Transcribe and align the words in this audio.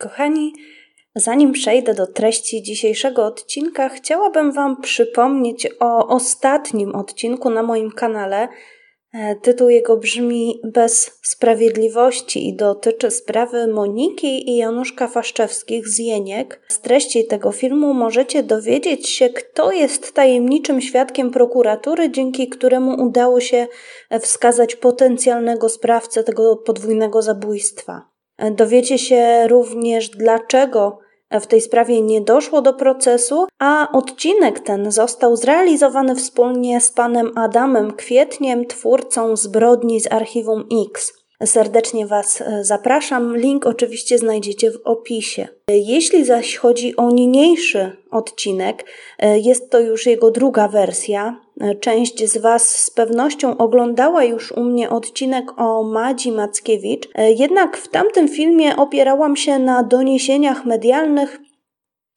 Kochani, 0.00 0.52
zanim 1.14 1.52
przejdę 1.52 1.94
do 1.94 2.06
treści 2.06 2.62
dzisiejszego 2.62 3.26
odcinka, 3.26 3.88
chciałabym 3.88 4.52
Wam 4.52 4.80
przypomnieć 4.82 5.68
o 5.80 6.06
ostatnim 6.06 6.94
odcinku 6.94 7.50
na 7.50 7.62
moim 7.62 7.90
kanale. 7.90 8.48
E, 9.14 9.36
tytuł 9.36 9.68
jego 9.68 9.96
brzmi 9.96 10.60
Bez 10.64 11.18
Sprawiedliwości 11.22 12.48
i 12.48 12.56
dotyczy 12.56 13.10
sprawy 13.10 13.66
Moniki 13.66 14.50
i 14.50 14.56
Januszka 14.56 15.08
Faszczewskich 15.08 15.88
z 15.88 15.98
Jeniek. 15.98 16.60
Z 16.68 16.80
treści 16.80 17.26
tego 17.26 17.52
filmu 17.52 17.94
możecie 17.94 18.42
dowiedzieć 18.42 19.08
się, 19.08 19.28
kto 19.28 19.72
jest 19.72 20.14
tajemniczym 20.14 20.80
świadkiem 20.80 21.30
prokuratury, 21.30 22.10
dzięki 22.10 22.48
któremu 22.48 23.02
udało 23.02 23.40
się 23.40 23.66
wskazać 24.20 24.76
potencjalnego 24.76 25.68
sprawcę 25.68 26.24
tego 26.24 26.56
podwójnego 26.56 27.22
zabójstwa. 27.22 28.09
Dowiecie 28.50 28.98
się 28.98 29.48
również, 29.48 30.08
dlaczego 30.08 30.98
w 31.30 31.46
tej 31.46 31.60
sprawie 31.60 32.00
nie 32.00 32.20
doszło 32.20 32.62
do 32.62 32.74
procesu, 32.74 33.46
a 33.58 33.88
odcinek 33.92 34.60
ten 34.60 34.92
został 34.92 35.36
zrealizowany 35.36 36.16
wspólnie 36.16 36.80
z 36.80 36.92
panem 36.92 37.30
Adamem 37.38 37.92
Kwietniem, 37.92 38.66
twórcą 38.66 39.36
zbrodni 39.36 40.00
z 40.00 40.12
archiwum 40.12 40.64
X. 40.90 41.19
Serdecznie 41.44 42.06
Was 42.06 42.40
e, 42.40 42.64
zapraszam. 42.64 43.36
Link 43.36 43.66
oczywiście 43.66 44.18
znajdziecie 44.18 44.70
w 44.70 44.80
opisie. 44.84 45.48
Jeśli 45.68 46.24
zaś 46.24 46.56
chodzi 46.56 46.96
o 46.96 47.10
niniejszy 47.10 47.96
odcinek, 48.10 48.84
e, 49.18 49.38
jest 49.38 49.70
to 49.70 49.80
już 49.80 50.06
jego 50.06 50.30
druga 50.30 50.68
wersja. 50.68 51.40
E, 51.60 51.74
część 51.74 52.30
z 52.30 52.38
Was 52.38 52.68
z 52.68 52.90
pewnością 52.90 53.56
oglądała 53.56 54.24
już 54.24 54.52
u 54.52 54.64
mnie 54.64 54.90
odcinek 54.90 55.60
o 55.60 55.82
Madzi 55.82 56.32
Mackiewicz, 56.32 57.08
jednak 57.36 57.76
w 57.76 57.88
tamtym 57.88 58.28
filmie 58.28 58.76
opierałam 58.76 59.36
się 59.36 59.58
na 59.58 59.82
doniesieniach 59.82 60.64
medialnych 60.64 61.40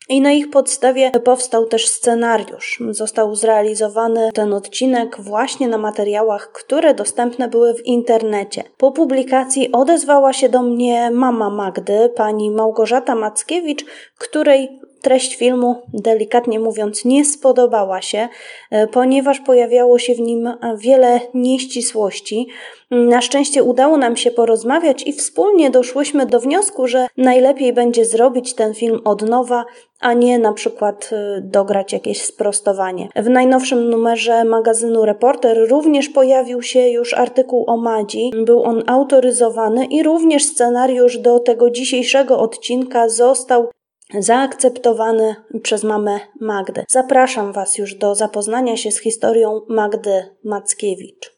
i 0.10 0.22
na 0.22 0.32
ich 0.32 0.50
podstawie 0.50 1.12
powstał 1.12 1.66
też 1.66 1.88
scenariusz. 1.88 2.84
Został 2.90 3.36
zrealizowany 3.36 4.30
ten 4.34 4.54
odcinek 4.54 5.22
właśnie 5.22 5.68
na 5.68 5.78
materiałach, 5.78 6.52
które 6.52 6.94
dostępne 6.94 7.48
były 7.48 7.74
w 7.74 7.86
internecie. 7.86 8.64
Po 8.78 8.92
publikacji 8.92 9.72
odezwała 9.72 10.34
się 10.34 10.50
do 10.50 10.64
mnie 10.64 11.12
mama 11.12 11.50
Magdy, 11.50 12.10
pani 12.16 12.52
Małgorzata 12.52 13.16
Mackiewicz, 13.16 13.86
której 14.18 14.80
treść 15.04 15.36
filmu, 15.36 15.76
delikatnie 15.94 16.60
mówiąc, 16.60 17.06
nie 17.06 17.26
spodobała 17.26 18.02
się, 18.02 18.30
e, 18.72 18.88
ponieważ 18.88 19.40
pojawiało 19.40 20.00
się 20.00 20.16
w 20.16 20.20
nim 20.20 20.50
wiele 20.78 21.20
nieścisłości. 21.34 22.48
Na 22.92 23.22
szczęście 23.22 23.64
udało 23.64 23.98
nam 23.98 24.18
się 24.18 24.32
porozmawiać 24.32 25.08
i 25.08 25.14
wspólnie 25.14 25.70
doszłyśmy 25.70 26.26
do 26.26 26.40
wniosku, 26.40 26.88
że 26.88 27.08
najlepiej 27.18 27.74
będzie 27.74 28.06
zrobić 28.06 28.54
ten 28.54 28.74
film 28.74 29.00
od 29.06 29.22
nowa, 29.22 29.66
a 30.00 30.14
nie 30.14 30.40
na 30.40 30.54
przykład 30.54 31.10
e, 31.12 31.42
dograć 31.42 31.94
jakieś 31.94 32.22
sprostowanie. 32.22 33.10
W 33.16 33.30
najnowszym 33.30 33.90
numerze 33.90 34.44
magazynu 34.44 35.06
Reporter 35.06 35.70
również 35.70 36.10
pojawił 36.10 36.62
się 36.62 36.90
już 36.90 37.14
artykuł 37.14 37.66
o 37.68 37.78
Madzi. 37.78 38.32
Był 38.46 38.64
on 38.64 38.84
autoryzowany 38.88 39.86
i 39.86 40.04
również 40.04 40.46
scenariusz 40.46 41.18
do 41.18 41.40
tego 41.40 41.70
dzisiejszego 41.70 42.40
odcinka 42.40 43.10
został 43.10 43.70
zaakceptowany 44.20 45.36
przez 45.64 45.84
mamę 45.84 46.20
Magdę. 46.40 46.86
Zapraszam 46.90 47.54
Was 47.54 47.78
już 47.78 47.96
do 47.96 48.16
zapoznania 48.16 48.78
się 48.78 48.92
z 48.92 49.00
historią 49.00 49.62
Magdy 49.70 50.24
Mackiewicz. 50.44 51.34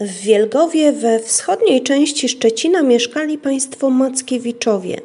W 0.00 0.20
Wielgowie 0.20 0.92
we 0.92 1.18
wschodniej 1.18 1.82
części 1.82 2.28
Szczecina 2.28 2.82
mieszkali 2.82 3.38
państwo 3.38 3.90
Mackiewiczowie. 3.90 5.00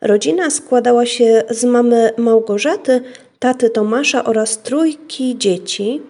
Rodzina 0.00 0.50
składała 0.50 1.06
się 1.06 1.42
z 1.50 1.64
mamy 1.64 2.12
Małgorzaty, 2.16 3.00
taty 3.38 3.70
Tomasza 3.70 4.24
oraz 4.24 4.62
trójki 4.62 5.38
dzieci. 5.38 6.02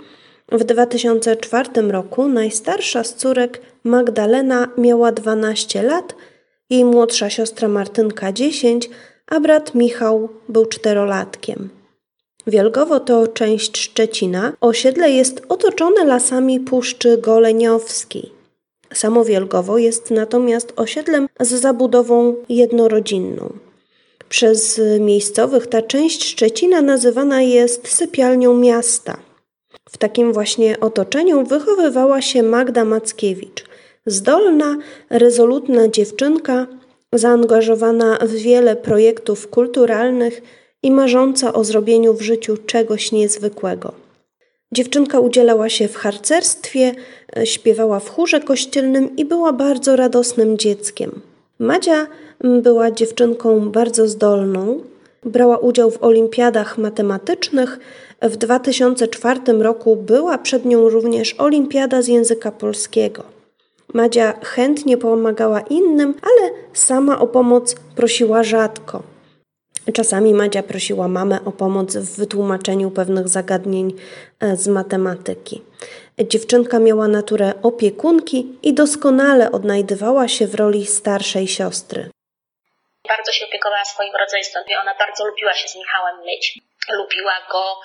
W 0.53 0.65
2004 0.65 1.69
roku 1.83 2.29
najstarsza 2.29 3.05
z 3.05 3.15
córek 3.15 3.61
Magdalena 3.85 4.69
miała 4.79 5.13
12 5.13 5.83
lat, 5.83 6.15
jej 6.71 6.85
młodsza 6.85 7.31
siostra 7.31 7.69
Martynka 7.69 8.33
10, 8.33 8.91
a 9.33 9.41
brat 9.41 9.75
Michał 9.75 10.29
był 10.49 10.67
czterolatkiem. 10.67 11.69
Wielgowo 12.47 13.01
to 13.01 13.29
część 13.29 13.79
Szczecina. 13.79 14.53
Osiedle 14.61 15.11
jest 15.11 15.43
otoczone 15.49 16.05
lasami 16.05 16.61
Puszczy 16.61 17.19
Goleniowskiej. 17.19 18.31
Samo 18.95 19.25
Wielgowo 19.25 19.79
jest 19.79 20.11
natomiast 20.11 20.73
osiedlem 20.77 21.29
z 21.41 21.49
zabudową 21.49 22.35
jednorodzinną. 22.49 23.53
Przez 24.29 24.81
miejscowych 25.01 25.67
ta 25.67 25.83
część 25.83 26.25
Szczecina 26.25 26.83
nazywana 26.83 27.43
jest 27.43 27.89
sypialnią 27.89 28.55
miasta. 28.55 29.17
W 29.91 29.99
takim 29.99 30.33
właśnie 30.33 30.81
otoczeniu 30.81 31.47
wychowywała 31.47 32.23
się 32.23 32.43
Magda 32.43 32.85
Mackiewicz, 32.85 33.65
zdolna, 34.07 34.77
rezolutna 35.11 35.89
dziewczynka, 35.89 36.67
zaangażowana 37.13 38.19
w 38.23 38.31
wiele 38.31 38.77
projektów 38.77 39.49
kulturalnych 39.49 40.43
i 40.83 40.91
marząca 40.91 41.53
o 41.53 41.65
zrobieniu 41.65 42.15
w 42.15 42.23
życiu 42.23 42.57
czegoś 42.57 43.13
niezwykłego. 43.13 43.93
Dziewczynka 44.73 45.21
udzielała 45.21 45.69
się 45.69 45.89
w 45.89 45.97
harcerstwie, 45.97 46.95
śpiewała 47.45 48.01
w 48.01 48.11
chórze 48.11 48.41
kościelnym 48.41 49.17
i 49.17 49.25
była 49.25 49.53
bardzo 49.53 49.97
radosnym 49.97 50.59
dzieckiem. 50.59 51.21
Madzia 51.59 52.07
była 52.41 52.91
dziewczynką 52.91 53.71
bardzo 53.71 54.09
zdolną, 54.09 54.81
brała 55.25 55.59
udział 55.59 55.91
w 55.91 56.03
olimpiadach 56.03 56.79
matematycznych. 56.79 57.79
W 58.23 58.37
2004 58.37 59.41
roku 59.59 59.97
była 59.97 60.39
przed 60.39 60.65
nią 60.65 60.89
również 60.89 61.35
olimpiada 61.39 62.03
z 62.03 62.09
języka 62.09 62.53
polskiego. 62.53 63.32
Madzia 63.93 64.35
chętnie 64.45 64.97
pomagała 64.97 65.61
innym, 65.61 66.15
ale 66.23 66.51
sama 66.73 67.19
o 67.19 67.27
pomoc 67.27 67.75
prosiła 67.97 68.43
rzadko. 68.43 69.03
Czasami 69.95 70.35
Madzia 70.35 70.63
prosiła 70.63 71.09
mamę 71.09 71.39
o 71.45 71.53
pomoc 71.53 71.97
w 71.97 72.17
wytłumaczeniu 72.17 72.91
pewnych 72.91 73.29
zagadnień 73.29 73.93
e, 74.41 74.57
z 74.57 74.69
matematyki. 74.69 75.63
Dziewczynka 76.19 76.79
miała 76.79 77.09
naturę 77.09 77.55
opiekunki 77.63 78.59
i 78.63 78.75
doskonale 78.75 79.53
odnajdywała 79.53 80.29
się 80.29 80.47
w 80.47 80.55
roli 80.55 80.87
starszej 80.87 81.49
siostry. 81.49 82.11
Bardzo 83.09 83.33
się 83.33 83.47
opiekowała 83.47 83.85
swoim 83.85 84.13
rodzeństwem 84.21 84.65
i 84.69 84.75
ona 84.83 84.95
bardzo 84.99 85.27
lubiła 85.27 85.55
się 85.55 85.69
z 85.69 85.77
Michałem 85.77 86.17
myć. 86.25 86.61
Lubiła 86.99 87.35
go 87.53 87.81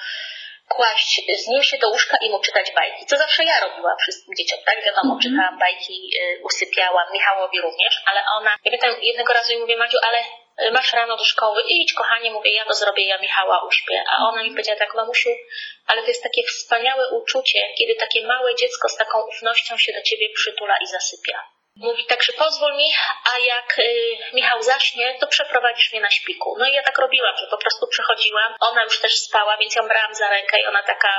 kłaść 0.67 1.21
z 1.41 1.65
się 1.65 1.77
do 1.77 1.89
łóżka 1.89 2.17
i 2.21 2.29
mu 2.29 2.39
czytać 2.39 2.71
bajki, 2.71 3.05
co 3.05 3.17
zawsze 3.17 3.43
ja 3.43 3.59
robiłam 3.59 3.97
wszystkim 3.97 4.35
dzieciom, 4.35 4.59
tak? 4.65 4.83
Wiadomo, 4.85 5.13
mm 5.13 5.17
-hmm. 5.17 5.23
czytałam 5.23 5.59
bajki, 5.59 6.09
y, 6.21 6.41
usypiałam, 6.43 7.07
Michałowi 7.13 7.61
również, 7.61 8.01
ale 8.05 8.21
ona, 8.37 8.51
ja 8.51 8.57
pamiętam 8.63 9.01
jednego 9.01 9.33
razu 9.33 9.51
jej 9.51 9.61
mówię, 9.61 9.77
Madziu, 9.77 9.97
ale 10.07 10.19
y, 10.67 10.71
masz 10.71 10.93
rano 10.93 11.17
do 11.17 11.23
szkoły, 11.23 11.61
idź 11.67 11.93
kochanie, 11.93 12.31
mówię, 12.31 12.53
ja 12.53 12.65
to 12.65 12.73
zrobię, 12.73 13.07
ja 13.07 13.17
Michała 13.17 13.63
uśpię. 13.67 14.03
A 14.11 14.29
ona 14.29 14.43
mi 14.43 14.51
powiedziała 14.51 14.79
tak, 14.79 14.95
mamusiu, 14.95 15.29
ale 15.87 16.01
to 16.01 16.07
jest 16.07 16.23
takie 16.23 16.43
wspaniałe 16.43 17.09
uczucie, 17.09 17.59
kiedy 17.77 17.95
takie 17.95 18.27
małe 18.27 18.55
dziecko 18.55 18.89
z 18.89 18.97
taką 18.97 19.21
ufnością 19.21 19.77
się 19.77 19.93
do 19.93 20.01
ciebie 20.01 20.29
przytula 20.35 20.77
i 20.81 20.87
zasypia. 20.87 21.56
Mówi 21.79 22.05
tak, 22.05 22.23
że 22.23 22.33
pozwól 22.33 22.75
mi, 22.77 22.89
a 23.33 23.39
jak 23.39 23.79
y, 23.79 24.17
Michał 24.33 24.61
zaśnie, 24.63 25.17
to 25.19 25.27
przeprowadzisz 25.27 25.91
mnie 25.91 26.01
na 26.01 26.09
śpiku. 26.09 26.55
No 26.59 26.65
i 26.67 26.73
ja 26.73 26.83
tak 26.83 26.97
robiłam, 26.97 27.35
że 27.37 27.47
po 27.51 27.57
prostu 27.57 27.87
przychodziłam, 27.87 28.55
ona 28.59 28.83
już 28.83 29.01
też 29.01 29.19
spała, 29.19 29.57
więc 29.57 29.75
ją 29.75 29.87
brałam 29.87 30.15
za 30.15 30.29
rękę 30.29 30.61
i 30.61 30.65
ona 30.65 30.83
taka 30.83 31.09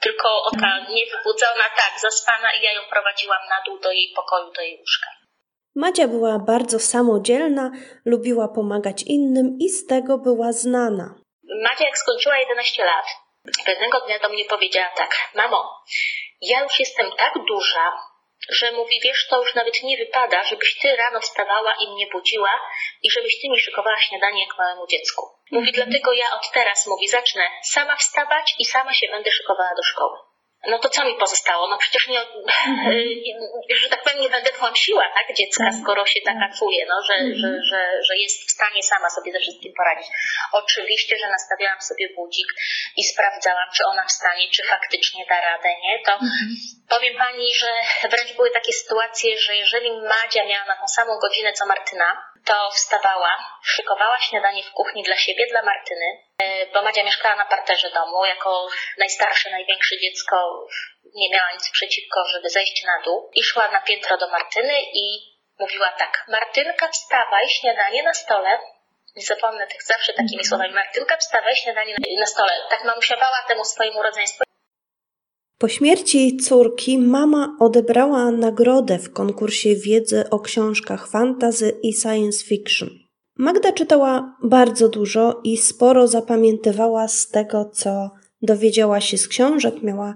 tylko 0.00 0.42
oka 0.42 0.86
niewybudzona, 0.88 1.64
tak, 1.76 2.00
zaspana 2.00 2.52
i 2.52 2.62
ja 2.62 2.72
ją 2.72 2.82
prowadziłam 2.90 3.40
na 3.48 3.56
dół 3.66 3.78
do 3.78 3.92
jej 3.92 4.12
pokoju, 4.16 4.52
do 4.52 4.60
jej 4.60 4.78
łóżka. 4.78 5.08
Madzia 5.74 6.08
była 6.08 6.38
bardzo 6.38 6.78
samodzielna, 6.78 7.70
lubiła 8.04 8.48
pomagać 8.48 9.02
innym 9.02 9.58
i 9.60 9.68
z 9.68 9.86
tego 9.86 10.18
była 10.18 10.52
znana. 10.52 11.14
Madzia 11.62 11.84
jak 11.84 11.98
skończyła 11.98 12.38
11 12.38 12.84
lat, 12.84 13.06
pewnego 13.66 14.00
dnia 14.00 14.18
do 14.18 14.28
mnie 14.28 14.44
powiedziała 14.44 14.90
tak, 14.96 15.10
mamo, 15.34 15.82
ja 16.40 16.62
już 16.62 16.78
jestem 16.78 17.10
tak 17.18 17.34
duża, 17.48 17.92
że 18.48 18.72
mówi, 18.72 19.00
wiesz, 19.04 19.26
to 19.30 19.40
już 19.40 19.54
nawet 19.54 19.82
nie 19.82 19.96
wypada, 19.96 20.44
żebyś 20.44 20.78
ty 20.78 20.96
rano 20.96 21.20
wstawała 21.20 21.74
i 21.80 21.92
mnie 21.92 22.06
budziła 22.12 22.60
i 23.02 23.10
żebyś 23.10 23.40
ty 23.40 23.48
mi 23.48 23.60
szykowała 23.60 24.00
śniadanie 24.00 24.46
jak 24.46 24.58
małemu 24.58 24.86
dziecku. 24.86 25.26
Mówi, 25.50 25.68
mhm. 25.68 25.74
dlatego 25.74 26.12
ja 26.12 26.26
od 26.34 26.50
teraz, 26.50 26.86
mówi, 26.86 27.08
zacznę 27.08 27.42
sama 27.62 27.96
wstawać 27.96 28.54
i 28.58 28.64
sama 28.64 28.94
się 28.94 29.08
będę 29.10 29.30
szykowała 29.30 29.74
do 29.76 29.82
szkoły. 29.82 30.18
No 30.66 30.78
to 30.78 30.88
co 30.88 31.04
mi 31.04 31.14
pozostało? 31.14 31.68
No 31.68 31.78
przecież 31.78 32.08
nie, 32.08 32.20
że 33.82 33.88
tak 33.88 34.02
powiem, 34.02 34.20
nie 34.20 34.28
będę 34.28 34.50
tłamsiła 34.50 35.04
tak, 35.14 35.36
dziecka, 35.36 35.64
tak. 35.64 35.80
skoro 35.82 36.06
się 36.06 36.20
taka 36.20 36.40
tak 36.48 36.58
czuje, 36.58 36.86
no, 36.88 37.02
że, 37.08 37.14
mhm. 37.14 37.38
że, 37.40 37.48
że, 37.70 37.80
że 38.06 38.16
jest 38.16 38.48
w 38.48 38.50
stanie 38.50 38.82
sama 38.82 39.10
sobie 39.10 39.32
ze 39.32 39.40
wszystkim 39.40 39.72
poradzić. 39.76 40.08
Oczywiście, 40.52 41.16
że 41.18 41.28
nastawiałam 41.28 41.80
sobie 41.80 42.08
budzik 42.16 42.48
i 42.96 43.04
sprawdzałam, 43.04 43.68
czy 43.76 43.82
ona 43.92 44.04
wstanie, 44.04 44.44
czy 44.54 44.62
faktycznie 44.66 45.26
da 45.28 45.40
radę, 45.40 45.68
nie? 45.82 45.94
To 46.06 46.12
mhm. 46.12 46.48
powiem 46.88 47.14
Pani, 47.18 47.54
że 47.54 47.70
wręcz 48.10 48.32
były 48.36 48.50
takie 48.50 48.72
sytuacje, 48.72 49.38
że 49.38 49.56
jeżeli 49.56 49.90
Madzia 49.90 50.44
miała 50.44 50.64
na 50.64 50.76
tą 50.76 50.86
samą 50.88 51.18
godzinę 51.18 51.52
co 51.52 51.66
Martyna, 51.66 52.08
to 52.48 52.70
wstawała, 52.70 53.32
szykowała 53.62 54.18
śniadanie 54.20 54.62
w 54.62 54.72
kuchni 54.72 55.02
dla 55.02 55.16
siebie, 55.16 55.46
dla 55.50 55.62
Martyny, 55.62 56.08
e, 56.42 56.66
bo 56.66 56.82
Madzia 56.82 57.04
mieszkała 57.04 57.36
na 57.36 57.44
parterze 57.44 57.90
domu. 57.90 58.24
Jako 58.24 58.68
najstarsze, 58.98 59.50
największe 59.50 59.98
dziecko 59.98 60.66
nie 61.14 61.30
miała 61.30 61.52
nic 61.52 61.70
przeciwko, 61.70 62.24
żeby 62.32 62.48
zejść 62.48 62.84
na 62.84 63.02
dół. 63.04 63.30
I 63.34 63.44
szła 63.44 63.68
na 63.68 63.80
piętro 63.80 64.16
do 64.16 64.28
Martyny 64.28 64.74
i 64.92 65.04
mówiła 65.58 65.92
tak, 65.98 66.24
Martynka 66.28 66.88
wstawaj, 66.88 67.48
śniadanie 67.48 68.02
na 68.02 68.14
stole. 68.14 68.58
Nie 69.16 69.22
zapomnę 69.22 69.66
tych 69.66 69.82
zawsze 69.82 70.12
takimi 70.12 70.42
mhm. 70.42 70.48
słowami. 70.48 70.74
Martynka 70.74 71.16
wstawaj, 71.16 71.56
śniadanie 71.56 71.94
na 72.20 72.26
stole. 72.26 72.52
Tak 72.70 72.84
mamusia 72.84 73.16
bała 73.16 73.42
temu 73.48 73.64
swojemu 73.64 74.02
rodzeństwu. 74.02 74.47
Po 75.58 75.68
śmierci 75.68 76.36
córki 76.36 76.98
mama 76.98 77.56
odebrała 77.60 78.30
nagrodę 78.30 78.98
w 78.98 79.12
konkursie 79.12 79.76
wiedzy 79.76 80.30
o 80.30 80.40
książkach 80.40 81.08
fantasy 81.08 81.78
i 81.82 81.92
science 81.92 82.44
fiction. 82.44 82.88
Magda 83.36 83.72
czytała 83.72 84.36
bardzo 84.42 84.88
dużo 84.88 85.40
i 85.44 85.56
sporo 85.56 86.08
zapamiętywała 86.08 87.08
z 87.08 87.28
tego, 87.28 87.70
co 87.72 88.10
dowiedziała 88.42 89.00
się 89.00 89.18
z 89.18 89.28
książek, 89.28 89.82
miała 89.82 90.14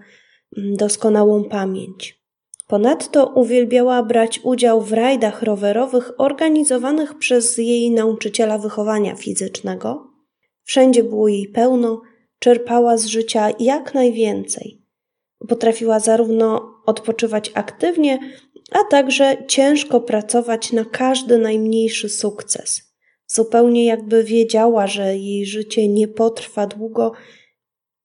mm, 0.56 0.77
doskonałą 0.77 1.44
pamięć. 1.44 2.23
Ponadto 2.67 3.27
uwielbiała 3.27 4.03
brać 4.03 4.41
udział 4.43 4.81
w 4.81 4.93
rajdach 4.93 5.43
rowerowych 5.43 6.12
organizowanych 6.19 7.19
przez 7.19 7.59
jej 7.59 7.91
nauczyciela 7.91 8.59
wychowania 8.59 9.17
fizycznego. 9.17 10.11
Wszędzie 10.65 11.05
było 11.05 11.29
jej 11.29 11.49
pełno, 11.49 12.00
czerpała 12.39 12.97
z 12.97 13.06
życia 13.06 13.50
jak 13.59 13.94
najwięcej. 13.94 14.81
Potrafiła 15.49 16.00
zarówno 16.00 16.75
odpoczywać 16.87 17.50
aktywnie, 17.55 18.19
a 18.73 18.85
także 18.85 19.37
ciężko 19.49 20.00
pracować 20.00 20.73
na 20.73 20.85
każdy 20.85 21.39
najmniejszy 21.39 22.09
sukces. 22.09 22.93
Zupełnie 23.27 23.85
jakby 23.85 24.25
wiedziała, 24.25 24.87
że 24.87 25.17
jej 25.17 25.47
życie 25.47 25.89
nie 25.89 26.09
potrwa 26.09 26.67
długo 26.67 27.12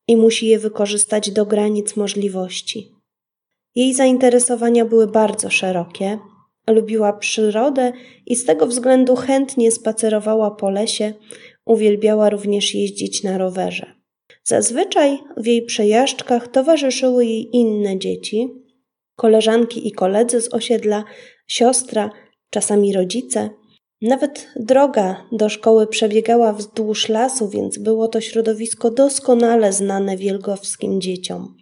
i 0.07 0.17
musi 0.17 0.47
je 0.47 0.59
wykorzystać 0.59 1.31
do 1.31 1.45
granic 1.45 1.95
możliwości. 1.95 2.91
Jej 3.75 3.93
zainteresowania 3.93 4.85
były 4.85 5.07
bardzo 5.07 5.49
szerokie. 5.49 6.19
Lubiła 6.69 7.13
przyrodę 7.13 7.93
i 8.25 8.35
z 8.35 8.45
tego 8.45 8.67
względu 8.67 9.15
chętnie 9.15 9.71
spacerowała 9.71 10.51
po 10.51 10.69
lesie, 10.69 11.13
uwielbiała 11.65 12.29
również 12.29 12.75
jeździć 12.75 13.23
na 13.23 13.37
rowerze. 13.37 13.96
Zazwyczaj 14.47 15.19
w 15.37 15.45
jej 15.45 15.65
przejażdżkach 15.65 16.47
towarzyszyły 16.47 17.25
jej 17.25 17.55
inne 17.55 17.99
dzieci, 17.99 18.47
koleżanki 19.15 19.87
i 19.87 19.91
koledzy 19.91 20.41
z 20.41 20.53
osiedla, 20.53 21.03
siostra, 21.47 22.09
czasami 22.49 22.93
rodzice. 22.93 23.49
Nawet 24.01 24.47
droga 24.55 25.25
do 25.31 25.49
szkoły 25.49 25.87
przebiegała 25.87 26.53
wzdłuż 26.53 27.09
lasu, 27.09 27.49
więc 27.49 27.77
było 27.77 28.07
to 28.07 28.21
środowisko 28.21 28.91
doskonale 28.91 29.73
znane 29.73 30.17
wielgowskim 30.17 31.01
dzieciom. 31.01 31.55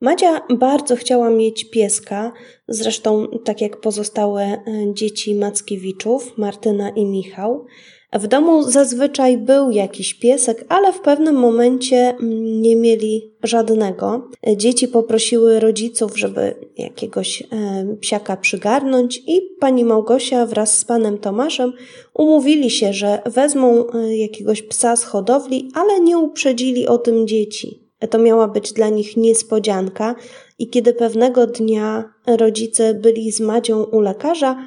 Madzia 0.00 0.40
bardzo 0.58 0.96
chciała 0.96 1.30
mieć 1.30 1.70
pieska, 1.70 2.32
zresztą 2.68 3.26
tak 3.44 3.60
jak 3.60 3.80
pozostałe 3.80 4.42
e, 4.42 4.60
dzieci 4.94 5.34
Mackiewiczów, 5.34 6.38
Martyna 6.38 6.90
i 6.90 7.04
Michał. 7.04 7.66
W 8.12 8.26
domu 8.26 8.62
zazwyczaj 8.62 9.38
był 9.38 9.70
jakiś 9.70 10.14
piesek, 10.14 10.64
ale 10.68 10.92
w 10.92 11.00
pewnym 11.00 11.34
momencie 11.34 11.96
mm, 11.96 12.62
nie 12.62 12.76
mieli 12.76 13.34
żadnego. 13.42 14.28
Dzieci 14.56 14.88
poprosiły 14.88 15.60
rodziców, 15.60 16.18
żeby 16.18 16.54
jakiegoś 16.78 17.42
e, 17.42 17.46
psiaka 18.00 18.36
przygarnąć, 18.36 19.22
i 19.26 19.40
pani 19.60 19.84
Małgosia 19.84 20.46
wraz 20.46 20.78
z 20.78 20.84
panem 20.84 21.18
Tomaszem 21.18 21.72
umówili 22.14 22.70
się, 22.70 22.92
że 22.92 23.22
wezmą 23.26 23.90
e, 23.90 24.16
jakiegoś 24.16 24.62
psa 24.62 24.96
z 24.96 25.04
hodowli, 25.04 25.70
ale 25.74 26.00
nie 26.00 26.18
uprzedzili 26.18 26.86
o 26.86 26.98
tym 26.98 27.26
dzieci. 27.26 27.86
To 28.10 28.18
miała 28.18 28.48
być 28.48 28.72
dla 28.72 28.88
nich 28.88 29.16
niespodzianka, 29.16 30.14
i 30.58 30.68
kiedy 30.68 30.92
pewnego 30.94 31.46
dnia 31.46 32.04
rodzice 32.26 32.94
byli 32.94 33.32
z 33.32 33.40
Madzią 33.40 33.82
u 33.82 34.00
lekarza, 34.00 34.66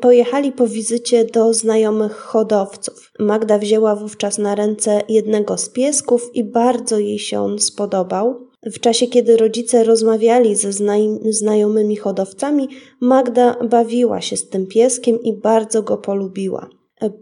pojechali 0.00 0.52
po 0.52 0.66
wizycie 0.66 1.24
do 1.24 1.54
znajomych 1.54 2.16
hodowców. 2.16 3.12
Magda 3.18 3.58
wzięła 3.58 3.96
wówczas 3.96 4.38
na 4.38 4.54
ręce 4.54 5.02
jednego 5.08 5.58
z 5.58 5.68
piesków 5.68 6.30
i 6.34 6.44
bardzo 6.44 6.98
jej 6.98 7.18
się 7.18 7.40
on 7.40 7.58
spodobał. 7.58 8.50
W 8.62 8.80
czasie, 8.80 9.06
kiedy 9.06 9.36
rodzice 9.36 9.84
rozmawiali 9.84 10.56
ze 10.56 10.72
znajomymi 11.30 11.96
hodowcami, 11.96 12.68
Magda 13.00 13.56
bawiła 13.68 14.20
się 14.20 14.36
z 14.36 14.48
tym 14.48 14.66
pieskiem 14.66 15.22
i 15.22 15.32
bardzo 15.32 15.82
go 15.82 15.98
polubiła. 15.98 16.79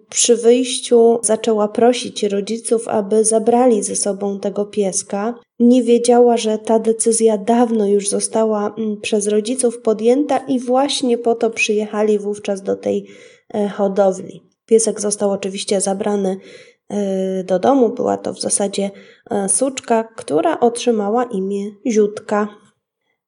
Przy 0.08 0.36
wyjściu 0.36 1.18
zaczęła 1.22 1.68
prosić 1.68 2.22
rodziców, 2.22 2.88
aby 2.88 3.24
zabrali 3.24 3.82
ze 3.82 3.96
sobą 3.96 4.40
tego 4.40 4.66
pieska. 4.66 5.34
Nie 5.58 5.82
wiedziała, 5.82 6.36
że 6.36 6.58
ta 6.58 6.78
decyzja 6.78 7.38
dawno 7.38 7.86
już 7.86 8.08
została 8.08 8.74
mm, 8.78 9.00
przez 9.00 9.28
rodziców 9.28 9.80
podjęta 9.80 10.38
i 10.38 10.60
właśnie 10.60 11.18
po 11.18 11.34
to 11.34 11.50
przyjechali 11.50 12.18
wówczas 12.18 12.62
do 12.62 12.76
tej 12.76 13.06
e, 13.54 13.68
hodowli. 13.68 14.42
Piesek 14.66 15.00
został 15.00 15.30
oczywiście 15.30 15.80
zabrany 15.80 16.36
e, 16.88 17.44
do 17.44 17.58
domu. 17.58 17.88
Była 17.88 18.16
to 18.16 18.32
w 18.32 18.40
zasadzie 18.40 18.90
e, 19.30 19.48
suczka, 19.48 20.04
która 20.16 20.60
otrzymała 20.60 21.24
imię 21.24 21.70
Ziutka. 21.86 22.48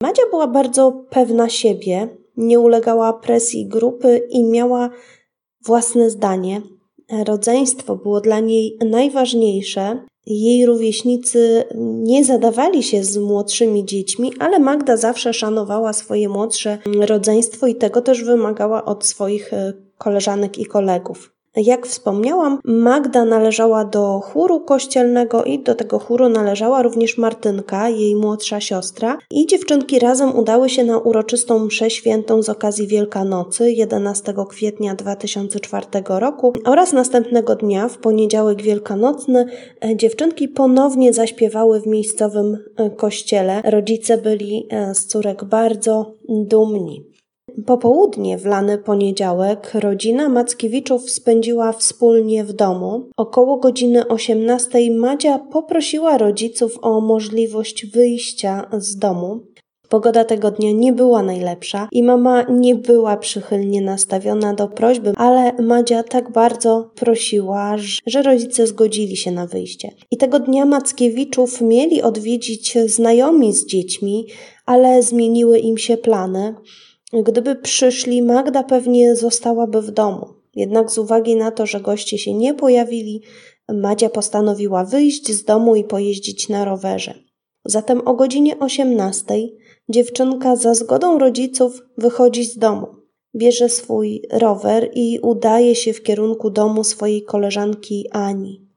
Madzia 0.03 0.23
była 0.31 0.47
bardzo 0.47 1.05
pewna 1.11 1.49
siebie, 1.49 2.09
nie 2.37 2.61
ulegała 2.61 3.13
presji 3.13 3.69
grupy 3.69 4.27
i 4.31 4.45
miała 4.45 4.91
własne 5.65 6.11
zdanie. 6.11 6.63
Rodzeństwo 7.27 7.97
było 7.97 8.21
dla 8.21 8.41
niej 8.41 8.79
najważniejsze. 8.91 10.07
Jej 10.27 10.67
rówieśnicy 10.67 11.65
nie 11.79 12.25
zadawali 12.25 12.83
się 12.83 13.05
z 13.05 13.17
młodszymi 13.17 13.85
dziećmi, 13.85 14.33
ale 14.39 14.59
Magda 14.59 14.97
zawsze 14.97 15.33
szanowała 15.35 15.93
swoje 15.93 16.29
młodsze 16.29 16.79
rodzeństwo 17.01 17.67
i 17.67 17.75
tego 17.75 18.03
też 18.03 18.25
wymagała 18.25 18.85
od 18.85 19.07
swoich 19.07 19.53
e, 19.53 19.73
koleżanek 19.99 20.59
i 20.59 20.67
kolegów. 20.67 21.33
Jak 21.57 21.87
wspomniałam, 21.87 22.59
Magda 22.65 23.25
należała 23.25 23.85
do 23.85 24.21
chóru 24.21 24.61
kościelnego 24.61 25.45
i 25.45 25.63
do 25.63 25.75
tego 25.75 25.99
chóru 25.99 26.29
należała 26.29 26.83
również 26.83 27.19
Martynka, 27.19 27.89
jej 27.89 28.17
młodsza 28.17 28.61
siostra. 28.61 29.19
I 29.31 29.47
dziewczynki 29.47 29.99
razem 29.99 30.39
udały 30.39 30.69
się 30.69 30.85
na 30.85 30.99
uroczystą 30.99 31.59
mszę 31.59 31.91
świętą 31.91 32.43
z 32.43 32.49
okazji 32.49 32.87
Wielkanocy 32.87 33.73
11 33.73 34.35
kwietnia 34.49 34.95
2004 34.95 35.87
roku 36.09 36.53
oraz 36.65 36.93
następnego 36.93 37.57
dnia, 37.57 37.89
w 37.89 37.99
poniedziałek 37.99 38.63
wielkanocny, 38.63 39.47
e, 39.85 39.97
dziewczynki 39.97 40.49
ponownie 40.49 41.13
zaśpiewały 41.13 41.81
w 41.81 41.87
miejscowym 41.87 42.59
e, 42.77 42.91
kościele. 42.91 43.63
Rodzice 43.65 44.19
byli 44.19 44.67
e, 44.71 44.95
z 44.95 45.07
córek 45.07 45.45
bardzo 45.45 46.15
dumni. 46.29 47.10
Popołudnie 47.67 48.39
w 48.39 48.47
lany 48.47 48.79
poniedziałek 48.79 49.75
rodzina 49.75 50.29
Mackiewiczów 50.29 51.11
spędziła 51.11 51.73
wspólnie 51.73 52.45
w 52.45 52.53
domu. 52.53 53.09
Około 53.17 53.57
godziny 53.57 54.09
18 54.09 54.79
Madzia 54.91 55.39
poprosiła 55.39 56.19
rodziców 56.19 56.79
o 56.83 57.01
możliwość 57.01 57.87
wyjścia 57.87 58.71
z 58.79 58.97
domu. 58.97 59.41
Pogoda 59.91 60.25
tego 60.25 60.51
dnia 60.51 60.73
nie 60.73 60.93
była 60.93 61.23
najlepsza 61.23 61.89
i 61.93 62.03
mama 62.03 62.43
nie 62.43 62.75
była 62.75 63.17
przychylnie 63.17 63.81
nastawiona 63.81 64.55
do 64.55 64.69
prośby, 64.69 65.13
ale 65.17 65.53
Madzia 65.53 66.03
tak 66.03 66.33
bardzo 66.33 66.91
prosiła, 66.95 67.77
że 68.07 68.23
rodzice 68.23 68.67
zgodzili 68.67 69.17
się 69.17 69.31
na 69.31 69.47
wyjście. 69.47 69.91
I 70.11 70.17
tego 70.17 70.41
dnia 70.41 70.65
Mackiewiczów 70.65 71.61
mieli 71.61 72.03
odwiedzić 72.03 72.79
znajomi 72.87 73.53
z 73.53 73.67
dziećmi, 73.67 74.27
ale 74.67 75.03
zmieniły 75.03 75.59
im 75.59 75.79
się 75.79 75.97
plany. 75.97 76.55
Gdyby 77.13 77.57
przyszli, 77.57 78.23
Magda 78.23 78.63
pewnie 78.63 79.17
zostałaby 79.17 79.83
w 79.83 79.91
domu. 79.91 80.27
Jednak 80.57 80.91
z 80.91 80.99
uwagi 80.99 81.37
na 81.37 81.51
to, 81.51 81.67
że 81.67 81.81
goście 81.81 82.19
się 82.19 82.35
nie 82.35 82.55
pojawili, 82.55 83.23
Madzia 83.69 84.11
postanowiła 84.11 84.85
wyjść 84.85 85.33
z 85.33 85.45
domu 85.45 85.77
i 85.77 85.85
pojeździć 85.85 86.49
na 86.49 86.65
rowerze. 86.65 87.15
Zatem 87.65 88.09
o 88.09 88.15
godzinie 88.15 88.59
18 88.59 89.35
dziewczynka 89.89 90.57
za 90.57 90.75
zgodą 90.75 91.19
rodziców 91.19 91.83
wychodzi 91.99 92.45
z 92.45 92.59
domu. 92.59 92.87
Bierze 93.37 93.69
swój 93.69 94.23
rower 94.33 94.91
i 94.95 95.19
udaje 95.23 95.75
się 95.75 95.93
w 95.93 96.03
kierunku 96.03 96.51
domu 96.51 96.85
swojej 96.85 97.23
koleżanki 97.23 98.09
Ani. 98.11 98.70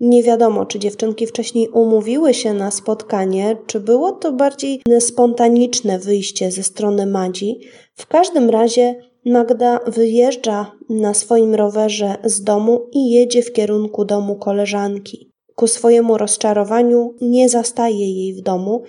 Nie 0.00 0.22
wiadomo, 0.22 0.66
czy 0.66 0.78
dziewczynki 0.78 1.26
wcześniej 1.26 1.68
umówiły 1.68 2.34
się 2.34 2.54
na 2.54 2.70
spotkanie, 2.70 3.56
czy 3.66 3.80
było 3.80 4.12
to 4.12 4.32
bardziej 4.32 4.82
spontaniczne 5.00 5.98
wyjście 5.98 6.50
ze 6.50 6.62
strony 6.62 7.06
Madzi. 7.06 7.60
W 7.94 8.06
każdym 8.06 8.50
razie 8.50 8.94
Magda 9.26 9.80
wyjeżdża 9.86 10.72
na 10.88 11.14
swoim 11.14 11.54
rowerze 11.54 12.16
z 12.24 12.42
domu 12.42 12.88
i 12.92 13.10
jedzie 13.10 13.42
w 13.42 13.52
kierunku 13.52 14.04
domu 14.04 14.36
koleżanki. 14.36 15.32
Ku 15.54 15.66
swojemu 15.66 16.18
rozczarowaniu 16.18 17.14
nie 17.20 17.48
zastaje 17.48 18.12
jej 18.12 18.34
w 18.34 18.40
domu. 18.40 18.82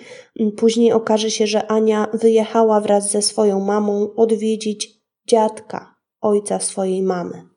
Później 0.56 0.92
okaże 0.92 1.30
się, 1.30 1.46
że 1.46 1.66
Ania 1.66 2.06
wyjechała 2.12 2.80
wraz 2.80 3.10
ze 3.10 3.22
swoją 3.22 3.60
mamą 3.60 4.14
odwiedzić 4.16 5.00
dziadka, 5.28 5.94
ojca 6.20 6.60
swojej 6.60 7.02
mamy. 7.02 7.53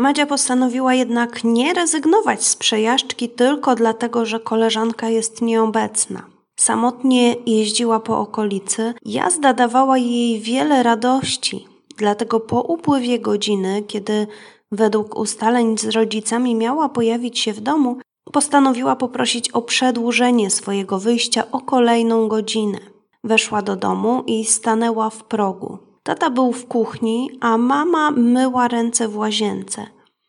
Madzia 0.00 0.26
postanowiła 0.26 0.94
jednak 0.94 1.44
nie 1.44 1.74
rezygnować 1.74 2.44
z 2.44 2.56
przejażdżki 2.56 3.28
tylko 3.28 3.74
dlatego, 3.74 4.26
że 4.26 4.40
koleżanka 4.40 5.08
jest 5.08 5.42
nieobecna. 5.42 6.26
Samotnie 6.56 7.34
jeździła 7.46 8.00
po 8.00 8.18
okolicy, 8.18 8.94
jazda 9.04 9.52
dawała 9.52 9.98
jej 9.98 10.40
wiele 10.40 10.82
radości, 10.82 11.66
dlatego 11.96 12.40
po 12.40 12.60
upływie 12.60 13.18
godziny, 13.18 13.82
kiedy 13.82 14.26
według 14.72 15.18
ustaleń 15.18 15.78
z 15.78 15.84
rodzicami 15.84 16.54
miała 16.54 16.88
pojawić 16.88 17.38
się 17.38 17.52
w 17.52 17.60
domu, 17.60 17.96
postanowiła 18.32 18.96
poprosić 18.96 19.50
o 19.50 19.62
przedłużenie 19.62 20.50
swojego 20.50 20.98
wyjścia 20.98 21.50
o 21.52 21.60
kolejną 21.60 22.28
godzinę. 22.28 22.78
Weszła 23.24 23.62
do 23.62 23.76
domu 23.76 24.22
i 24.26 24.44
stanęła 24.44 25.10
w 25.10 25.24
progu. 25.24 25.89
Tata 26.02 26.30
był 26.30 26.52
w 26.52 26.66
kuchni, 26.66 27.30
a 27.40 27.58
mama 27.58 28.10
myła 28.10 28.68
ręce 28.68 29.08
w 29.08 29.16
łazience. 29.16 29.86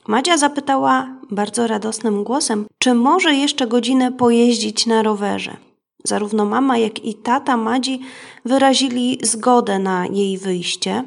Madzia 0.08 0.38
zapytała 0.38 1.08
bardzo 1.32 1.68
radosnym 1.68 2.24
głosem, 2.24 2.66
czy 2.80 2.94
może 2.94 3.36
jeszcze 3.36 3.68
godzinę 3.68 4.12
pojeździć 4.12 4.86
na 4.86 5.04
rowerze. 5.04 5.58
Zarówno 6.04 6.46
mama, 6.46 6.78
jak 6.78 7.06
i 7.06 7.14
tata 7.14 7.58
Madzi 7.58 8.00
wyrazili 8.46 9.20
zgodę 9.24 9.80
na 9.80 10.06
jej 10.06 10.38
wyjście. 10.38 11.04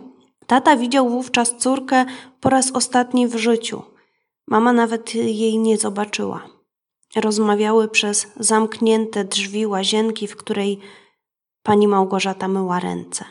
Tata 0.47 0.77
widział 0.77 1.09
wówczas 1.09 1.57
córkę 1.57 2.05
po 2.41 2.51
raz 2.51 2.71
ostatni 2.73 3.29
w 3.29 3.37
życiu. 3.37 3.83
Mama 4.49 4.73
nawet 4.73 5.15
jej 5.15 5.59
nie 5.59 5.79
zobaczyła. 5.79 6.43
Rozmawiały 7.17 7.89
przez 7.89 8.27
zamknięte 8.37 9.25
drzwi 9.25 9.67
łazienki, 9.67 10.27
w 10.27 10.37
której 10.37 10.81
pani 11.63 11.89
Małgorzata 11.89 12.49
myła 12.49 12.81
ręce. 12.81 13.25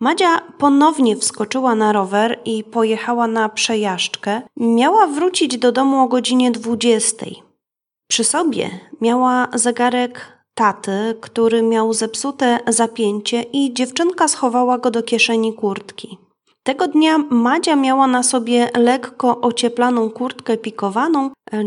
Madzia 0.00 0.40
ponownie 0.58 1.16
wskoczyła 1.16 1.74
na 1.74 1.92
rower 1.92 2.40
i 2.44 2.64
pojechała 2.64 3.26
na 3.26 3.48
przejażdżkę. 3.48 4.42
Miała 4.56 5.06
wrócić 5.06 5.58
do 5.58 5.72
domu 5.72 6.00
o 6.00 6.08
godzinie 6.08 6.50
20. 6.50 7.26
Przy 8.10 8.24
sobie 8.24 8.70
miała 9.00 9.48
zegarek 9.54 10.40
taty, 10.54 11.14
który 11.20 11.62
miał 11.62 11.92
zepsute 11.92 12.58
zapięcie 12.66 13.42
i 13.42 13.74
dziewczynka 13.74 14.28
schowała 14.28 14.78
go 14.78 14.90
do 14.90 15.02
kieszeni 15.02 15.54
kurtki. 15.54 16.18
Tego 16.62 16.88
dnia 16.88 17.18
Madzia 17.18 17.76
miała 17.76 18.06
na 18.06 18.22
sobie 18.22 18.70
lekko 18.76 19.40
ocieplaną 19.40 20.10
kurtkę 20.10 20.56
pikowaną, 20.56 21.30
e, 21.52 21.64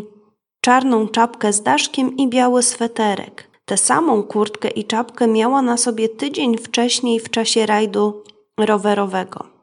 czarną 0.62 1.08
czapkę 1.08 1.54
z 1.54 1.64
daszkiem 1.64 2.18
i 2.18 2.28
biały 2.28 2.64
sweterek. 2.64 3.53
Tę 3.66 3.78
samą 3.78 4.24
kurtkę 4.24 4.70
i 4.70 4.84
czapkę 4.86 5.28
miała 5.28 5.62
na 5.62 5.78
sobie 5.78 6.10
tydzień 6.10 6.58
wcześniej 6.58 7.20
w 7.20 7.30
czasie 7.30 7.66
rajdu 7.66 8.24
rowerowego. 8.58 9.54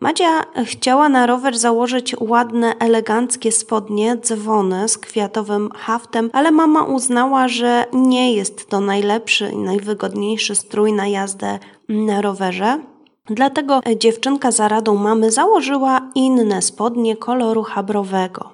Madzia 0.00 0.44
chciała 0.64 1.08
na 1.08 1.26
rower 1.26 1.58
założyć 1.58 2.16
ładne, 2.20 2.74
eleganckie 2.78 3.52
spodnie, 3.52 4.16
dzwony 4.16 4.88
z 4.88 4.98
kwiatowym 4.98 5.70
haftem, 5.74 6.30
ale 6.32 6.50
mama 6.50 6.84
uznała, 6.84 7.48
że 7.48 7.84
nie 7.92 8.34
jest 8.34 8.68
to 8.68 8.80
najlepszy 8.80 9.50
i 9.52 9.56
najwygodniejszy 9.56 10.54
strój 10.54 10.92
na 10.92 11.06
jazdę 11.06 11.58
na 11.88 12.22
rowerze. 12.22 12.80
Dlatego 13.26 13.80
dziewczynka 13.96 14.50
za 14.50 14.68
radą 14.68 14.94
mamy 14.94 15.30
założyła 15.30 16.10
inne 16.14 16.62
spodnie 16.62 17.16
koloru 17.16 17.62
chabrowego. 17.62 18.50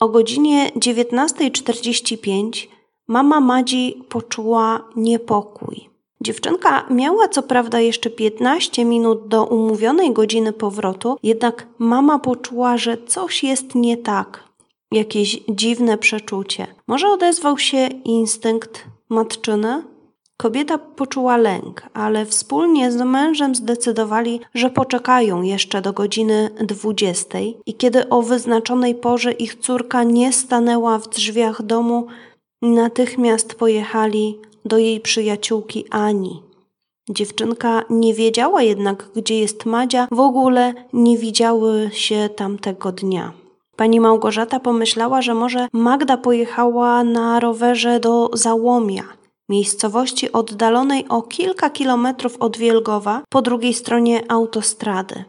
O 0.00 0.08
godzinie 0.08 0.70
19.45 0.76 2.66
mama 3.10 3.40
Madzi 3.40 4.02
poczuła 4.08 4.84
niepokój. 4.96 5.90
Dziewczynka 6.20 6.86
miała 6.90 7.28
co 7.28 7.42
prawda 7.42 7.80
jeszcze 7.80 8.10
15 8.10 8.84
minut 8.84 9.28
do 9.28 9.44
umówionej 9.44 10.12
godziny 10.12 10.52
powrotu, 10.52 11.16
jednak 11.22 11.66
mama 11.78 12.18
poczuła, 12.18 12.76
że 12.76 12.96
coś 13.06 13.44
jest 13.44 13.74
nie 13.74 13.96
tak. 13.96 14.44
Jakieś 14.92 15.40
dziwne 15.48 15.98
przeczucie. 15.98 16.66
Może 16.86 17.08
odezwał 17.08 17.58
się 17.58 17.86
instynkt 18.04 18.84
matczyny? 19.08 19.82
Kobieta 20.36 20.78
poczuła 20.78 21.36
lęk, 21.36 21.82
ale 21.94 22.26
wspólnie 22.26 22.92
z 22.92 22.96
mężem 22.96 23.54
zdecydowali, 23.54 24.40
że 24.54 24.70
poczekają 24.70 25.42
jeszcze 25.42 25.82
do 25.82 25.92
godziny 25.92 26.50
20 26.60 27.38
i 27.66 27.74
kiedy 27.74 28.08
o 28.08 28.22
wyznaczonej 28.22 28.94
porze 28.94 29.32
ich 29.32 29.54
córka 29.54 30.02
nie 30.02 30.32
stanęła 30.32 30.98
w 30.98 31.08
drzwiach 31.08 31.62
domu, 31.62 32.06
natychmiast 32.62 33.54
pojechali 33.54 34.38
do 34.64 34.78
jej 34.78 35.00
przyjaciółki 35.00 35.84
Ani. 35.90 36.42
Dziewczynka 37.10 37.84
nie 37.90 38.14
wiedziała 38.14 38.62
jednak, 38.62 39.08
gdzie 39.16 39.38
jest 39.38 39.66
Madzia, 39.66 40.08
w 40.10 40.20
ogóle 40.20 40.74
nie 40.92 41.18
widziały 41.18 41.90
się 41.92 42.28
tamtego 42.36 42.92
dnia. 42.92 43.32
Pani 43.76 44.00
Małgorzata 44.00 44.60
pomyślała, 44.60 45.22
że 45.22 45.34
może 45.34 45.68
Magda 45.72 46.16
pojechała 46.16 47.04
na 47.04 47.40
rowerze 47.40 48.00
do 48.00 48.30
Załomia, 48.32 49.04
miejscowości 49.48 50.32
oddalonej 50.32 51.08
o 51.08 51.22
kilka 51.22 51.70
kilometrów 51.70 52.36
od 52.40 52.56
Wielgowa 52.56 53.22
po 53.28 53.42
drugiej 53.42 53.74
stronie 53.74 54.22
autostrady. 54.28 55.24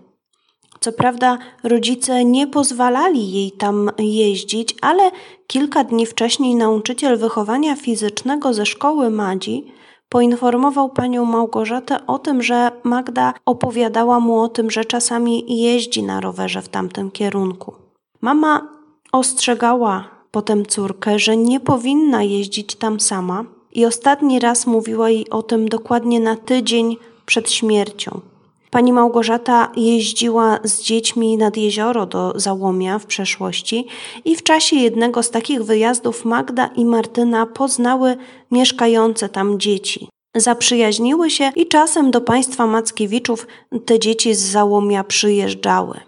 Co 0.84 0.92
prawda, 0.92 1.38
rodzice 1.64 2.26
nie 2.26 2.48
pozwalali 2.48 3.32
jej 3.32 3.52
tam 3.52 3.92
jeździć, 4.00 4.76
ale 4.82 5.12
kilka 5.48 5.84
dni 5.84 6.06
wcześniej 6.06 6.56
nauczyciel 6.56 7.18
wychowania 7.18 7.76
fizycznego 7.76 8.54
ze 8.54 8.66
szkoły 8.66 9.10
Madzi 9.10 9.66
poinformował 10.10 10.90
panią 10.90 11.26
Małgorzatę 11.26 12.08
o 12.08 12.20
tym, 12.20 12.44
że 12.44 12.72
Magda 12.84 13.34
opowiadała 13.46 14.20
mu 14.20 14.40
o 14.40 14.50
tym, 14.50 14.72
że 14.72 14.86
czasami 14.86 15.62
jeździ 15.62 16.04
na 16.04 16.22
rowerze 16.22 16.62
w 16.62 16.70
tamtym 16.70 17.12
kierunku. 17.12 17.74
Mama 18.22 18.68
ostrzegała 19.12 20.08
potem 20.32 20.66
córkę, 20.66 21.20
że 21.20 21.38
nie 21.38 21.60
powinna 21.60 22.24
jeździć 22.24 22.76
tam 22.76 23.00
sama 23.00 23.46
i 23.72 23.86
ostatni 23.86 24.40
raz 24.40 24.68
mówiła 24.68 25.10
jej 25.10 25.30
o 25.30 25.44
tym 25.44 25.70
dokładnie 25.70 26.20
na 26.20 26.36
tydzień 26.36 26.98
przed 27.26 27.52
śmiercią. 27.52 28.31
Pani 28.72 28.94
Małgorzata 28.94 29.72
jeździła 29.75 30.60
z 30.63 30.82
dziećmi 30.82 31.38
nad 31.38 31.58
jezioro 31.58 32.06
do 32.06 32.34
Załomia 32.36 33.00
w 33.00 33.06
przeszłości 33.06 33.88
i 34.25 34.36
w 34.36 34.44
czasie 34.44 34.75
jednego 34.75 35.24
z 35.24 35.30
takich 35.30 35.63
wyjazdów 35.63 36.25
Magda 36.25 36.68
i 36.68 36.86
Martyna 36.86 37.46
poznały 37.46 38.18
mieszkające 38.51 39.30
tam 39.30 39.60
dzieci. 39.60 40.10
Zaprzyjaźniły 40.36 41.30
się 41.30 41.51
i 41.56 41.68
czasem 41.68 42.12
do 42.12 42.22
państwa 42.22 42.68
Mackiewiczów 42.68 43.48
te 43.86 44.00
dzieci 44.00 44.36
z 44.36 44.40
Załomia 44.40 45.04
przyjeżdżały. 45.04 46.00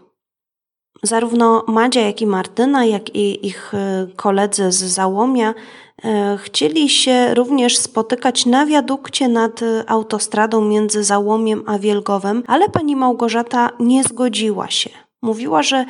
Zarówno 1.04 1.64
Madzia, 1.68 2.02
jak 2.02 2.22
i 2.22 2.28
Martyna, 2.28 2.86
jak 2.86 3.16
i 3.16 3.48
ich 3.48 3.74
e, 3.74 4.08
koledzy 4.16 4.72
z 4.72 4.84
Załomia 4.84 5.54
chcieli 6.38 6.90
się 6.90 7.34
również 7.34 7.78
spotykać 7.78 8.46
na 8.46 8.66
wiadukcie 8.66 9.28
nad 9.28 9.64
e, 9.64 9.90
autostradą 9.90 10.62
między 10.66 11.04
Załomiem 11.04 11.64
a 11.66 11.80
Wielgowem, 11.80 12.44
ale 12.48 12.70
pani 12.70 12.96
Małgorzata 12.96 13.70
nie 13.80 14.04
zgodziła 14.04 14.70
się. 14.70 14.90
Mówiła, 15.22 15.64
że 15.64 15.86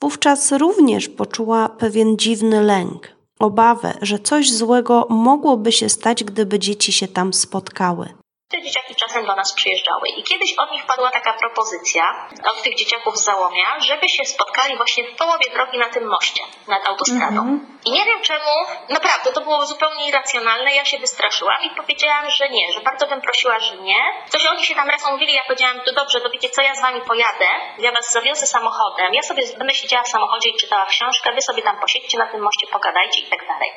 wówczas 0.00 0.52
również 0.52 1.08
poczuła 1.08 1.68
pewien 1.68 2.16
dziwny 2.18 2.62
lęk, 2.62 3.08
obawę, 3.38 3.94
że 4.02 4.18
coś 4.18 4.52
złego 4.52 5.06
mogłoby 5.10 5.72
się 5.72 5.88
stać, 5.88 6.24
gdyby 6.24 6.58
dzieci 6.58 6.92
się 6.92 7.08
tam 7.08 7.32
spotkały 7.32 8.08
te 8.54 8.62
dzieciaki 8.62 8.94
czasem 8.94 9.26
do 9.26 9.34
nas 9.34 9.52
przyjeżdżały. 9.52 10.08
I 10.08 10.22
kiedyś 10.22 10.54
od 10.58 10.70
nich 10.70 10.86
padła 10.86 11.10
taka 11.10 11.32
propozycja, 11.32 12.28
od 12.50 12.62
tych 12.62 12.74
dzieciaków 12.74 13.16
z 13.18 13.24
Załomia, 13.24 13.80
żeby 13.80 14.08
się 14.08 14.24
spotkali 14.24 14.76
właśnie 14.76 15.04
w 15.04 15.16
połowie 15.16 15.50
drogi 15.54 15.78
na 15.78 15.88
tym 15.88 16.08
moście 16.08 16.42
nad 16.68 16.88
autostradą. 16.88 17.40
Mm-hmm. 17.40 17.74
I 17.84 17.90
nie 17.90 18.04
wiem 18.04 18.22
czemu, 18.22 18.52
naprawdę, 18.88 19.32
to 19.32 19.40
było 19.40 19.66
zupełnie 19.66 20.08
irracjonalne. 20.08 20.74
Ja 20.74 20.84
się 20.84 20.98
wystraszyłam 20.98 21.62
i 21.62 21.70
powiedziałam, 21.70 22.30
że 22.30 22.48
nie, 22.48 22.72
że 22.72 22.80
bardzo 22.80 23.06
bym 23.06 23.20
prosiła, 23.20 23.58
że 23.58 23.76
nie. 23.76 23.96
Coś 24.28 24.46
oni 24.46 24.64
się 24.64 24.74
tam 24.74 24.90
raz 24.90 25.10
mówili, 25.10 25.34
ja 25.34 25.42
powiedziałam, 25.46 25.80
to 25.80 25.92
dobrze, 25.92 26.20
to 26.20 26.30
wiecie 26.30 26.50
co, 26.50 26.62
ja 26.62 26.74
z 26.74 26.82
wami 26.82 27.00
pojadę, 27.00 27.48
ja 27.78 27.92
was 27.92 28.12
zawiozę 28.12 28.46
samochodem, 28.46 29.14
ja 29.14 29.22
sobie 29.22 29.42
będę 29.58 29.74
siedziała 29.74 30.02
w 30.02 30.08
samochodzie 30.08 30.48
i 30.50 30.56
czytała 30.56 30.86
książkę, 30.86 31.32
wy 31.32 31.42
sobie 31.42 31.62
tam 31.62 31.80
posiedźcie 31.80 32.18
na 32.18 32.26
tym 32.26 32.42
moście, 32.42 32.66
pogadajcie 32.66 33.20
i 33.20 33.30
tak 33.30 33.46
dalej. 33.48 33.70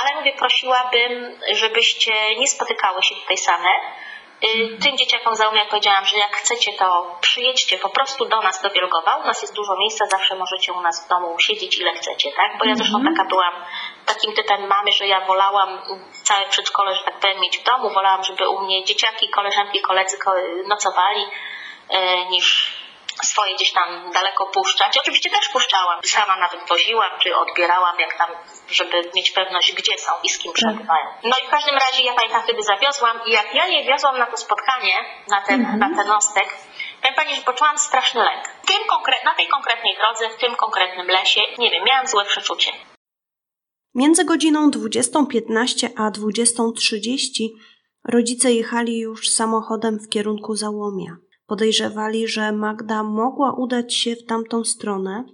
Ale 0.00 0.14
mówię, 0.18 0.32
prosiłabym, 0.32 1.40
żebyście 1.52 2.36
nie 2.36 2.46
spotykały 2.46 3.02
się 3.02 3.14
tutaj 3.14 3.36
same, 3.36 3.70
tym 4.82 4.96
dzieciakom 4.96 5.34
za 5.34 5.44
jak 5.54 5.68
powiedziałam, 5.68 6.04
że 6.04 6.18
jak 6.18 6.36
chcecie, 6.36 6.72
to 6.72 7.16
przyjedźcie 7.20 7.78
po 7.78 7.88
prostu 7.88 8.24
do 8.24 8.40
nas 8.40 8.62
do 8.62 8.70
Wielgowa. 8.70 9.16
U 9.16 9.24
nas 9.24 9.42
jest 9.42 9.54
dużo 9.54 9.76
miejsca, 9.76 10.06
zawsze 10.06 10.36
możecie 10.36 10.72
u 10.72 10.80
nas 10.80 11.04
w 11.04 11.08
domu 11.08 11.36
siedzieć 11.40 11.78
ile 11.78 11.92
chcecie, 11.94 12.30
tak? 12.32 12.58
Bo 12.58 12.64
ja 12.64 12.74
zresztą 12.74 12.96
mhm. 12.96 13.16
taka 13.16 13.28
byłam 13.28 13.54
takim 14.06 14.34
typem 14.34 14.66
mamy, 14.66 14.92
że 14.92 15.06
ja 15.06 15.20
wolałam 15.20 15.82
całe 16.22 16.48
przedszkole, 16.48 16.94
że 16.94 17.04
tak 17.04 17.20
powiem, 17.20 17.40
mieć 17.40 17.58
w 17.58 17.62
domu. 17.62 17.90
Wolałam, 17.90 18.24
żeby 18.24 18.48
u 18.48 18.60
mnie 18.60 18.84
dzieciaki, 18.84 19.28
koleżanki, 19.28 19.80
koledzy 19.80 20.16
nocowali, 20.66 21.26
e, 21.88 22.24
niż 22.24 22.76
swoje 23.22 23.54
gdzieś 23.54 23.72
tam 23.72 24.10
daleko 24.12 24.46
puszczać. 24.46 24.98
Oczywiście 24.98 25.30
też 25.30 25.48
puszczałam. 25.48 26.00
Sama 26.04 26.36
nawet 26.36 26.68
woziłam, 26.68 27.10
czy 27.18 27.36
odbierałam, 27.36 28.00
jak 28.00 28.18
tam, 28.18 28.30
żeby 28.68 29.10
mieć 29.16 29.30
pewność, 29.30 29.72
gdzie 29.72 29.98
są 29.98 30.12
i 30.22 30.28
z 30.28 30.38
kim 30.38 30.52
przebywają. 30.52 31.06
No 31.24 31.34
i 31.42 31.46
w 31.46 31.50
każdym 31.50 31.74
razie 31.74 32.04
ja 32.04 32.14
pamiętam, 32.14 32.42
wtedy 32.42 32.62
zawiozłam 32.62 33.20
i 33.26 33.30
jak 33.30 33.54
ja 33.54 33.66
je 33.66 33.84
wiozłam 33.84 34.18
na 34.18 34.26
to 34.26 34.36
spotkanie, 34.36 34.94
na 35.28 35.40
ten, 35.40 35.60
mhm. 35.60 35.78
na 35.78 36.02
ten 36.02 36.12
ostek, 36.12 36.48
powiem 37.02 37.14
Pani, 37.16 37.34
że 37.34 37.42
poczułam 37.42 37.78
straszny 37.78 38.20
lęk. 38.20 38.44
Tym 38.66 38.82
konkre- 38.94 39.24
na 39.24 39.34
tej 39.34 39.48
konkretnej 39.48 39.96
drodze, 39.96 40.36
w 40.36 40.40
tym 40.40 40.56
konkretnym 40.56 41.06
lesie, 41.06 41.40
nie 41.58 41.70
wiem, 41.70 41.84
miałam 41.84 42.06
złe 42.06 42.24
przeczucie. 42.24 42.70
Między 43.94 44.24
godziną 44.24 44.70
20.15 44.70 45.88
a 45.96 46.10
20.30 46.10 47.48
rodzice 48.04 48.52
jechali 48.52 48.98
już 48.98 49.28
samochodem 49.28 49.98
w 49.98 50.08
kierunku 50.08 50.54
Załomia. 50.54 51.16
Podejrzewali, 51.46 52.28
że 52.28 52.52
Magda 52.52 53.02
mogła 53.02 53.52
udać 53.52 53.94
się 53.94 54.16
w 54.16 54.26
tamtą 54.26 54.64
stronę. 54.64 55.24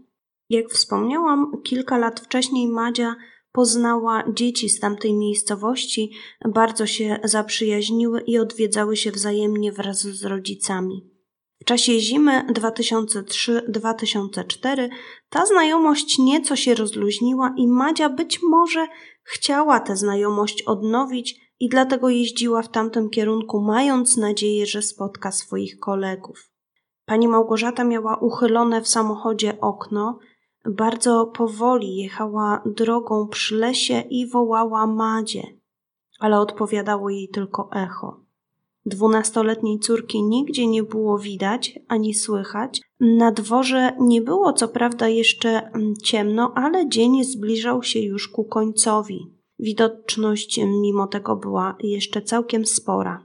Jak 0.52 0.70
wspomniałam, 0.70 1.62
kilka 1.62 1.98
lat 1.98 2.20
wcześniej 2.20 2.68
Madzia 2.68 3.16
poznała 3.52 4.24
dzieci 4.34 4.68
z 4.68 4.80
tamtej 4.80 5.14
miejscowości, 5.14 6.12
bardzo 6.48 6.86
się 6.86 7.18
zaprzyjaźniły 7.24 8.20
i 8.20 8.38
odwiedzały 8.38 8.96
się 8.96 9.10
wzajemnie 9.10 9.72
wraz 9.72 10.00
z 10.00 10.24
rodzicami. 10.24 11.10
W 11.62 11.64
czasie 11.64 12.00
zimy 12.00 12.46
2003-2004 12.48 14.88
ta 15.28 15.46
znajomość 15.46 16.18
nieco 16.18 16.56
się 16.56 16.74
rozluźniła 16.74 17.54
i 17.56 17.68
Madzia 17.68 18.08
być 18.08 18.40
może 18.42 18.86
chciała 19.22 19.80
tę 19.80 19.96
znajomość 19.96 20.62
odnowić 20.62 21.40
i 21.60 21.68
dlatego 21.68 22.08
jeździła 22.08 22.62
w 22.62 22.70
tamtym 22.70 23.10
kierunku, 23.10 23.60
mając 23.60 24.16
nadzieję, 24.16 24.66
że 24.66 24.82
spotka 24.82 25.32
swoich 25.32 25.78
kolegów. 25.78 26.50
Pani 27.04 27.28
Małgorzata 27.28 27.84
miała 27.84 28.16
uchylone 28.16 28.82
w 28.82 28.88
samochodzie 28.88 29.60
okno, 29.60 30.18
bardzo 30.64 31.26
powoli 31.26 31.96
jechała 31.96 32.62
drogą 32.66 33.28
przy 33.28 33.56
lesie 33.56 34.00
i 34.10 34.26
wołała 34.26 34.86
Madzie, 34.86 35.42
ale 36.20 36.40
odpowiadało 36.40 37.10
jej 37.10 37.28
tylko 37.28 37.70
echo. 37.72 38.20
Dwunastoletniej 38.86 39.78
córki 39.78 40.22
nigdzie 40.22 40.66
nie 40.66 40.82
było 40.82 41.18
widać 41.18 41.78
ani 41.88 42.14
słychać. 42.14 42.80
Na 43.00 43.32
dworze 43.32 43.96
nie 44.00 44.22
było 44.22 44.52
co 44.52 44.68
prawda 44.68 45.08
jeszcze 45.08 45.48
mm, 45.48 45.94
ciemno, 45.96 46.52
ale 46.54 46.88
dzień 46.88 47.24
zbliżał 47.24 47.82
się 47.82 48.00
już 48.00 48.28
ku 48.28 48.44
końcowi. 48.44 49.32
Widoczność 49.58 50.60
mimo 50.82 51.06
tego 51.06 51.36
była 51.36 51.76
jeszcze 51.80 52.22
całkiem 52.22 52.66
spora. 52.66 53.24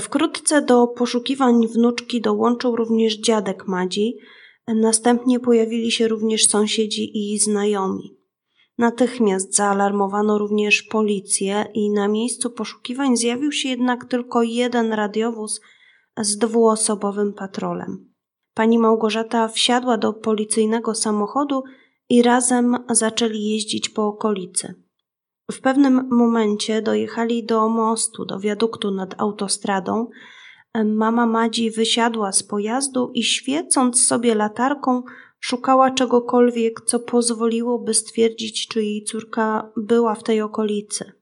Wkrótce 0.00 0.62
do 0.62 0.86
poszukiwań 0.86 1.66
wnuczki 1.66 2.20
dołączył 2.20 2.76
również 2.76 3.16
dziadek 3.16 3.68
Madzi, 3.68 4.16
następnie 4.66 5.40
pojawili 5.40 5.90
się 5.90 6.08
również 6.08 6.48
sąsiedzi 6.48 7.32
i 7.34 7.38
znajomi. 7.38 8.16
Natychmiast 8.78 9.54
zaalarmowano 9.54 10.38
również 10.38 10.82
policję 10.82 11.66
i 11.74 11.90
na 11.90 12.08
miejscu 12.08 12.50
poszukiwań 12.50 13.16
zjawił 13.16 13.52
się 13.52 13.68
jednak 13.68 14.04
tylko 14.04 14.42
jeden 14.42 14.92
radiowóz 14.92 15.60
z 16.18 16.38
dwuosobowym 16.38 17.32
patrolem. 17.32 18.10
Pani 18.54 18.78
Małgorzata 18.78 19.48
wsiadła 19.48 19.98
do 19.98 20.12
policyjnego 20.12 20.94
samochodu 20.94 21.62
i 22.08 22.22
razem 22.22 22.76
zaczęli 22.90 23.44
jeździć 23.44 23.88
po 23.88 24.06
okolicy. 24.06 24.74
W 25.52 25.60
pewnym 25.60 26.08
momencie 26.10 26.82
dojechali 26.82 27.44
do 27.44 27.68
mostu, 27.68 28.24
do 28.24 28.40
wiaduktu 28.40 28.90
nad 28.90 29.20
autostradą. 29.20 30.06
Mama 30.74 31.26
Madzi 31.26 31.70
wysiadła 31.70 32.32
z 32.32 32.42
pojazdu 32.42 33.10
i 33.14 33.22
świecąc 33.22 34.06
sobie 34.06 34.34
latarką, 34.34 35.02
szukała 35.40 35.90
czegokolwiek, 35.90 36.80
co 36.80 37.00
pozwoliłoby 37.00 37.94
stwierdzić, 37.94 38.68
czy 38.68 38.84
jej 38.84 39.04
córka 39.04 39.72
była 39.76 40.14
w 40.14 40.22
tej 40.22 40.40
okolicy. 40.40 41.12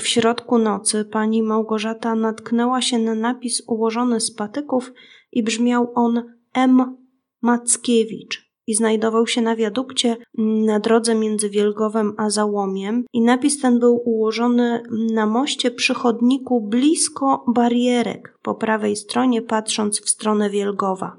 W 0.00 0.06
środku 0.06 0.58
nocy 0.58 1.04
pani 1.04 1.42
Małgorzata 1.42 2.14
natknęła 2.14 2.82
się 2.82 2.98
na 2.98 3.14
napis 3.14 3.62
ułożony 3.66 4.20
z 4.20 4.34
patyków 4.34 4.92
i 5.32 5.42
brzmiał 5.42 5.92
on 5.94 6.22
M. 6.54 6.96
Mackiewicz 7.42 8.41
i 8.66 8.74
znajdował 8.74 9.26
się 9.26 9.42
na 9.42 9.56
wiadukcie 9.56 10.16
na 10.38 10.80
drodze 10.80 11.14
między 11.14 11.50
Wielgowem 11.50 12.14
a 12.16 12.30
Załomiem 12.30 13.04
i 13.12 13.20
napis 13.20 13.60
ten 13.60 13.78
był 13.78 14.02
ułożony 14.04 14.82
na 15.12 15.26
moście 15.26 15.70
przy 15.70 15.94
chodniku 15.94 16.60
blisko 16.60 17.44
barierek 17.54 18.38
po 18.42 18.54
prawej 18.54 18.96
stronie 18.96 19.42
patrząc 19.42 20.00
w 20.00 20.08
stronę 20.08 20.50
Wielgowa. 20.50 21.16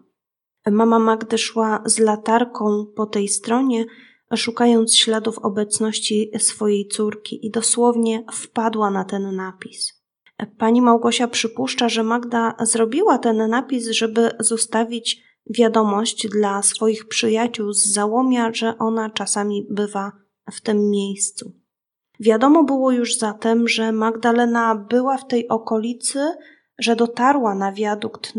Mama 0.72 1.00
Magdy 1.00 1.38
szła 1.38 1.84
z 1.86 2.00
latarką 2.00 2.86
po 2.96 3.06
tej 3.06 3.28
stronie, 3.28 3.86
szukając 4.36 4.96
śladów 4.96 5.40
obecności 5.40 6.32
swojej 6.38 6.88
córki 6.88 7.46
i 7.46 7.52
dosłownie 7.52 8.24
wpadła 8.32 8.92
na 8.92 9.06
ten 9.06 9.36
napis. 9.36 10.04
Pani 10.58 10.82
Małgosia 10.82 11.28
przypuszcza, 11.28 11.90
że 11.90 12.04
Magda 12.04 12.56
zrobiła 12.60 13.18
ten 13.18 13.50
napis, 13.50 13.88
żeby 13.88 14.32
zostawić 14.40 15.24
wiadomość 15.50 16.28
dla 16.28 16.62
swoich 16.62 17.08
przyjaciół 17.08 17.74
z 17.74 17.86
załomia, 17.86 18.54
że 18.54 18.78
ona 18.78 19.10
czasami 19.10 19.68
bywa 19.70 20.12
w 20.52 20.62
tym 20.62 20.90
miejscu. 20.90 21.52
Wiadomo 22.20 22.64
było 22.64 22.92
już 22.92 23.18
zatem, 23.18 23.68
że 23.68 23.92
Magdalena 23.92 24.76
była 24.76 25.18
w 25.18 25.28
tej 25.28 25.48
okolicy, 25.48 26.20
że 26.80 26.96
dotarła 26.96 27.56
na 27.56 27.72
wiadukt 27.72 28.34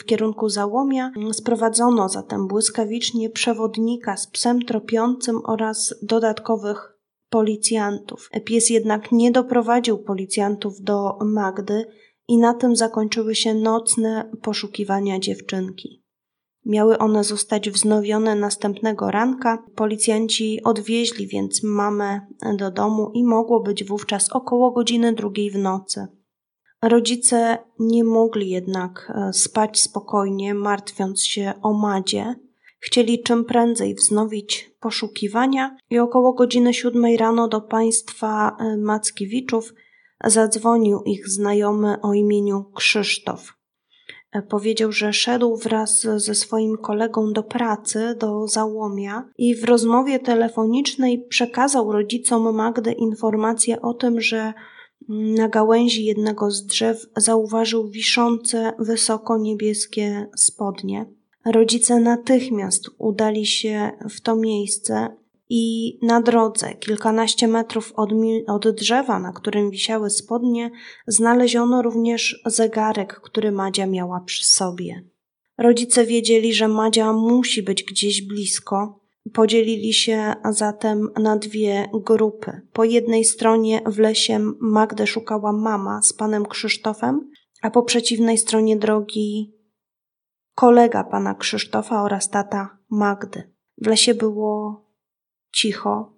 w 0.00 0.04
kierunku 0.04 0.48
załomia. 0.48 1.10
Sprowadzono 1.32 2.08
zatem 2.08 2.46
błyskawicznie 2.46 3.30
przewodnika 3.30 4.16
z 4.16 4.26
psem 4.26 4.62
tropiącym 4.62 5.40
oraz 5.44 5.94
dodatkowych 6.02 6.98
policjantów. 7.30 8.30
Pies 8.44 8.70
jednak 8.70 9.12
nie 9.12 9.30
doprowadził 9.30 9.98
policjantów 9.98 10.80
do 10.80 11.18
Magdy 11.24 11.84
i 12.28 12.38
na 12.38 12.54
tym 12.54 12.76
zakończyły 12.76 13.34
się 13.34 13.54
nocne 13.54 14.30
poszukiwania 14.42 15.18
dziewczynki. 15.18 16.05
Miały 16.66 16.98
one 16.98 17.24
zostać 17.24 17.70
wznowione 17.70 18.34
następnego 18.34 19.10
ranka. 19.10 19.64
Policjanci 19.74 20.62
odwieźli 20.64 21.26
więc 21.26 21.62
mamę 21.62 22.20
do 22.58 22.70
domu 22.70 23.10
i 23.14 23.24
mogło 23.24 23.60
być 23.60 23.84
wówczas 23.84 24.32
około 24.32 24.70
godziny 24.70 25.12
drugiej 25.12 25.50
w 25.50 25.58
nocy. 25.58 26.06
Rodzice 26.82 27.58
nie 27.78 28.04
mogli 28.04 28.50
jednak 28.50 29.12
e, 29.14 29.32
spać 29.32 29.80
spokojnie, 29.80 30.54
martwiąc 30.54 31.24
się 31.24 31.52
o 31.62 31.72
Madzie. 31.72 32.34
Chcieli 32.78 33.22
czym 33.22 33.44
prędzej 33.44 33.94
wznowić 33.94 34.70
poszukiwania 34.80 35.76
i 35.90 35.98
około 35.98 36.32
godziny 36.32 36.74
siódmej 36.74 37.16
rano 37.16 37.48
do 37.48 37.60
państwa 37.60 38.56
e, 38.60 38.76
Mackiewiczów 38.76 39.74
zadzwonił 40.24 41.02
ich 41.02 41.28
znajomy 41.28 42.00
o 42.00 42.14
imieniu 42.14 42.64
Krzysztof. 42.74 43.55
Powiedział, 44.42 44.92
że 44.92 45.12
szedł 45.12 45.56
wraz 45.56 46.06
ze 46.16 46.34
swoim 46.34 46.76
kolegą 46.76 47.32
do 47.32 47.42
pracy, 47.42 48.16
do 48.18 48.48
Załomia 48.48 49.28
i 49.38 49.54
w 49.54 49.64
rozmowie 49.64 50.18
telefonicznej 50.18 51.18
przekazał 51.28 51.92
rodzicom 51.92 52.54
Magdy 52.54 52.92
informację 52.92 53.80
o 53.80 53.94
tym, 53.94 54.20
że 54.20 54.52
na 55.08 55.48
gałęzi 55.48 56.04
jednego 56.04 56.50
z 56.50 56.66
drzew 56.66 57.06
zauważył 57.16 57.88
wiszące 57.88 58.72
wysoko 58.78 59.38
niebieskie 59.38 60.26
spodnie. 60.36 61.06
Rodzice 61.44 62.00
natychmiast 62.00 62.90
udali 62.98 63.46
się 63.46 63.90
w 64.10 64.20
to 64.20 64.36
miejsce 64.36 65.16
i 65.48 65.98
na 66.02 66.20
drodze, 66.20 66.74
kilkanaście 66.74 67.48
metrów 67.48 67.92
od, 67.96 68.10
od, 68.46 68.68
drzewa, 68.70 69.18
na 69.18 69.32
którym 69.32 69.70
wisiały 69.70 70.10
spodnie, 70.10 70.70
znaleziono 71.06 71.82
również 71.82 72.42
zegarek, 72.46 73.20
który 73.20 73.52
Madzia 73.52 73.86
miała 73.86 74.20
przy 74.20 74.44
sobie. 74.44 75.04
Rodzice 75.58 76.06
wiedzieli, 76.06 76.54
że 76.54 76.68
Madzia 76.68 77.12
musi 77.12 77.62
być 77.62 77.84
gdzieś 77.84 78.22
blisko. 78.22 79.00
Podzielili 79.32 79.94
się 79.94 80.34
zatem 80.50 81.08
na 81.20 81.36
dwie 81.36 81.90
grupy. 81.92 82.60
Po 82.72 82.84
jednej 82.84 83.24
stronie 83.24 83.82
w 83.86 83.98
lesie 83.98 84.52
Magdę 84.60 85.06
szukała 85.06 85.52
mama 85.52 86.02
z 86.02 86.12
panem 86.12 86.46
Krzysztofem, 86.46 87.30
a 87.62 87.70
po 87.70 87.82
przeciwnej 87.82 88.38
stronie 88.38 88.76
drogi 88.76 89.54
kolega 90.54 91.04
pana 91.04 91.34
Krzysztofa 91.34 92.02
oraz 92.02 92.30
tata 92.30 92.78
Magdy. 92.90 93.52
W 93.78 93.86
lesie 93.86 94.14
było 94.14 94.85
cicho. 95.56 96.12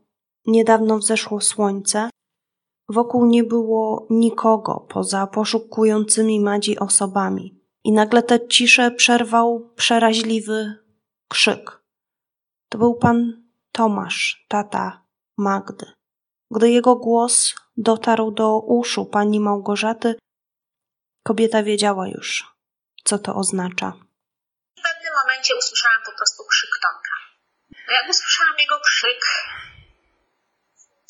Niedawno 0.46 0.98
wzeszło 0.98 1.40
słońce. 1.40 2.10
Wokół 2.88 3.26
nie 3.26 3.44
było 3.44 4.06
nikogo 4.10 4.86
poza 4.88 5.26
poszukującymi 5.26 6.40
Madzi 6.40 6.78
osobami. 6.78 7.60
I 7.84 7.92
nagle 7.92 8.22
tę 8.22 8.48
ciszę 8.48 8.90
przerwał 8.90 9.70
przeraźliwy 9.76 10.74
krzyk. 11.28 11.82
To 12.68 12.78
był 12.78 12.94
pan 12.94 13.42
Tomasz, 13.72 14.44
tata 14.48 15.06
Magdy. 15.38 15.86
Gdy 16.50 16.70
jego 16.70 16.96
głos 16.96 17.54
dotarł 17.76 18.30
do 18.30 18.58
uszu 18.60 19.06
pani 19.06 19.40
Małgorzaty, 19.40 20.14
kobieta 21.26 21.62
wiedziała 21.62 22.08
już, 22.08 22.56
co 23.04 23.18
to 23.18 23.34
oznacza. 23.34 23.92
W 24.78 24.82
pewnym 24.82 25.12
momencie 25.22 25.54
usłyszałam 25.58 26.00
po 26.06 26.12
prostu 26.18 26.42
krzyk 26.50 26.70
Tomka. 26.82 27.07
Jak 27.90 28.08
usłyszałam 28.08 28.58
jego 28.58 28.80
krzyk, 28.80 29.20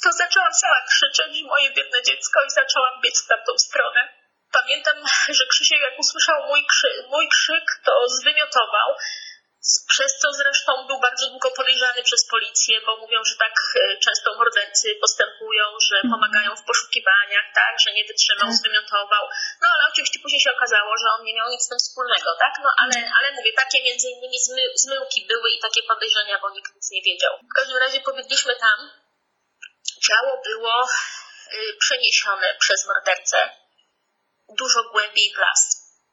to 0.02 0.12
zaczęłam 0.12 0.52
cała 0.52 0.80
krzyczeć, 0.88 1.42
moje 1.42 1.70
biedne 1.70 2.02
dziecko, 2.02 2.40
i 2.46 2.50
zaczęłam 2.50 3.00
biec 3.04 3.24
w 3.24 3.26
tamtą 3.26 3.58
stronę. 3.58 4.08
Pamiętam, 4.52 4.96
że 5.28 5.44
Krzysiek 5.50 5.80
jak 5.80 5.98
usłyszał 5.98 6.46
mój, 6.46 6.66
krzy, 6.66 6.88
mój 7.08 7.28
krzyk, 7.28 7.64
to 7.84 7.92
zwymiotował, 8.08 8.88
przez 9.88 10.10
co 10.20 10.28
zresztą 10.32 10.86
był 10.86 10.98
bardzo 11.00 11.30
długo 11.30 11.50
podejrzany 11.50 12.02
przez 12.02 12.22
policję, 12.34 12.80
bo 12.86 12.96
mówią, 12.96 13.20
że 13.30 13.34
tak 13.44 13.54
e, 13.74 13.96
często 14.04 14.34
mordercy 14.34 14.88
postępują, 15.04 15.64
że 15.88 15.96
mhm. 15.96 16.10
pomagają 16.14 16.50
w 16.56 16.66
poszukiwaniach, 16.70 17.46
tak, 17.54 17.74
że 17.84 17.92
nie 17.92 18.04
wytrzymał, 18.04 18.48
tak. 18.48 18.58
zwymiotował. 18.58 19.24
No 19.62 19.66
ale 19.74 19.82
oczywiście 19.92 20.18
później 20.22 20.40
się 20.40 20.52
okazało, 20.56 20.90
że 21.00 21.06
on 21.14 21.24
nie 21.24 21.34
miał 21.34 21.48
nic 21.50 21.62
z 21.62 21.68
tym 21.68 21.78
wspólnego, 21.78 22.28
tak? 22.44 22.54
No 22.64 22.70
ale, 22.82 22.96
mhm. 22.96 23.12
ale 23.18 23.26
mówię, 23.36 23.52
takie 23.62 23.78
między 23.82 24.06
innymi 24.14 24.38
zmy, 24.46 24.62
zmyłki 24.84 25.20
były 25.32 25.48
i 25.50 25.60
takie 25.66 25.82
podejrzenia, 25.82 26.38
bo 26.42 26.50
nikt 26.50 26.74
nic 26.74 26.90
nie 26.90 27.02
wiedział. 27.02 27.32
W 27.52 27.54
każdym 27.58 27.78
razie 27.84 28.00
pobiegliśmy 28.00 28.54
tam, 28.66 28.78
Ciało 30.00 30.42
było 30.44 30.88
y, 31.52 31.76
przeniesione 31.80 32.56
przez 32.60 32.86
mordercę 32.86 33.50
dużo 34.48 34.84
głębiej 34.92 35.32
w 35.34 35.38
las. 35.38 35.60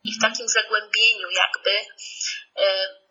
I 0.03 0.13
w 0.13 0.21
takim 0.21 0.47
zagłębieniu 0.47 1.29
jakby 1.29 1.71
y, 1.71 3.04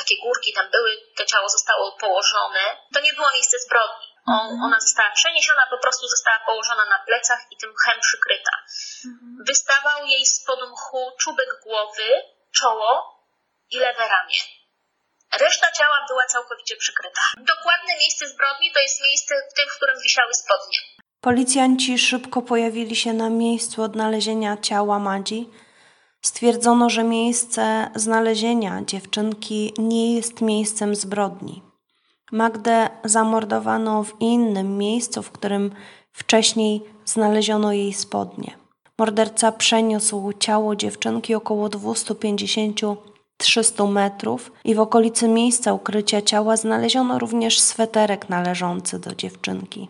takie 0.00 0.16
górki 0.24 0.50
tam 0.52 0.66
były, 0.70 0.90
to 1.16 1.24
ciało 1.24 1.48
zostało 1.48 1.92
położone. 1.92 2.64
To 2.94 3.00
nie 3.00 3.12
było 3.12 3.28
miejsce 3.32 3.56
zbrodni. 3.66 4.08
On, 4.26 4.46
mhm. 4.50 4.62
ona 4.66 4.80
została 4.80 5.10
przeniesiona, 5.10 5.66
po 5.70 5.78
prostu 5.78 6.06
została 6.14 6.38
położona 6.46 6.84
na 6.84 6.98
plecach 7.06 7.40
i 7.52 7.56
tym 7.56 7.70
mchem 7.76 8.00
przykryta. 8.00 8.54
Mhm. 9.06 9.44
Wystawał 9.50 10.06
jej 10.06 10.26
spod 10.26 10.60
mchu 10.72 11.12
czubek 11.20 11.48
głowy, 11.64 12.08
czoło 12.58 12.90
i 13.70 13.76
lewe 13.78 14.08
ramię. 14.08 14.40
Reszta 15.40 15.72
ciała 15.72 16.06
była 16.08 16.26
całkowicie 16.26 16.76
przykryta. 16.76 17.22
Dokładne 17.36 17.92
miejsce 17.98 18.28
zbrodni 18.28 18.72
to 18.72 18.80
jest 18.80 19.02
miejsce 19.02 19.34
w 19.50 19.54
tym, 19.54 19.66
w 19.68 19.76
którym 19.76 19.96
wisiały 20.02 20.34
spodnie. 20.34 20.78
Policjanci 21.20 21.98
szybko 21.98 22.42
pojawili 22.42 22.96
się 22.96 23.12
na 23.12 23.30
miejscu 23.30 23.82
odnalezienia 23.82 24.56
ciała 24.56 24.98
Madzi. 24.98 25.50
Stwierdzono, 26.22 26.90
że 26.90 27.04
miejsce 27.04 27.90
znalezienia 27.94 28.82
dziewczynki 28.86 29.72
nie 29.78 30.14
jest 30.14 30.40
miejscem 30.40 30.94
zbrodni. 30.94 31.62
Magdę 32.32 32.88
zamordowano 33.04 34.04
w 34.04 34.20
innym 34.20 34.78
miejscu, 34.78 35.22
w 35.22 35.30
którym 35.30 35.70
wcześniej 36.12 36.82
znaleziono 37.04 37.72
jej 37.72 37.92
spodnie. 37.92 38.56
Morderca 38.98 39.52
przeniósł 39.52 40.32
ciało 40.38 40.76
dziewczynki 40.76 41.34
około 41.34 41.68
250 41.68 42.80
300 43.36 43.86
metrów 43.86 44.52
i 44.64 44.74
w 44.74 44.80
okolicy 44.80 45.28
miejsca 45.28 45.72
ukrycia 45.72 46.22
ciała 46.22 46.56
znaleziono 46.56 47.18
również 47.18 47.60
sweterek 47.60 48.28
należący 48.28 48.98
do 48.98 49.14
dziewczynki. 49.14 49.88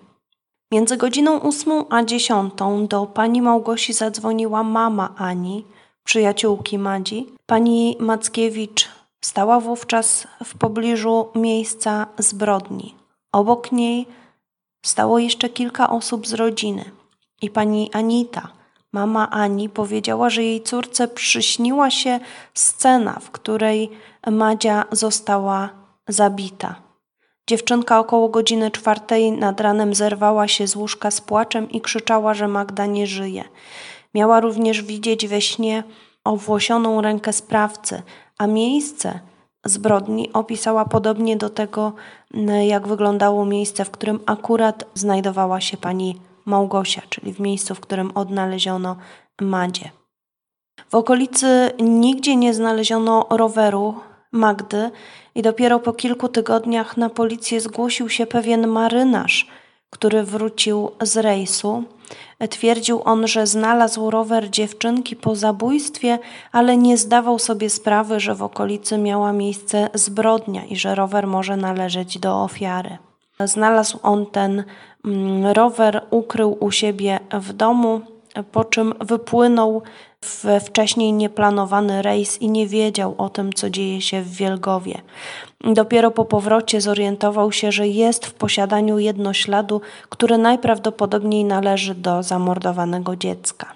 Między 0.72 0.96
godziną 0.96 1.42
8 1.42 1.84
a 1.90 2.04
10 2.04 2.52
do 2.88 3.06
pani 3.06 3.42
Małgosi 3.42 3.92
zadzwoniła 3.92 4.62
mama 4.62 5.14
Ani, 5.16 5.64
przyjaciółki 6.08 6.78
Madzi. 6.78 7.26
Pani 7.46 7.96
Mackiewicz 8.00 8.88
stała 9.20 9.60
wówczas 9.60 10.26
w 10.44 10.58
pobliżu 10.58 11.28
miejsca 11.34 12.06
zbrodni. 12.18 12.94
Obok 13.32 13.72
niej 13.72 14.06
stało 14.86 15.18
jeszcze 15.18 15.48
kilka 15.48 15.90
osób 15.90 16.26
z 16.26 16.32
rodziny 16.32 16.84
i 17.42 17.50
pani 17.50 17.90
Anita, 17.92 18.48
Mama 18.92 19.30
Ani 19.30 19.68
powiedziała, 19.68 20.30
że 20.30 20.42
jej 20.42 20.62
córce 20.62 21.08
przyśniła 21.08 21.90
się 21.90 22.20
scena, 22.54 23.18
w 23.20 23.30
której 23.30 23.90
Madzia 24.30 24.84
została 24.92 25.68
zabita. 26.08 26.74
Dziewczynka 27.46 27.98
około 27.98 28.28
godziny 28.28 28.70
czwartej 28.70 29.32
nad 29.32 29.60
ranem 29.60 29.94
zerwała 29.94 30.48
się 30.48 30.66
z 30.66 30.76
łóżka 30.76 31.10
z 31.10 31.20
płaczem 31.20 31.70
i 31.70 31.80
krzyczała, 31.80 32.34
że 32.34 32.48
Magda 32.48 32.86
nie 32.86 33.06
żyje. 33.06 33.44
Miała 34.18 34.40
również 34.40 34.82
widzieć 34.82 35.28
we 35.28 35.40
śnie 35.40 35.84
owłosioną 36.24 37.00
rękę 37.00 37.32
sprawcy, 37.32 38.02
a 38.38 38.46
miejsce 38.46 39.20
zbrodni 39.64 40.32
opisała 40.32 40.84
podobnie 40.84 41.36
do 41.36 41.50
tego, 41.50 41.92
jak 42.66 42.88
wyglądało 42.88 43.44
miejsce, 43.44 43.84
w 43.84 43.90
którym 43.90 44.20
akurat 44.26 44.84
znajdowała 44.94 45.60
się 45.60 45.76
pani 45.76 46.20
Małgosia, 46.44 47.02
czyli 47.08 47.32
w 47.32 47.40
miejscu, 47.40 47.74
w 47.74 47.80
którym 47.80 48.10
odnaleziono 48.14 48.96
Madzie. 49.40 49.90
W 50.90 50.94
okolicy 50.94 51.70
nigdzie 51.80 52.36
nie 52.36 52.54
znaleziono 52.54 53.26
roweru 53.30 53.94
Magdy 54.32 54.90
i 55.34 55.42
dopiero 55.42 55.80
po 55.80 55.92
kilku 55.92 56.28
tygodniach 56.28 56.96
na 56.96 57.10
policję 57.10 57.60
zgłosił 57.60 58.08
się 58.08 58.26
pewien 58.26 58.66
marynarz, 58.66 59.46
który 59.90 60.22
wrócił 60.22 60.90
z 61.02 61.16
rejsu. 61.16 61.84
Twierdził 62.50 63.02
on, 63.04 63.26
że 63.26 63.46
znalazł 63.46 64.10
rower 64.10 64.50
dziewczynki 64.50 65.16
po 65.16 65.36
zabójstwie, 65.36 66.18
ale 66.52 66.76
nie 66.76 66.96
zdawał 66.96 67.38
sobie 67.38 67.70
sprawy, 67.70 68.20
że 68.20 68.34
w 68.34 68.42
okolicy 68.42 68.98
miała 68.98 69.32
miejsce 69.32 69.90
zbrodnia 69.94 70.64
i 70.64 70.76
że 70.76 70.94
rower 70.94 71.26
może 71.26 71.56
należeć 71.56 72.18
do 72.18 72.42
ofiary. 72.42 72.98
Znalazł 73.44 73.98
on 74.02 74.26
ten 74.26 74.64
mm, 75.04 75.46
rower, 75.46 76.02
ukrył 76.10 76.56
u 76.60 76.70
siebie 76.70 77.20
w 77.32 77.52
domu, 77.52 78.00
po 78.52 78.64
czym 78.64 78.94
wypłynął 79.00 79.82
w 80.24 80.44
wcześniej 80.64 81.12
nieplanowany 81.12 82.02
rejs 82.02 82.42
i 82.42 82.50
nie 82.50 82.66
wiedział 82.66 83.14
o 83.18 83.28
tym, 83.28 83.52
co 83.52 83.70
dzieje 83.70 84.00
się 84.00 84.22
w 84.22 84.32
Wielgowie. 84.32 85.00
Dopiero 85.60 86.10
po 86.10 86.24
powrocie 86.24 86.80
zorientował 86.80 87.52
się, 87.52 87.72
że 87.72 87.88
jest 87.88 88.26
w 88.26 88.34
posiadaniu 88.34 88.98
jednośladu, 88.98 89.80
który 90.08 90.38
najprawdopodobniej 90.38 91.44
należy 91.44 91.94
do 91.94 92.22
zamordowanego 92.22 93.16
dziecka. 93.16 93.74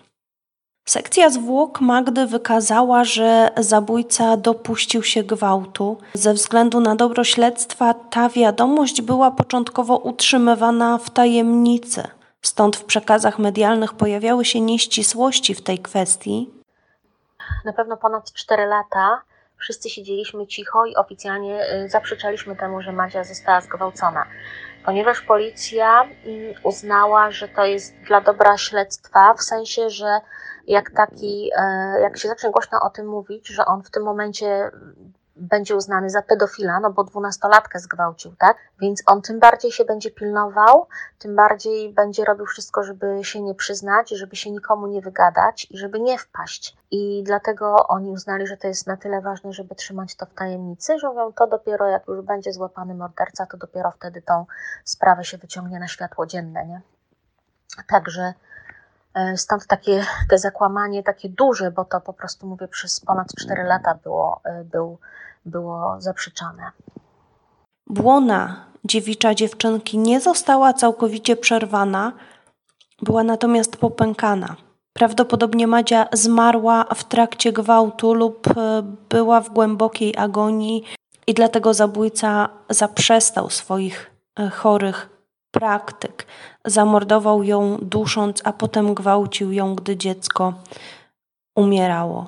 Sekcja 0.89 1.31
zwłok 1.31 1.81
Magdy 1.81 2.27
wykazała, 2.27 3.05
że 3.05 3.51
zabójca 3.57 4.37
dopuścił 4.37 5.03
się 5.03 5.23
gwałtu. 5.23 5.97
Ze 6.15 6.35
względu 6.35 6.81
na 6.81 6.97
dobro 6.97 7.25
śledztwa 7.25 7.95
ta 7.95 8.29
wiadomość 8.29 9.03
była 9.03 9.31
początkowo 9.31 9.97
utrzymywana 9.97 10.99
w 10.99 11.11
tajemnicy. 11.11 12.03
Stąd 12.43 12.77
w 12.77 12.85
przekazach 12.85 13.39
medialnych 13.39 13.95
pojawiały 13.95 14.45
się 14.45 14.61
nieścisłości 14.61 15.55
w 15.55 15.63
tej 15.63 15.79
kwestii. 15.79 16.51
Na 17.65 17.73
pewno 17.73 17.97
ponad 17.97 18.33
4 18.33 18.67
lata 18.67 19.23
wszyscy 19.57 19.91
siedzieliśmy 19.91 20.47
cicho 20.47 20.87
i 20.87 20.97
oficjalnie 20.97 21.67
y, 21.85 21.89
zaprzeczaliśmy 21.89 22.57
temu, 22.57 22.83
że 22.83 22.93
Madzia 22.93 23.25
została 23.25 23.61
zgwałcona 23.61 24.27
ponieważ 24.85 25.21
policja 25.21 26.03
mm, 26.03 26.55
uznała, 26.63 27.31
że 27.31 27.49
to 27.49 27.65
jest 27.65 27.95
dla 28.07 28.21
dobra 28.21 28.59
śledztwa, 28.59 29.35
w 29.35 29.43
sensie, 29.43 29.91
że 29.91 30.21
jak 30.67 30.91
taki, 30.91 31.51
e, 31.57 32.01
jak 32.01 32.19
się 32.19 32.29
zacznie 32.29 32.51
głośno 32.51 32.81
o 32.81 32.91
tym 32.91 33.07
mówić, 33.07 33.49
że 33.49 33.65
on 33.65 33.83
w 33.83 33.91
tym 33.91 34.03
momencie 34.03 34.71
będzie 35.37 35.77
uznany 35.77 36.11
za 36.11 36.23
pedofila, 36.23 36.81
no 36.81 36.91
bo 36.91 37.05
dwunastolatkę 37.05 37.79
zgwałcił, 37.79 38.37
tak? 38.39 38.57
Więc 38.81 39.03
on 39.07 39.23
tym 39.23 39.41
bardziej 39.41 39.73
się 39.73 39.85
będzie 39.85 40.11
pilnował, 40.11 40.87
tym 41.19 41.37
bardziej 41.37 41.93
będzie 41.93 42.25
robił 42.25 42.47
wszystko, 42.47 42.83
żeby 42.83 43.25
się 43.25 43.43
nie 43.43 43.55
przyznać, 43.55 44.11
żeby 44.11 44.37
się 44.37 44.51
nikomu 44.51 44.87
nie 44.87 45.01
wygadać 45.01 45.67
i 45.71 45.79
żeby 45.79 46.01
nie 46.01 46.19
wpaść. 46.19 46.77
I 46.91 47.23
dlatego 47.27 47.89
oni 47.89 48.11
uznali, 48.11 48.47
że 48.47 48.57
to 48.57 48.69
jest 48.69 48.87
na 48.87 48.97
tyle 48.97 49.21
ważne, 49.21 49.53
żeby 49.53 49.75
trzymać 49.75 50.15
to 50.17 50.27
w 50.27 50.35
tajemnicy, 50.35 50.99
że 50.99 51.09
mówią, 51.09 51.33
to 51.33 51.47
dopiero 51.47 51.89
jak 51.89 52.09
już 52.09 52.21
będzie 52.21 52.53
złapany 52.53 52.95
morderca, 52.95 53.47
to 53.47 53.57
dopiero 53.57 53.91
wtedy 53.91 54.23
tą 54.23 54.47
sprawę 54.85 55.25
się 55.25 55.39
wyciągnie 55.39 55.79
na 55.79 55.89
światło 55.89 56.27
dzienne, 56.27 56.67
nie? 56.67 56.81
Także 57.89 58.35
stąd 59.37 59.67
takie 59.67 60.05
te 60.31 60.39
zakłamanie 60.39 61.03
takie 61.03 61.29
duże, 61.29 61.71
bo 61.71 61.85
to 61.85 62.01
po 62.01 62.13
prostu 62.13 62.47
mówię 62.47 62.69
przez 62.69 63.01
ponad 63.01 63.29
4 63.39 63.63
lata 63.63 63.99
było, 64.03 64.41
e, 64.45 64.65
był, 64.65 64.99
było 65.45 65.97
zaprzeczane. 65.99 66.71
Błona 67.87 68.65
dziewicza 68.85 69.35
dziewczynki 69.35 69.99
nie 69.99 70.21
została 70.21 70.73
całkowicie 70.73 71.37
przerwana, 71.37 72.13
była 73.03 73.25
natomiast 73.25 73.77
popękana. 73.77 74.57
Prawdopodobnie 74.93 75.67
Madzia 75.67 76.07
zmarła 76.13 76.85
w 76.95 77.05
trakcie 77.05 77.53
gwałtu 77.53 78.15
lub 78.15 78.47
e, 78.47 78.83
była 79.09 79.41
w 79.41 79.51
głębokiej 79.51 80.17
agonii 80.17 80.85
i 81.27 81.35
dlatego 81.35 81.75
zabójca 81.75 82.49
zaprzestał 82.71 83.51
swoich 83.51 84.11
chorych 84.53 85.12
praktyk. 85.53 86.27
Zamordował 86.65 87.43
ją 87.43 87.79
dusząc, 87.83 88.41
a 88.45 88.53
potem 88.53 88.95
gwałcił 88.95 89.53
ją, 89.53 89.75
gdy 89.75 89.97
dziecko 89.97 90.55
umierało. 91.57 92.27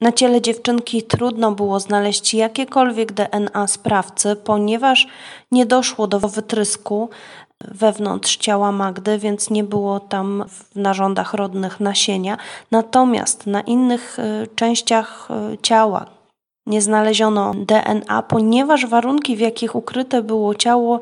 Na 0.00 0.12
ciele 0.12 0.42
dziewczynki 0.42 1.02
trudno 1.02 1.52
było 1.52 1.80
znaleźć 1.80 2.34
jakiekolwiek 2.34 3.12
DNA 3.12 3.66
sprawcy, 3.66 4.36
ponieważ 4.36 5.06
nie 5.52 5.66
doszło 5.66 6.06
do 6.06 6.20
wytrysku 6.20 7.10
wewnątrz 7.60 8.36
ciała 8.36 8.72
Magdy, 8.72 9.18
więc 9.18 9.50
nie 9.50 9.64
było 9.64 10.00
tam 10.00 10.44
w 10.48 10.76
narządach 10.76 11.34
rodnych 11.34 11.80
nasienia. 11.80 12.36
Natomiast 12.70 13.46
na 13.46 13.60
innych 13.60 14.18
y, 14.18 14.48
częściach 14.54 15.28
y, 15.54 15.58
ciała 15.58 16.13
nie 16.66 16.82
znaleziono 16.82 17.52
DNA, 17.54 18.22
ponieważ 18.22 18.86
warunki, 18.86 19.36
w 19.36 19.40
jakich 19.40 19.74
ukryte 19.74 20.22
było 20.22 20.54
ciało 20.54 21.00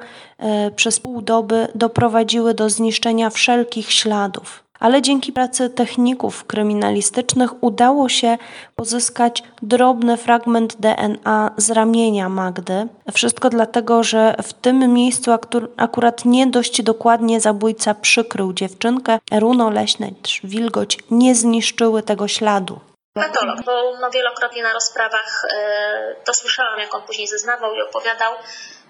y, 0.68 0.70
przez 0.70 1.00
pół 1.00 1.22
doby, 1.22 1.68
doprowadziły 1.74 2.54
do 2.54 2.70
zniszczenia 2.70 3.30
wszelkich 3.30 3.92
śladów 3.92 4.62
ale 4.82 5.02
dzięki 5.02 5.32
pracy 5.32 5.70
techników 5.70 6.44
kryminalistycznych 6.44 7.64
udało 7.64 8.08
się 8.08 8.38
pozyskać 8.76 9.42
drobny 9.62 10.16
fragment 10.16 10.76
DNA 10.80 11.50
z 11.56 11.70
ramienia 11.70 12.28
Magdy. 12.28 12.88
Wszystko 13.12 13.50
dlatego, 13.50 14.02
że 14.02 14.34
w 14.42 14.52
tym 14.52 14.92
miejscu 14.92 15.30
akurat 15.76 16.24
nie 16.24 16.46
dość 16.46 16.82
dokładnie 16.82 17.40
zabójca 17.40 17.94
przykrył 17.94 18.52
dziewczynkę. 18.52 19.18
Runo 19.32 19.70
leśne 19.70 20.10
wilgoć 20.44 20.98
nie 21.10 21.34
zniszczyły 21.34 22.02
tego 22.02 22.28
śladu. 22.28 22.80
Patolog, 23.14 23.62
bo 23.64 23.96
no 24.00 24.10
wielokrotnie 24.10 24.62
na 24.62 24.72
rozprawach 24.72 25.42
yy, 25.44 26.16
to 26.24 26.34
słyszałam, 26.34 26.78
jak 26.78 26.94
on 26.94 27.02
później 27.02 27.26
zeznawał 27.26 27.74
i 27.74 27.82
opowiadał, 27.82 28.34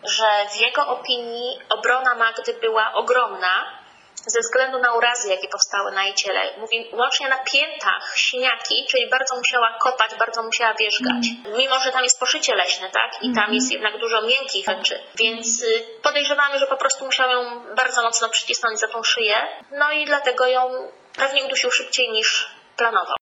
że 0.05 0.27
w 0.53 0.57
jego 0.57 0.87
opinii 0.87 1.59
obrona 1.69 2.15
Magdy 2.15 2.55
była 2.55 2.93
ogromna, 2.93 3.83
ze 4.27 4.41
względu 4.41 4.79
na 4.79 4.95
urazy, 4.95 5.29
jakie 5.29 5.49
powstały 5.49 5.93
na 5.93 6.05
jej 6.05 6.15
ciele. 6.15 6.41
Mówi 6.59 6.91
łącznie 6.93 7.29
na 7.29 7.39
piętach 7.39 8.13
siniaki, 8.17 8.87
czyli 8.91 9.11
bardzo 9.11 9.37
musiała 9.37 9.79
kopać, 9.81 10.15
bardzo 10.19 10.43
musiała 10.43 10.75
wierzgać. 10.75 11.27
Mm. 11.47 11.59
Mimo, 11.59 11.79
że 11.79 11.93
tam 11.93 12.03
jest 12.03 12.21
poszycie 12.21 12.55
leśne, 12.55 12.91
tak? 12.91 13.23
I 13.23 13.35
tam 13.35 13.45
mm. 13.45 13.55
jest 13.55 13.73
jednak 13.73 13.99
dużo 13.99 14.23
miękkich 14.23 14.67
rzeczy. 14.67 15.01
Więc 15.15 15.63
y, 15.63 15.85
podejrzewamy, 16.03 16.59
że 16.59 16.67
po 16.67 16.77
prostu 16.77 17.05
musiał 17.05 17.31
ją 17.31 17.61
bardzo 17.77 18.03
mocno 18.03 18.29
przycisnąć 18.29 18.79
za 18.79 18.89
tą 18.89 19.03
szyję. 19.03 19.35
No 19.71 19.93
i 19.93 20.05
dlatego 20.05 20.47
ją 20.47 20.91
pewnie 21.17 21.45
udusił 21.45 21.71
szybciej 21.71 22.11
niż 22.11 22.51
planował. 22.77 23.22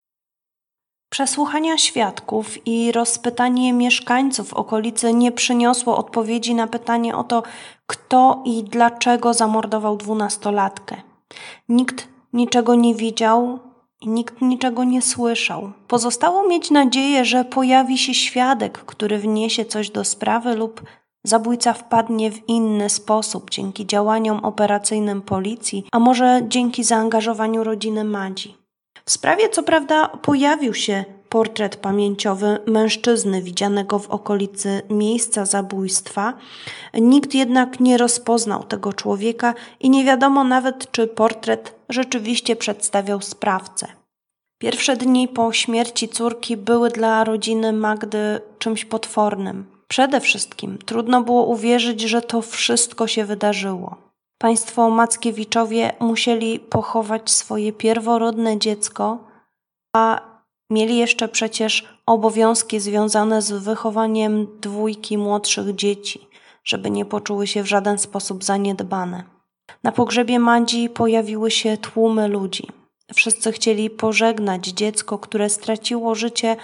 Przesłuchania 1.10 1.78
świadków 1.78 2.66
i 2.66 2.92
rozpytanie 2.92 3.72
mieszkańców 3.72 4.54
okolicy 4.54 5.14
nie 5.14 5.32
przyniosło 5.32 5.96
odpowiedzi 5.96 6.54
na 6.54 6.66
pytanie 6.66 7.16
o 7.16 7.24
to, 7.24 7.42
kto 7.86 8.42
i 8.44 8.64
dlaczego 8.64 9.34
zamordował 9.34 9.96
dwunastolatkę. 9.96 10.96
Nikt 11.68 12.08
niczego 12.32 12.74
nie 12.74 12.94
widział 12.94 13.58
i 14.00 14.08
nikt 14.08 14.42
niczego 14.42 14.84
nie 14.84 15.02
słyszał. 15.02 15.72
Pozostało 15.88 16.48
mieć 16.48 16.70
nadzieję, 16.70 17.24
że 17.24 17.44
pojawi 17.44 17.98
się 17.98 18.14
świadek, 18.14 18.78
który 18.78 19.18
wniesie 19.18 19.64
coś 19.64 19.90
do 19.90 20.04
sprawy 20.04 20.54
lub 20.54 20.82
zabójca 21.24 21.72
wpadnie 21.72 22.30
w 22.30 22.48
inny 22.48 22.90
sposób 22.90 23.50
dzięki 23.50 23.86
działaniom 23.86 24.44
operacyjnym 24.44 25.22
policji, 25.22 25.86
a 25.92 25.98
może 25.98 26.40
dzięki 26.48 26.84
zaangażowaniu 26.84 27.64
rodziny 27.64 28.04
Madzi. 28.04 28.59
W 29.10 29.12
sprawie 29.12 29.48
co 29.48 29.62
prawda 29.62 30.08
pojawił 30.08 30.74
się 30.74 31.04
portret 31.28 31.76
pamięciowy 31.76 32.58
mężczyzny 32.66 33.42
widzianego 33.42 33.98
w 33.98 34.10
okolicy 34.10 34.82
miejsca 34.90 35.46
zabójstwa. 35.46 36.32
Nikt 36.94 37.34
jednak 37.34 37.80
nie 37.80 37.98
rozpoznał 37.98 38.64
tego 38.64 38.92
człowieka 38.92 39.54
i 39.80 39.90
nie 39.90 40.04
wiadomo 40.04 40.44
nawet, 40.44 40.90
czy 40.90 41.06
portret 41.06 41.74
rzeczywiście 41.88 42.56
przedstawiał 42.56 43.20
sprawcę. 43.20 43.86
Pierwsze 44.58 44.96
dni 44.96 45.28
po 45.28 45.52
śmierci 45.52 46.08
córki 46.08 46.56
były 46.56 46.90
dla 46.90 47.24
rodziny 47.24 47.72
Magdy 47.72 48.40
czymś 48.58 48.84
potwornym. 48.84 49.66
Przede 49.88 50.20
wszystkim 50.20 50.78
trudno 50.86 51.22
było 51.22 51.46
uwierzyć, 51.46 52.00
że 52.00 52.22
to 52.22 52.42
wszystko 52.42 53.06
się 53.06 53.24
wydarzyło. 53.24 54.09
Państwo 54.42 54.90
Mackiewiczowie 54.90 55.92
musieli 56.00 56.60
pochować 56.60 57.30
swoje 57.30 57.72
pierworodne 57.72 58.58
dziecko, 58.58 59.18
a 59.96 60.20
mieli 60.70 60.96
jeszcze 60.96 61.28
przecież 61.28 61.88
obowiązki 62.06 62.80
związane 62.80 63.42
z 63.42 63.52
wychowaniem 63.52 64.46
dwójki 64.60 65.18
młodszych 65.18 65.74
dzieci, 65.74 66.26
żeby 66.64 66.90
nie 66.90 67.04
poczuły 67.04 67.46
się 67.46 67.62
w 67.62 67.66
żaden 67.66 67.98
sposób 67.98 68.44
zaniedbane. 68.44 69.24
Na 69.82 69.92
pogrzebie 69.92 70.38
Madzi 70.38 70.88
pojawiły 70.88 71.50
się 71.50 71.76
tłumy 71.76 72.28
ludzi. 72.28 72.68
Wszyscy 73.14 73.52
chcieli 73.52 73.90
pożegnać 73.90 74.66
dziecko, 74.66 75.18
które 75.18 75.50
straciło 75.50 76.14
życie 76.14 76.56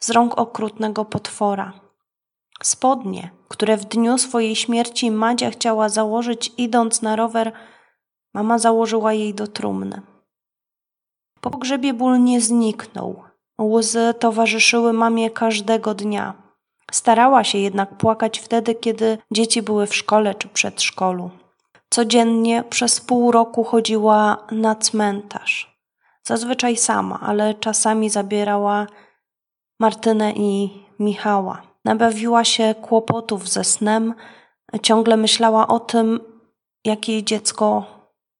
z 0.00 0.10
rąk 0.10 0.38
okrutnego 0.38 1.04
potwora. 1.04 1.81
Spodnie, 2.62 3.30
które 3.48 3.76
w 3.76 3.84
dniu 3.84 4.18
swojej 4.18 4.56
śmierci 4.56 5.10
Madzia 5.10 5.50
chciała 5.50 5.88
założyć 5.88 6.52
idąc 6.58 7.02
na 7.02 7.16
rower, 7.16 7.52
mama 8.34 8.58
założyła 8.58 9.12
jej 9.12 9.34
do 9.34 9.46
trumny. 9.46 10.02
Po 11.40 11.50
pogrzebie 11.50 11.94
ból 11.94 12.22
nie 12.22 12.40
zniknął. 12.40 13.22
Łzy 13.60 14.14
towarzyszyły 14.18 14.92
mamie 14.92 15.30
każdego 15.30 15.94
dnia. 15.94 16.42
Starała 16.92 17.44
się 17.44 17.58
jednak 17.58 17.96
płakać 17.96 18.38
wtedy, 18.38 18.74
kiedy 18.74 19.18
dzieci 19.30 19.62
były 19.62 19.86
w 19.86 19.96
szkole 19.96 20.34
czy 20.34 20.48
przedszkolu. 20.48 21.30
Codziennie 21.90 22.64
przez 22.70 23.00
pół 23.00 23.32
roku 23.32 23.64
chodziła 23.64 24.46
na 24.50 24.74
cmentarz. 24.74 25.78
Zazwyczaj 26.22 26.76
sama, 26.76 27.20
ale 27.20 27.54
czasami 27.54 28.10
zabierała 28.10 28.86
Martynę 29.80 30.32
i 30.32 30.82
Michała. 30.98 31.71
Nabawiła 31.84 32.44
się 32.44 32.74
kłopotów 32.82 33.48
ze 33.48 33.64
snem, 33.64 34.14
ciągle 34.82 35.16
myślała 35.16 35.68
o 35.68 35.80
tym, 35.80 36.20
jak 36.84 37.08
jej 37.08 37.24
dziecko 37.24 37.84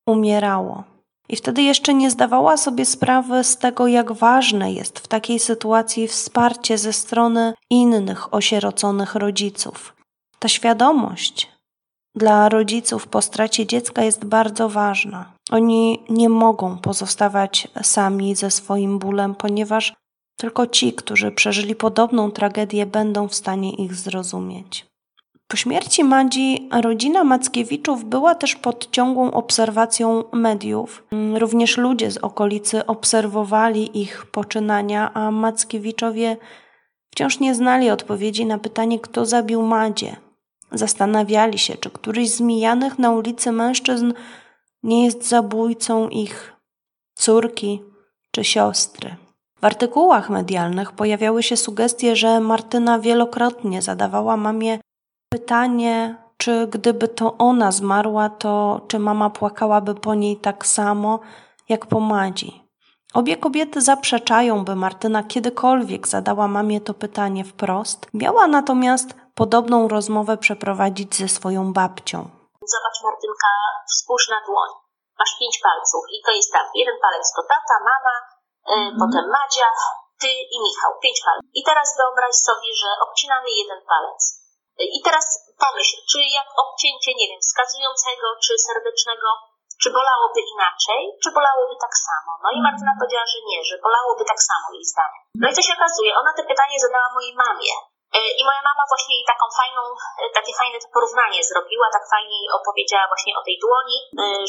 umierało. 0.07 0.85
I 1.29 1.37
wtedy 1.37 1.63
jeszcze 1.63 1.95
nie 1.95 2.11
zdawała 2.11 2.57
sobie 2.57 2.85
sprawy 2.85 3.45
z 3.45 3.57
tego, 3.57 3.87
jak 3.87 4.13
ważne 4.13 4.73
jest 4.73 4.99
w 4.99 5.09
takiej 5.09 5.39
sytuacji 5.39 6.09
wsparcie 6.09 6.79
ze 6.79 6.93
strony 6.93 7.55
innych 7.71 8.35
osieroconych 8.35 9.15
rodziców. 9.15 9.97
Ta 10.39 10.49
świadomość 10.49 11.53
dla 12.15 12.49
rodziców 12.49 13.09
po 13.09 13.23
stracie 13.23 13.67
dziecka 13.67 14.03
jest 14.03 14.25
bardzo 14.25 14.69
ważna. 14.69 15.33
Oni 15.51 16.03
nie 16.11 16.29
mogą 16.29 16.79
pozostawać 16.79 17.69
sami 17.83 18.35
ze 18.35 18.51
swoim 18.51 18.99
bólem, 18.99 19.35
ponieważ 19.35 19.95
tylko 20.43 20.67
ci, 20.67 20.93
którzy 20.93 21.31
przeżyli 21.31 21.75
podobną 21.75 22.31
tragedię, 22.31 22.87
będą 22.87 23.29
w 23.29 23.35
stanie 23.35 23.75
ich 23.75 23.95
zrozumieć. 23.95 24.87
Po 25.49 25.57
śmierci 25.57 26.05
Madzi 26.05 26.69
rodzina 26.83 27.25
Mackiewiczów 27.25 28.05
była 28.05 28.35
też 28.35 28.57
pod 28.57 28.91
ciągłą 28.91 29.31
obserwacją 29.31 30.25
mediów. 30.33 31.05
Również 31.35 31.77
ludzie 31.77 32.11
z 32.11 32.17
okolicy 32.17 32.87
obserwowali 32.87 34.01
ich 34.01 34.27
poczynania, 34.27 35.15
a 35.15 35.31
Mackiewiczowie 35.31 36.37
wciąż 37.11 37.41
nie 37.41 37.55
znali 37.55 37.91
odpowiedzi 37.91 38.47
na 38.47 38.59
pytanie, 38.59 39.01
kto 39.01 39.27
zabił 39.27 39.63
Madzie. 39.63 40.17
Zastanawiali 40.73 41.59
się, 41.59 41.77
czy 41.77 41.91
któryś 41.91 42.31
z 42.31 42.41
mijanych 42.41 42.99
na 42.99 43.11
ulicy 43.11 43.53
mężczyzn 43.53 44.13
nie 44.83 45.05
jest 45.05 45.29
zabójcą 45.29 46.09
ich 46.09 46.53
córki 47.15 47.83
czy 48.31 48.45
siostry. 48.45 49.22
W 49.63 49.65
artykułach 49.65 50.31
medialnych 50.31 50.93
pojawiały 50.93 51.43
się 51.43 51.57
sugestie, 51.57 52.17
że 52.17 52.41
Martyna 52.41 52.99
wielokrotnie 52.99 53.83
zadawała 53.83 54.37
mamie 54.37 54.79
pytanie, 55.33 56.17
czy 56.37 56.67
gdyby 56.67 57.09
to 57.09 57.39
ona 57.39 57.73
zmarła, 57.73 58.29
to 58.29 58.81
czy 58.89 58.99
mama 58.99 59.31
płakałaby 59.31 59.95
po 59.95 60.15
niej 60.15 60.37
tak 60.37 60.67
samo 60.67 61.21
jak 61.69 61.87
po 61.87 62.01
Madzi. 62.01 62.63
Obie 63.15 63.37
kobiety 63.37 63.81
zaprzeczają, 63.81 64.65
by 64.65 64.77
Martyna 64.77 65.23
kiedykolwiek 65.23 66.09
zadała 66.09 66.49
mamie 66.49 66.81
to 66.81 66.95
pytanie 66.95 67.45
wprost. 67.45 68.07
Miała 68.15 68.47
natomiast 68.47 69.15
podobną 69.35 69.89
rozmowę 69.89 70.37
przeprowadzić 70.37 71.15
ze 71.17 71.29
swoją 71.29 71.73
babcią. 71.73 72.19
Zobacz 72.73 73.01
Martynka, 73.05 73.49
spójrz 73.87 74.29
na 74.29 74.47
dłoń. 74.47 74.71
Masz 75.19 75.37
pięć 75.41 75.61
palców 75.63 76.05
i 76.15 76.17
to 76.27 76.31
jest 76.33 76.53
tak, 76.53 76.67
jeden 76.75 76.95
palec 77.03 77.33
to 77.37 77.43
tata, 77.43 77.85
mama. 77.85 78.32
Potem 79.03 79.25
Madzia, 79.37 79.69
ty 80.23 80.31
i 80.55 80.57
Michał, 80.67 80.93
pięć 81.03 81.19
palców. 81.25 81.51
I 81.59 81.63
teraz 81.69 81.89
wyobraź 81.99 82.35
sobie, 82.49 82.71
że 82.83 82.89
obcinamy 83.07 83.49
jeden 83.61 83.81
palec. 83.91 84.21
I 84.97 84.99
teraz 85.07 85.25
pomyśl, 85.65 85.97
czy 86.11 86.19
jak 86.39 86.49
obcięcie, 86.65 87.11
nie 87.21 87.27
wiem, 87.31 87.41
wskazującego 87.43 88.27
czy 88.45 88.53
serdecznego, 88.69 89.29
czy 89.83 89.89
bolałoby 89.99 90.41
inaczej, 90.55 91.03
czy 91.23 91.29
bolałoby 91.37 91.75
tak 91.85 91.95
samo? 92.07 92.31
No 92.45 92.49
i 92.57 92.59
Martyna 92.67 92.93
powiedziała, 92.99 93.29
że 93.35 93.41
nie, 93.49 93.59
że 93.69 93.75
bolałoby 93.87 94.25
tak 94.33 94.41
samo 94.49 94.67
jej 94.77 94.85
zdaniem. 94.93 95.23
No 95.41 95.47
i 95.49 95.55
co 95.57 95.63
się 95.67 95.75
okazuje, 95.79 96.11
ona 96.21 96.33
te 96.37 96.43
pytanie 96.51 96.77
zadała 96.85 97.09
mojej 97.17 97.35
mamie. 97.45 97.75
I 98.41 98.43
moja 98.49 98.63
mama 98.69 98.85
właśnie 98.93 99.17
taką 99.33 99.47
fajną, 99.61 99.83
takie 100.39 100.53
fajne 100.61 100.77
to 100.81 100.89
porównanie 100.97 101.41
zrobiła, 101.51 101.87
tak 101.97 102.05
fajnie 102.15 102.39
opowiedziała 102.59 103.07
właśnie 103.13 103.33
o 103.41 103.43
tej 103.47 103.57
dłoni, 103.65 103.99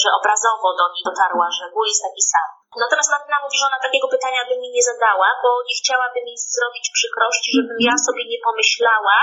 że 0.02 0.10
obrazowo 0.19 0.69
do 0.80 0.86
niej 0.93 1.04
dotarła, 1.10 1.47
że 1.58 1.71
ból 1.73 1.88
jest 1.91 2.06
taki 2.08 2.23
sam. 2.32 2.49
Natomiast 2.84 3.12
Martyna 3.15 3.38
mówi, 3.43 3.58
że 3.58 3.69
ona 3.69 3.80
takiego 3.86 4.08
pytania 4.15 4.41
by 4.49 4.56
mi 4.62 4.69
nie 4.76 4.84
zadała, 4.91 5.30
bo 5.43 5.49
nie 5.67 5.76
chciałaby 5.80 6.19
mi 6.28 6.34
zrobić 6.58 6.86
przykrości, 6.97 7.49
żebym 7.58 7.80
ja 7.89 7.95
sobie 8.08 8.23
nie 8.32 8.39
pomyślała, 8.47 9.17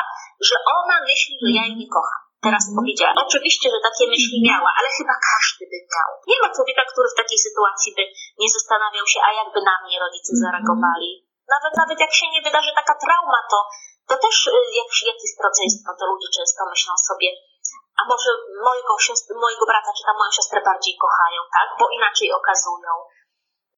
że 0.48 0.56
ona 0.78 0.96
myśli, 1.10 1.34
że 1.42 1.50
ja 1.58 1.62
jej 1.68 1.76
nie 1.82 1.90
kocham. 1.96 2.22
Teraz 2.46 2.64
mhm. 2.64 2.76
powiedziała. 2.78 3.14
Oczywiście, 3.26 3.66
że 3.74 3.78
takie 3.88 4.04
myśli 4.14 4.36
mhm. 4.38 4.46
miała, 4.48 4.70
ale 4.78 4.88
chyba 4.98 5.14
każdy 5.30 5.64
by 5.70 5.78
miał. 5.92 6.10
Nie 6.30 6.38
ma 6.42 6.48
człowieka, 6.56 6.82
który 6.92 7.08
w 7.10 7.18
takiej 7.20 7.38
sytuacji 7.46 7.90
by 7.96 8.04
nie 8.42 8.48
zastanawiał 8.56 9.06
się, 9.12 9.18
a 9.26 9.28
jakby 9.40 9.58
na 9.70 9.76
mnie 9.84 9.96
rodzice 10.04 10.30
mhm. 10.32 10.42
zareagowali. 10.44 11.10
Nawet, 11.54 11.72
nawet 11.82 11.98
jak 12.04 12.12
się 12.18 12.26
nie 12.34 12.42
wydarzy 12.46 12.72
taka 12.80 12.94
trauma, 13.04 13.40
to, 13.52 13.58
to 14.10 14.16
też 14.24 14.36
y, 14.46 14.50
jak, 14.80 14.90
jak 15.10 15.18
jest 15.24 15.38
rodzeństwo, 15.46 15.88
to 15.98 16.04
ludzie 16.12 16.28
często 16.38 16.60
myślą 16.72 16.92
sobie, 17.08 17.28
a 17.98 18.00
może 18.12 18.30
mojego, 18.68 18.92
mojego 19.44 19.64
brata 19.70 19.90
czy 19.96 20.02
tam 20.06 20.16
moją 20.20 20.30
siostrę 20.36 20.60
bardziej 20.70 20.94
kochają, 21.04 21.40
tak? 21.56 21.68
Bo 21.78 21.84
inaczej 21.98 22.28
okazują 22.40 22.92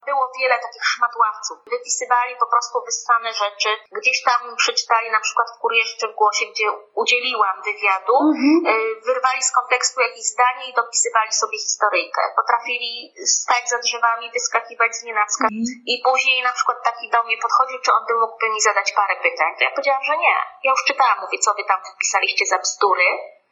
było 0.09 0.31
wiele 0.39 0.55
takich 0.65 0.85
szmatławców. 0.93 1.57
Wypisywali 1.75 2.33
po 2.43 2.47
prostu 2.51 2.75
wyssane 2.87 3.33
rzeczy. 3.33 3.69
Gdzieś 3.99 4.17
tam 4.27 4.39
przeczytali 4.55 5.11
na 5.11 5.19
przykład 5.19 5.47
w 5.55 5.59
Kurierze 5.61 6.07
w 6.07 6.15
Głosie, 6.21 6.45
gdzie 6.51 6.67
udzieliłam 7.01 7.55
wywiadu, 7.69 8.15
mhm. 8.33 8.75
Y, 8.75 9.01
wyrwali 9.07 9.41
z 9.43 9.51
kontekstu 9.59 10.01
jakieś 10.01 10.25
zdanie 10.35 10.63
i 10.69 10.73
dopisywali 10.73 11.31
sobie 11.31 11.57
historyjkę. 11.65 12.21
Potrafili 12.35 13.13
stać 13.39 13.69
za 13.69 13.77
drzewami, 13.77 14.31
wyskakiwać 14.31 14.91
z 14.95 15.03
nienacka 15.03 15.45
mhm. 15.45 15.63
i 15.91 15.93
później 16.07 16.43
na 16.43 16.53
przykład 16.53 16.77
taki 16.83 17.09
do 17.09 17.23
mnie 17.23 17.37
podchodził, 17.45 17.79
czy 17.83 17.91
on 17.97 18.03
by 18.07 18.13
mógłby 18.13 18.49
mi 18.49 18.61
zadać 18.61 18.93
parę 18.99 19.15
pytań. 19.15 19.51
To 19.57 19.63
ja 19.63 19.71
powiedziałam, 19.71 20.03
że 20.03 20.17
nie. 20.17 20.35
Ja 20.63 20.71
już 20.71 20.83
czytałam, 20.87 21.17
mówię, 21.21 21.37
co 21.45 21.53
wy 21.53 21.63
tam 21.71 21.79
wpisaliście 21.95 22.45
za 22.45 22.57
bzdury 22.59 23.07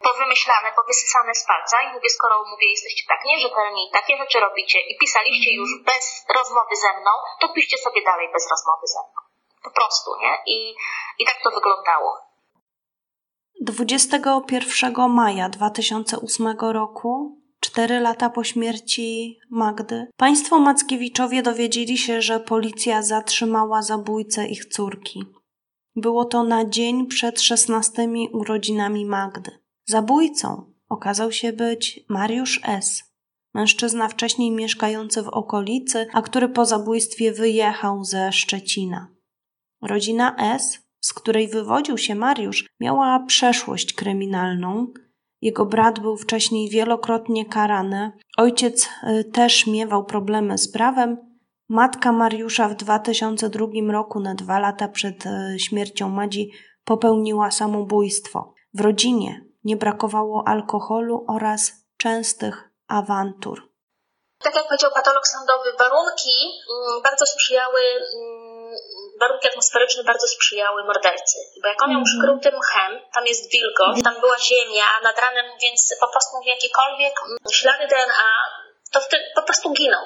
powymyślane, 0.09 0.69
powysysane 0.81 1.33
z 1.35 1.43
palca 1.49 1.77
i 1.81 1.93
mówię, 1.93 2.09
skoro 2.17 2.35
mówię, 2.51 2.67
jesteście 2.75 3.03
tak 3.07 3.21
nierzetelni, 3.25 3.83
takie 3.93 4.17
rzeczy 4.17 4.39
robicie 4.39 4.79
i 4.89 4.97
pisaliście 5.01 5.51
już 5.59 5.69
bez 5.85 6.05
rozmowy 6.37 6.75
ze 6.85 6.91
mną, 6.99 7.11
to 7.39 7.53
piszcie 7.55 7.77
sobie 7.77 8.01
dalej 8.09 8.27
bez 8.33 8.43
rozmowy 8.53 8.87
ze 8.95 8.99
mną. 9.07 9.19
Po 9.63 9.71
prostu, 9.77 10.09
nie? 10.21 10.33
I, 10.53 10.75
i 11.19 11.25
tak 11.25 11.37
to 11.43 11.49
wyglądało. 11.51 12.09
21 13.61 15.09
maja 15.09 15.49
2008 15.49 16.47
roku, 16.59 17.41
cztery 17.59 17.99
lata 17.99 18.29
po 18.29 18.43
śmierci 18.43 19.39
Magdy, 19.49 20.07
państwo 20.17 20.59
Mackiewiczowie 20.59 21.41
dowiedzieli 21.41 21.97
się, 21.97 22.21
że 22.21 22.39
policja 22.39 23.01
zatrzymała 23.01 23.81
zabójcę 23.81 24.47
ich 24.47 24.65
córki. 24.65 25.23
Było 25.95 26.25
to 26.25 26.43
na 26.43 26.65
dzień 26.65 27.07
przed 27.07 27.41
szesnastymi 27.41 28.29
urodzinami 28.33 29.05
Magdy. 29.05 29.60
Zabójcą 29.85 30.73
okazał 30.89 31.31
się 31.31 31.53
być 31.53 32.05
Mariusz 32.09 32.61
S., 32.63 33.03
mężczyzna 33.53 34.07
wcześniej 34.07 34.51
mieszkający 34.51 35.23
w 35.23 35.27
okolicy, 35.27 36.07
a 36.13 36.21
który 36.21 36.49
po 36.49 36.65
zabójstwie 36.65 37.31
wyjechał 37.31 38.03
ze 38.03 38.31
Szczecina. 38.31 39.07
Rodzina 39.81 40.35
S., 40.37 40.79
z 41.01 41.13
której 41.13 41.47
wywodził 41.47 41.97
się 41.97 42.15
Mariusz, 42.15 42.69
miała 42.79 43.19
przeszłość 43.19 43.93
kryminalną. 43.93 44.87
Jego 45.41 45.65
brat 45.65 45.99
był 45.99 46.17
wcześniej 46.17 46.69
wielokrotnie 46.69 47.45
karany, 47.45 48.11
ojciec 48.37 48.89
y, 49.03 49.23
też 49.23 49.67
miewał 49.67 50.05
problemy 50.05 50.57
z 50.57 50.71
prawem. 50.71 51.17
Matka 51.69 52.11
Mariusza 52.11 52.69
w 52.69 52.75
2002 52.75 53.67
roku, 53.91 54.19
na 54.19 54.35
dwa 54.35 54.59
lata 54.59 54.87
przed 54.87 55.25
y, 55.25 55.59
śmiercią 55.59 56.09
Madzi, 56.09 56.51
popełniła 56.83 57.51
samobójstwo. 57.51 58.53
W 58.73 58.81
rodzinie 58.81 59.50
nie 59.63 59.75
brakowało 59.75 60.43
alkoholu 60.47 61.25
oraz 61.35 61.71
częstych 61.97 62.69
awantur. 62.87 63.57
Tak 64.43 64.55
jak 64.55 64.67
powiedział 64.67 64.91
patolog 64.95 65.27
sądowy, 65.27 65.69
warunki 65.79 66.37
mm, 66.71 67.01
bardzo 67.03 67.25
sprzyjały, 67.25 67.81
mm, 68.15 68.73
warunki 69.19 69.47
atmosferyczne 69.47 70.03
bardzo 70.03 70.27
sprzyjały 70.27 70.83
mordercy. 70.83 71.37
Bo 71.61 71.67
jak 71.67 71.83
on 71.83 71.89
miał 71.89 71.99
mhm. 71.99 72.09
przykryty 72.09 72.57
mchem, 72.57 72.91
tam 73.15 73.23
jest 73.25 73.51
wilgoć, 73.51 74.03
tam 74.03 74.15
była 74.19 74.37
ziemia 74.39 74.87
nad 75.03 75.19
ranem, 75.19 75.45
więc 75.61 75.95
po 75.99 76.07
prostu 76.07 76.35
jakiekolwiek 76.45 77.13
mm, 77.21 77.37
ślady 77.51 77.87
DNA, 77.87 78.33
to 78.91 78.99
wtedy 79.01 79.23
po 79.35 79.43
prostu 79.43 79.73
giną 79.73 79.97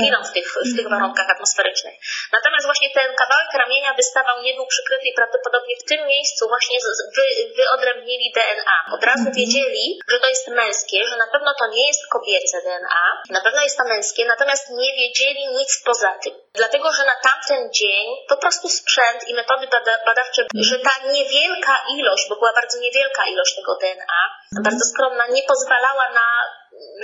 giną 0.00 0.18
w 0.28 0.32
tych, 0.32 0.46
w 0.70 0.76
tych 0.76 0.88
warunkach 0.94 1.28
atmosferycznych. 1.34 1.94
Natomiast 2.32 2.66
właśnie 2.66 2.90
ten 2.98 3.08
kawałek 3.22 3.50
ramienia 3.62 3.94
wystawał, 3.94 4.42
nie 4.42 4.54
był 4.54 4.66
przykryty 4.66 5.04
i 5.08 5.18
prawdopodobnie 5.20 5.74
w 5.80 5.88
tym 5.90 6.06
miejscu 6.06 6.48
właśnie 6.48 6.78
wy, 7.16 7.26
wyodrębnili 7.56 8.32
DNA. 8.36 8.78
Od 8.96 9.04
razu 9.10 9.26
mhm. 9.26 9.36
wiedzieli, 9.36 9.84
że 10.08 10.20
to 10.20 10.28
jest 10.28 10.48
męskie, 10.48 10.98
że 11.10 11.16
na 11.16 11.28
pewno 11.32 11.50
to 11.58 11.66
nie 11.66 11.86
jest 11.86 12.02
kobiece 12.16 12.56
DNA, 12.62 13.04
na 13.30 13.40
pewno 13.40 13.60
jest 13.62 13.78
to 13.78 13.84
męskie, 13.84 14.24
natomiast 14.24 14.64
nie 14.70 14.92
wiedzieli 15.00 15.42
nic 15.58 15.82
poza 15.84 16.12
tym. 16.22 16.34
Dlatego, 16.54 16.92
że 16.92 17.04
na 17.04 17.16
tamten 17.28 17.72
dzień 17.72 18.06
po 18.28 18.36
prostu 18.36 18.68
sprzęt 18.68 19.28
i 19.28 19.34
metody 19.34 19.66
bada, 19.66 19.98
badawcze, 20.06 20.42
że 20.54 20.78
ta 20.78 20.94
niewielka 21.12 21.74
ilość, 21.98 22.24
bo 22.28 22.36
była 22.36 22.52
bardzo 22.52 22.80
niewielka 22.80 23.26
ilość 23.26 23.56
tego 23.56 23.72
DNA, 23.80 24.22
bardzo 24.64 24.84
skromna, 24.84 25.26
nie 25.26 25.42
pozwalała 25.42 26.08
na 26.10 26.26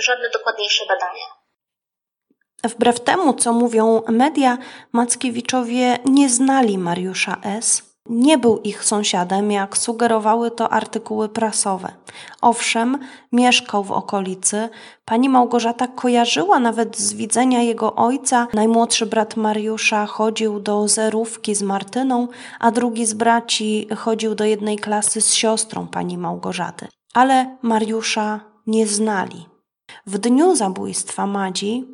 żadne 0.07 0.29
dokładniejsze 0.29 0.85
badania. 0.85 1.42
Wbrew 2.63 2.99
temu, 2.99 3.33
co 3.33 3.53
mówią 3.53 4.01
media, 4.09 4.57
Mackiewiczowie 4.91 5.99
nie 6.05 6.29
znali 6.29 6.77
Mariusza 6.77 7.37
S. 7.41 7.93
Nie 8.09 8.37
był 8.37 8.57
ich 8.57 8.83
sąsiadem, 8.83 9.51
jak 9.51 9.77
sugerowały 9.77 10.51
to 10.51 10.69
artykuły 10.69 11.29
prasowe. 11.29 11.91
Owszem, 12.41 12.97
mieszkał 13.31 13.83
w 13.83 13.91
okolicy. 13.91 14.69
Pani 15.05 15.29
Małgorzata 15.29 15.87
kojarzyła 15.87 16.59
nawet 16.59 16.97
z 16.97 17.13
widzenia 17.13 17.61
jego 17.61 17.95
ojca. 17.95 18.47
Najmłodszy 18.53 19.05
brat 19.05 19.37
Mariusza 19.37 20.05
chodził 20.05 20.59
do 20.59 20.87
zerówki 20.87 21.55
z 21.55 21.61
Martyną, 21.61 22.27
a 22.59 22.71
drugi 22.71 23.05
z 23.05 23.13
braci 23.13 23.87
chodził 23.97 24.35
do 24.35 24.45
jednej 24.45 24.77
klasy 24.77 25.21
z 25.21 25.33
siostrą 25.33 25.87
pani 25.87 26.17
Małgorzaty. 26.17 26.87
Ale 27.13 27.57
Mariusza 27.61 28.39
nie 28.67 28.87
znali. 28.87 29.45
W 30.05 30.17
dniu 30.17 30.55
zabójstwa 30.55 31.27
Madzi 31.27 31.85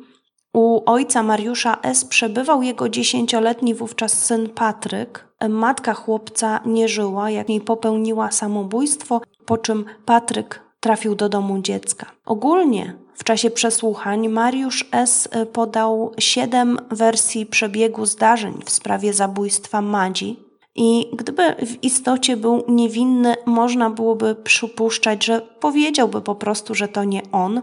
u 0.52 0.82
ojca 0.86 1.22
Mariusza 1.22 1.78
S. 1.82 2.04
przebywał 2.04 2.62
jego 2.62 2.88
dziesięcioletni 2.88 3.74
wówczas 3.74 4.12
syn 4.12 4.48
Patryk. 4.48 5.28
Matka 5.48 5.94
chłopca 5.94 6.60
nie 6.66 6.88
żyła, 6.88 7.30
jak 7.30 7.48
niej 7.48 7.60
popełniła 7.60 8.30
samobójstwo, 8.30 9.20
po 9.46 9.58
czym 9.58 9.84
Patryk 10.04 10.60
trafił 10.80 11.14
do 11.14 11.28
domu 11.28 11.58
dziecka. 11.58 12.06
Ogólnie 12.26 12.94
w 13.14 13.24
czasie 13.24 13.50
przesłuchań 13.50 14.28
Mariusz 14.28 14.88
S. 14.92 15.28
podał 15.52 16.12
siedem 16.18 16.78
wersji 16.90 17.46
przebiegu 17.46 18.06
zdarzeń 18.06 18.54
w 18.64 18.70
sprawie 18.70 19.12
zabójstwa 19.12 19.82
Madzi. 19.82 20.38
I 20.74 21.10
gdyby 21.12 21.42
w 21.66 21.84
istocie 21.84 22.36
był 22.36 22.64
niewinny, 22.68 23.34
można 23.46 23.90
byłoby 23.90 24.34
przypuszczać, 24.34 25.24
że 25.24 25.40
powiedziałby 25.40 26.20
po 26.20 26.34
prostu, 26.34 26.74
że 26.74 26.88
to 26.88 27.04
nie 27.04 27.22
on, 27.32 27.62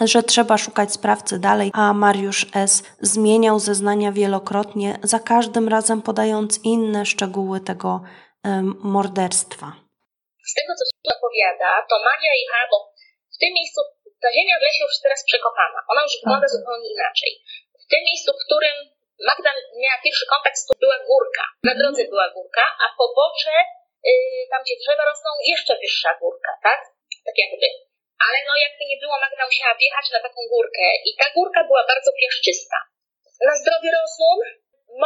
że 0.00 0.22
trzeba 0.22 0.58
szukać 0.58 0.92
sprawcy 0.92 1.38
dalej, 1.38 1.70
a 1.74 1.92
Mariusz 1.92 2.46
S. 2.54 2.82
zmieniał 3.00 3.58
zeznania 3.58 4.12
wielokrotnie, 4.12 4.98
za 5.02 5.18
każdym 5.18 5.68
razem 5.68 6.02
podając 6.02 6.50
inne 6.64 7.06
szczegóły 7.06 7.60
tego 7.60 7.90
um, 8.44 8.74
morderstwa. 8.94 9.66
Z 10.50 10.52
tego, 10.58 10.72
co 10.78 10.84
się 10.84 11.16
opowiada, 11.18 11.70
to 11.90 11.94
Maria 12.08 12.32
jechała, 12.42 12.66
bo 12.72 12.78
w 13.34 13.38
tym 13.40 13.52
miejscu 13.58 13.80
ta 14.22 14.28
ziemia 14.36 14.56
w 14.58 14.64
lesie 14.66 14.82
już 14.86 14.96
teraz 15.04 15.20
przekopana. 15.30 15.78
Ona 15.92 16.02
już 16.06 16.14
wygląda 16.20 16.46
mhm. 16.48 16.54
zupełnie 16.54 16.88
inaczej. 16.96 17.32
W 17.84 17.86
tym 17.92 18.02
miejscu, 18.08 18.28
w 18.34 18.44
którym 18.44 18.76
Magda 19.28 19.50
miała 19.82 19.98
pierwszy 20.04 20.26
kontakt, 20.32 20.58
to 20.68 20.74
była 20.84 20.98
górka. 21.10 21.44
Na 21.68 21.72
mhm. 21.72 21.78
drodze 21.80 22.02
była 22.12 22.26
górka, 22.36 22.64
a 22.84 22.86
pobocze, 23.00 23.56
yy, 24.08 24.44
tam 24.50 24.60
gdzie 24.64 24.76
drzewa 24.80 25.04
rosną, 25.10 25.30
jeszcze 25.52 25.72
wyższa 25.82 26.10
górka, 26.22 26.50
tak? 26.66 26.80
Tak 27.26 27.36
jakby 27.42 27.66
ale 28.26 28.38
no 28.48 28.52
jakby 28.64 28.82
nie 28.90 28.98
było, 29.02 29.14
Magda 29.22 29.44
musiała 29.50 29.74
wjechać 29.82 30.06
na 30.14 30.20
taką 30.26 30.40
górkę 30.52 30.86
i 31.08 31.10
ta 31.20 31.26
górka 31.36 31.60
była 31.68 31.82
bardzo 31.92 32.10
piaszczysta. 32.20 32.78
Na 33.48 33.54
zdrowy 33.60 33.88
rozum 33.98 34.38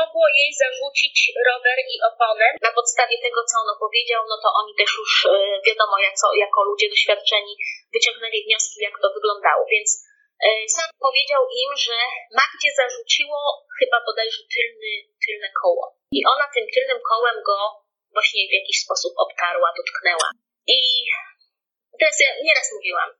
mogło 0.00 0.24
jej 0.40 0.50
zarzucić 0.62 1.16
rower 1.48 1.78
i 1.94 1.96
oponę. 2.10 2.46
Na 2.66 2.72
podstawie 2.78 3.16
tego, 3.26 3.40
co 3.48 3.54
on 3.62 3.68
opowiedział, 3.76 4.22
no 4.32 4.36
to 4.42 4.48
oni 4.60 4.72
też 4.80 4.90
już 5.00 5.12
e, 5.26 5.30
wiadomo, 5.68 5.96
jako, 6.08 6.26
jako 6.44 6.58
ludzie 6.70 6.88
doświadczeni 6.94 7.52
wyciągnęli 7.94 8.38
wnioski, 8.44 8.76
jak 8.86 8.96
to 9.02 9.08
wyglądało. 9.16 9.62
Więc 9.74 9.88
e, 10.46 10.48
sam 10.76 10.88
powiedział 11.06 11.42
im, 11.62 11.70
że 11.86 11.96
Magdzie 12.38 12.70
zarzuciło 12.80 13.38
chyba 13.78 13.98
bodajże 14.08 14.42
tylny, 14.54 14.92
tylne 15.24 15.48
koło. 15.62 15.84
I 16.16 16.20
ona 16.32 16.46
tym 16.54 16.66
tylnym 16.74 17.00
kołem 17.10 17.38
go 17.48 17.58
właśnie 18.16 18.42
w 18.50 18.56
jakiś 18.58 18.76
sposób 18.84 19.12
obtarła, 19.24 19.68
dotknęła. 19.78 20.28
I 20.76 20.78
Teraz 22.00 22.16
ja 22.24 22.30
nieraz 22.46 22.68
mówiłam, 22.76 23.10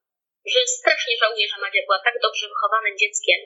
że 0.53 0.61
strasznie 0.79 1.15
żałuję, 1.23 1.47
że 1.49 1.61
Madzia 1.61 1.83
była 1.87 2.01
tak 2.07 2.17
dobrze 2.27 2.47
wychowanym 2.49 2.99
dzieckiem, 3.03 3.39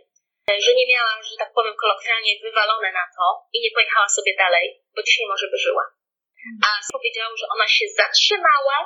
że 0.64 0.73
nie 0.75 0.87
miała, 0.92 1.12
że 1.29 1.35
tak 1.42 1.51
powiem 1.53 1.75
kolokwialnie, 1.83 2.33
wywalone 2.42 2.92
na 2.92 3.07
to 3.16 3.25
i 3.55 3.61
nie 3.64 3.71
pojechała 3.75 4.09
sobie 4.09 4.33
dalej, 4.45 4.66
bo 4.95 5.03
dzisiaj 5.03 5.27
może 5.33 5.47
by 5.53 5.59
żyła. 5.66 5.85
A 6.66 6.68
powiedział, 6.93 7.37
że 7.37 7.47
ona 7.55 7.68
się 7.68 7.87
zatrzymała, 8.01 8.76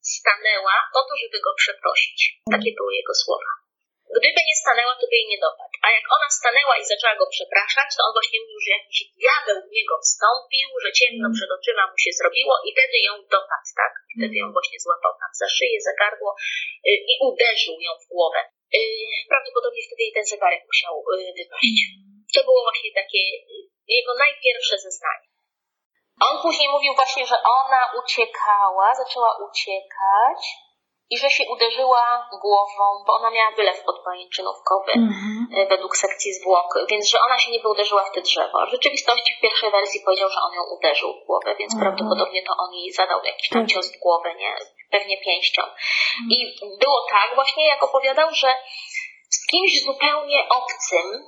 stanęła 0.00 0.76
po 0.94 1.00
to, 1.08 1.16
żeby 1.22 1.40
go 1.40 1.54
przeprosić. 1.62 2.18
Takie 2.50 2.72
były 2.78 2.94
jego 2.94 3.14
słowa. 3.14 3.50
Gdyby 4.18 4.40
nie 4.48 4.56
stanęła, 4.62 4.92
to 5.00 5.04
by 5.10 5.14
jej 5.20 5.28
nie 5.32 5.40
dopadł. 5.46 5.74
A 5.84 5.86
jak 5.96 6.06
ona 6.16 6.28
stanęła 6.40 6.74
i 6.78 6.84
zaczęła 6.92 7.14
go 7.20 7.26
przepraszać, 7.36 7.88
to 7.92 8.00
on 8.06 8.12
właśnie 8.16 8.38
mówił, 8.42 8.60
że 8.64 8.70
jakiś 8.78 8.98
diabeł 9.18 9.58
w 9.62 9.72
niego 9.76 9.94
wstąpił, 10.04 10.68
że 10.82 10.90
ciemno 11.00 11.26
przed 11.36 11.50
oczyma 11.58 11.82
mu 11.90 11.96
się 12.04 12.10
zrobiło 12.18 12.54
i 12.66 12.68
wtedy 12.74 12.96
ją 13.08 13.12
dopadł, 13.34 13.68
tak? 13.80 13.92
Wtedy 14.16 14.34
ją 14.42 14.46
właśnie 14.56 14.78
złapał 14.84 15.12
tam 15.20 15.32
za 15.42 15.48
szyję, 15.56 15.76
za 15.88 15.92
gardło 16.00 16.30
yy, 16.88 16.96
i 17.12 17.14
uderzył 17.28 17.76
ją 17.86 17.92
w 18.02 18.08
głowę. 18.12 18.40
Yy, 18.76 18.80
prawdopodobnie 19.32 19.82
wtedy 19.86 20.02
jej 20.06 20.14
ten 20.16 20.26
zegarek 20.32 20.62
musiał 20.70 20.94
yy, 21.12 21.32
wypaść. 21.38 21.76
To 22.34 22.40
było 22.48 22.60
właśnie 22.68 22.90
takie 23.00 23.22
jego 23.96 24.12
najpierwsze 24.24 24.76
zeznanie. 24.86 25.26
On 26.28 26.34
później 26.42 26.68
mówił 26.68 26.92
właśnie, 27.00 27.26
że 27.26 27.36
ona 27.58 27.82
uciekała, 28.00 28.86
zaczęła 29.02 29.30
uciekać 29.46 30.40
i 31.10 31.18
że 31.18 31.30
się 31.30 31.44
uderzyła 31.50 32.28
głową, 32.42 33.04
bo 33.06 33.12
ona 33.12 33.30
miała 33.30 33.50
wylew 33.50 33.84
podpajęczynówkowy 33.84 34.92
mm-hmm. 34.92 35.68
według 35.68 35.96
sekcji 35.96 36.34
zwłok, 36.34 36.74
więc 36.90 37.08
że 37.10 37.18
ona 37.26 37.38
się 37.38 37.50
nie 37.50 37.68
uderzyła 37.68 38.04
w 38.04 38.12
te 38.14 38.20
drzewo. 38.20 38.66
W 38.66 38.70
rzeczywistości 38.70 39.34
w 39.34 39.40
pierwszej 39.40 39.70
wersji 39.70 40.00
powiedział, 40.04 40.28
że 40.30 40.40
on 40.46 40.54
ją 40.54 40.62
uderzył 40.78 41.12
w 41.12 41.26
głowę, 41.26 41.56
więc 41.58 41.72
prawdopodobnie 41.80 42.42
to 42.42 42.52
on 42.58 42.74
jej 42.74 42.92
zadał 42.92 43.20
jakiś 43.24 43.48
tam 43.48 43.62
tak. 43.62 43.70
cios 43.70 43.96
w 43.96 44.00
głowę, 44.00 44.34
nie? 44.34 44.56
Pewnie 44.90 45.16
pięścią. 45.24 45.62
Mm-hmm. 45.62 46.30
I 46.30 46.54
było 46.80 47.06
tak 47.10 47.34
właśnie, 47.34 47.66
jak 47.66 47.84
opowiadał, 47.84 48.28
że 48.34 48.48
z 49.30 49.46
kimś 49.46 49.84
zupełnie 49.84 50.48
obcym 50.48 51.24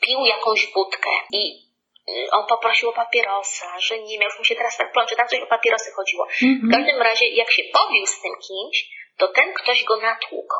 pił 0.00 0.24
jakąś 0.24 0.72
wódkę 0.72 1.10
i 1.32 1.70
Y, 2.08 2.30
on 2.30 2.46
poprosił 2.46 2.88
o 2.88 2.92
papierosa, 2.92 3.80
że 3.80 3.98
nie 3.98 4.18
miał, 4.18 4.28
już 4.28 4.38
mu 4.38 4.44
się 4.44 4.54
teraz 4.54 4.76
tak 4.76 4.92
plącze, 4.92 5.16
tam 5.16 5.28
coś 5.28 5.40
o 5.40 5.46
papierosy 5.46 5.90
chodziło. 5.96 6.26
Mm-hmm. 6.26 6.68
W 6.68 6.70
każdym 6.74 7.02
razie, 7.02 7.28
jak 7.28 7.50
się 7.50 7.62
pobił 7.72 8.06
z 8.06 8.20
tym 8.22 8.32
kimś, 8.46 8.76
to 9.20 9.28
ten 9.28 9.54
ktoś 9.54 9.84
go 9.84 9.96
natłukł. 9.96 10.56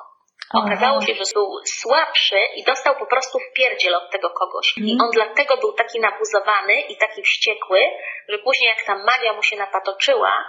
Okazało 0.54 1.02
się, 1.02 1.14
że 1.14 1.24
był 1.34 1.60
słabszy 1.64 2.38
i 2.56 2.64
dostał 2.64 2.94
po 2.96 3.06
prostu 3.06 3.38
w 3.38 3.52
pierdziel 3.56 3.94
od 3.94 4.10
tego 4.10 4.30
kogoś. 4.30 4.74
I 4.76 4.92
mhm. 4.92 5.00
on 5.00 5.10
dlatego 5.12 5.56
był 5.56 5.72
taki 5.72 6.00
nabuzowany 6.00 6.80
i 6.80 6.96
taki 6.96 7.22
wściekły, 7.22 7.80
że 8.28 8.38
później 8.38 8.68
jak 8.68 8.86
ta 8.86 8.94
magia 8.94 9.32
mu 9.32 9.42
się 9.42 9.56
napatoczyła, 9.56 10.44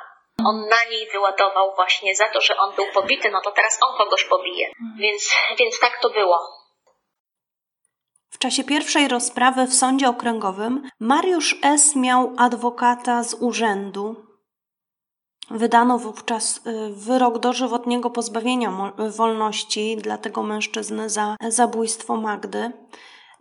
on 0.45 0.67
na 0.69 0.83
niej 0.91 1.09
wyładował 1.11 1.75
właśnie 1.75 2.15
za 2.15 2.27
to, 2.27 2.41
że 2.41 2.57
on 2.57 2.75
był 2.75 2.85
pobity, 2.93 3.29
no 3.31 3.41
to 3.41 3.51
teraz 3.51 3.79
on 3.83 3.97
kogoś 3.97 4.23
pobije. 4.23 4.67
Mhm. 4.67 4.97
Więc, 4.99 5.35
więc 5.59 5.79
tak 5.79 5.99
to 6.01 6.09
było. 6.09 6.37
W 8.29 8.37
czasie 8.37 8.63
pierwszej 8.63 9.07
rozprawy 9.07 9.65
w 9.65 9.73
sądzie 9.73 10.09
okręgowym 10.09 10.89
Mariusz 10.99 11.55
S. 11.63 11.95
miał 11.95 12.33
adwokata 12.37 13.23
z 13.23 13.33
urzędu. 13.33 14.30
Wydano 15.49 15.97
wówczas 15.97 16.61
y, 16.67 16.89
wyrok 16.89 17.39
dożywotniego 17.39 18.09
pozbawienia 18.09 18.91
wolności 19.17 19.97
dla 19.97 20.17
tego 20.17 20.43
mężczyzny 20.43 21.09
za 21.09 21.35
zabójstwo 21.49 22.17
Magdy. 22.17 22.71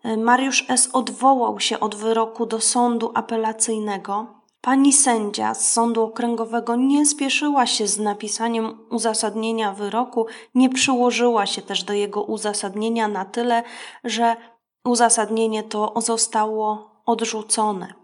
Y, 0.05 0.17
Mariusz 0.17 0.65
S. 0.69 0.91
odwołał 0.93 1.61
się 1.61 1.81
od 1.81 1.95
wyroku 1.95 2.47
do 2.47 2.61
sądu 2.61 3.11
apelacyjnego. 3.15 4.27
Pani 4.61 4.93
sędzia 4.93 5.55
z 5.55 5.71
sądu 5.71 6.03
okręgowego 6.03 6.77
nie 6.77 7.07
spieszyła 7.07 7.67
się 7.67 7.87
z 7.87 7.99
napisaniem 7.99 8.79
uzasadnienia 8.91 9.73
wyroku, 9.73 10.27
nie 10.55 10.71
przyłożyła 10.71 11.47
się 11.47 11.63
też 11.63 11.85
do 11.85 11.93
jego 11.93 12.23
uzasadnienia 12.23 13.09
na 13.09 13.25
tyle, 13.25 13.63
że 14.05 14.37
Uzasadnienie 14.85 15.63
to 15.63 15.93
zostało 15.97 16.91
odrzucone. 17.07 17.95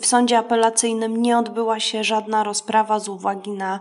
W 0.00 0.06
sądzie 0.06 0.38
apelacyjnym 0.38 1.22
nie 1.22 1.38
odbyła 1.38 1.80
się 1.80 2.04
żadna 2.04 2.44
rozprawa 2.44 2.98
z 2.98 3.08
uwagi 3.08 3.50
na 3.50 3.80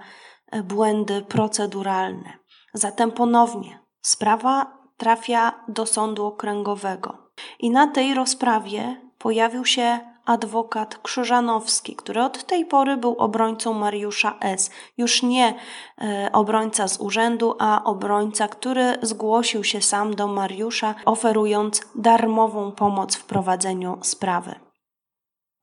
e, 0.52 0.64
błędy 0.64 1.22
proceduralne. 1.22 2.34
Zatem 2.74 3.12
ponownie 3.12 3.80
sprawa 4.02 4.78
trafia 4.98 5.64
do 5.68 5.86
sądu 5.86 6.26
okręgowego. 6.26 7.18
I 7.60 7.70
na 7.70 7.88
tej 7.88 8.14
rozprawie 8.14 9.02
pojawił 9.18 9.66
się 9.66 10.00
adwokat 10.26 10.98
Krzyżanowski, 10.98 11.96
który 11.96 12.22
od 12.22 12.44
tej 12.44 12.66
pory 12.66 12.98
był 12.98 13.16
obrońcą 13.18 13.74
Mariusza 13.74 14.38
S. 14.40 14.72
Już 14.98 15.24
nie 15.24 15.54
e, 16.02 16.30
obrońca 16.34 16.88
z 16.88 17.00
urzędu, 17.00 17.56
a 17.60 17.84
obrońca, 17.84 18.48
który 18.48 18.98
zgłosił 19.02 19.64
się 19.64 19.82
sam 19.82 20.16
do 20.16 20.28
Mariusza, 20.28 20.96
oferując 21.06 21.82
darmową 21.96 22.72
pomoc 22.72 23.16
w 23.16 23.26
prowadzeniu 23.26 23.98
sprawy. 24.02 24.56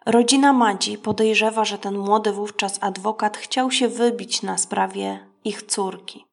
Rodzina 0.06 0.52
Madzi 0.52 0.98
podejrzewa, 0.98 1.64
że 1.64 1.78
ten 1.78 1.98
młody 1.98 2.32
wówczas 2.32 2.78
adwokat 2.80 3.36
chciał 3.36 3.70
się 3.70 3.88
wybić 3.88 4.42
na 4.42 4.58
sprawie 4.58 5.26
ich 5.44 5.62
córki. 5.62 6.24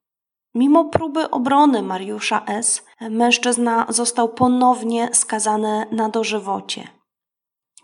Mimo 0.56 0.86
próby 0.86 1.32
obrony 1.32 1.82
Mariusza 1.82 2.46
S., 2.46 2.86
mężczyzna 3.02 3.86
został 3.90 4.30
ponownie 4.30 5.10
skazany 5.14 5.86
na 5.92 6.10
dożywocie. 6.10 6.88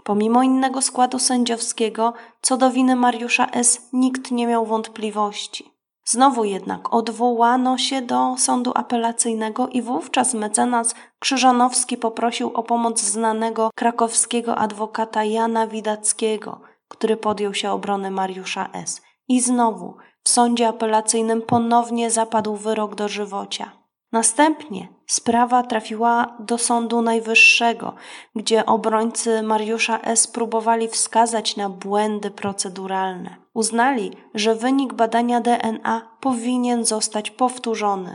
Pomimo 0.03 0.43
innego 0.43 0.81
składu 0.81 1.19
sędziowskiego, 1.19 2.13
co 2.41 2.57
do 2.57 2.71
winy 2.71 2.95
Mariusza 2.95 3.47
S. 3.51 3.89
nikt 3.93 4.31
nie 4.31 4.47
miał 4.47 4.65
wątpliwości. 4.65 5.72
Znowu 6.05 6.43
jednak 6.43 6.93
odwołano 6.93 7.77
się 7.77 8.01
do 8.01 8.35
sądu 8.37 8.71
apelacyjnego 8.75 9.67
i 9.67 9.81
wówczas 9.81 10.33
mecenas 10.33 10.95
Krzyżanowski 11.19 11.97
poprosił 11.97 12.51
o 12.53 12.63
pomoc 12.63 13.01
znanego 13.01 13.69
krakowskiego 13.75 14.55
adwokata 14.55 15.23
Jana 15.23 15.67
Widackiego, 15.67 16.61
który 16.87 17.17
podjął 17.17 17.53
się 17.53 17.71
obrony 17.71 18.11
Mariusza 18.11 18.69
S. 18.73 19.01
I 19.27 19.41
znowu 19.41 19.95
w 20.23 20.29
sądzie 20.29 20.67
apelacyjnym 20.67 21.41
ponownie 21.41 22.11
zapadł 22.11 22.55
wyrok 22.55 22.95
dożywocia. 22.95 23.71
Następnie 24.11 24.87
sprawa 25.17 25.63
trafiła 25.63 26.13
do 26.49 26.57
Sądu 26.57 27.01
Najwyższego, 27.01 27.87
gdzie 28.35 28.65
obrońcy 28.65 29.41
Mariusza 29.41 29.99
S. 30.15 30.21
próbowali 30.27 30.87
wskazać 30.87 31.47
na 31.61 31.69
błędy 31.69 32.29
proceduralne. 32.31 33.31
Uznali, 33.61 34.07
że 34.33 34.55
wynik 34.55 34.93
badania 34.93 35.39
DNA 35.47 36.17
powinien 36.21 36.85
zostać 36.85 37.25
powtórzony. 37.31 38.11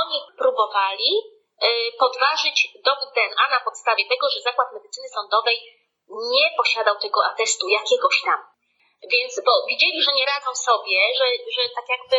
Oni 0.00 0.18
próbowali 0.42 1.10
y, 1.18 1.68
podważyć 2.02 2.56
dowód 2.84 3.08
DNA 3.14 3.44
na 3.56 3.60
podstawie 3.64 4.04
tego, 4.12 4.26
że 4.30 4.40
Zakład 4.40 4.68
Medycyny 4.74 5.08
Sądowej 5.08 5.58
nie 6.32 6.46
posiadał 6.58 6.96
tego 7.04 7.20
atestu 7.30 7.68
jakiegoś 7.68 8.22
tam. 8.24 8.40
Więc, 9.12 9.32
bo 9.46 9.52
widzieli, 9.68 10.02
że 10.02 10.12
nie 10.12 10.26
radzą 10.26 10.50
sobie, 10.54 10.98
że, 11.18 11.26
że 11.54 11.62
tak 11.76 11.86
jakby 11.94 12.16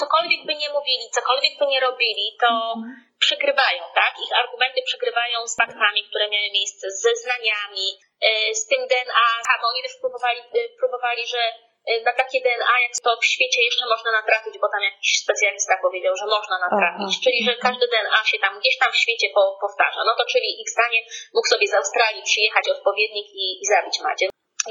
cokolwiek 0.00 0.40
by 0.48 0.54
nie 0.62 0.70
mówili, 0.76 1.04
cokolwiek 1.18 1.54
by 1.58 1.66
nie 1.66 1.80
robili, 1.80 2.26
to 2.42 2.50
mhm. 2.76 3.06
przegrywają, 3.18 3.82
tak? 4.00 4.12
Ich 4.24 4.32
argumenty 4.42 4.80
przegrywają 4.90 5.38
z 5.46 5.56
faktami, 5.62 6.00
które 6.08 6.24
miały 6.32 6.50
miejsce, 6.58 6.84
z 6.90 7.02
zeznaniami, 7.08 7.86
e, 8.28 8.54
z 8.60 8.62
tym 8.70 8.80
DNA. 8.90 9.28
Bo 9.62 9.68
oni 9.72 9.82
też 9.82 9.94
próbowali, 10.02 10.40
e, 10.40 10.60
próbowali, 10.80 11.22
że 11.34 11.42
e, 11.90 11.92
na 12.08 12.12
takie 12.20 12.38
DNA, 12.46 12.74
jak 12.86 12.92
to 13.06 13.10
w 13.22 13.30
świecie 13.34 13.60
jeszcze 13.68 13.86
można 13.94 14.10
natrafić, 14.12 14.54
bo 14.62 14.68
tam 14.72 14.82
jakiś 14.90 15.10
specjalista 15.24 15.74
powiedział, 15.86 16.14
że 16.20 16.26
można 16.36 16.56
natrafić, 16.66 17.12
Aha. 17.14 17.22
czyli 17.24 17.38
że 17.46 17.52
każdy 17.66 17.84
DNA 17.92 18.20
się 18.30 18.38
tam 18.44 18.52
gdzieś 18.60 18.76
tam 18.78 18.90
w 18.92 19.02
świecie 19.04 19.28
powtarza. 19.64 20.00
No 20.08 20.12
to 20.18 20.24
czyli 20.32 20.48
ich 20.62 20.70
zdaniem 20.74 21.04
mógł 21.34 21.48
sobie 21.52 21.66
z 21.68 21.74
Australii 21.80 22.22
przyjechać 22.30 22.64
odpowiednik 22.74 23.26
i, 23.42 23.46
i 23.62 23.64
zabić 23.74 23.96
Madzie. 24.00 24.26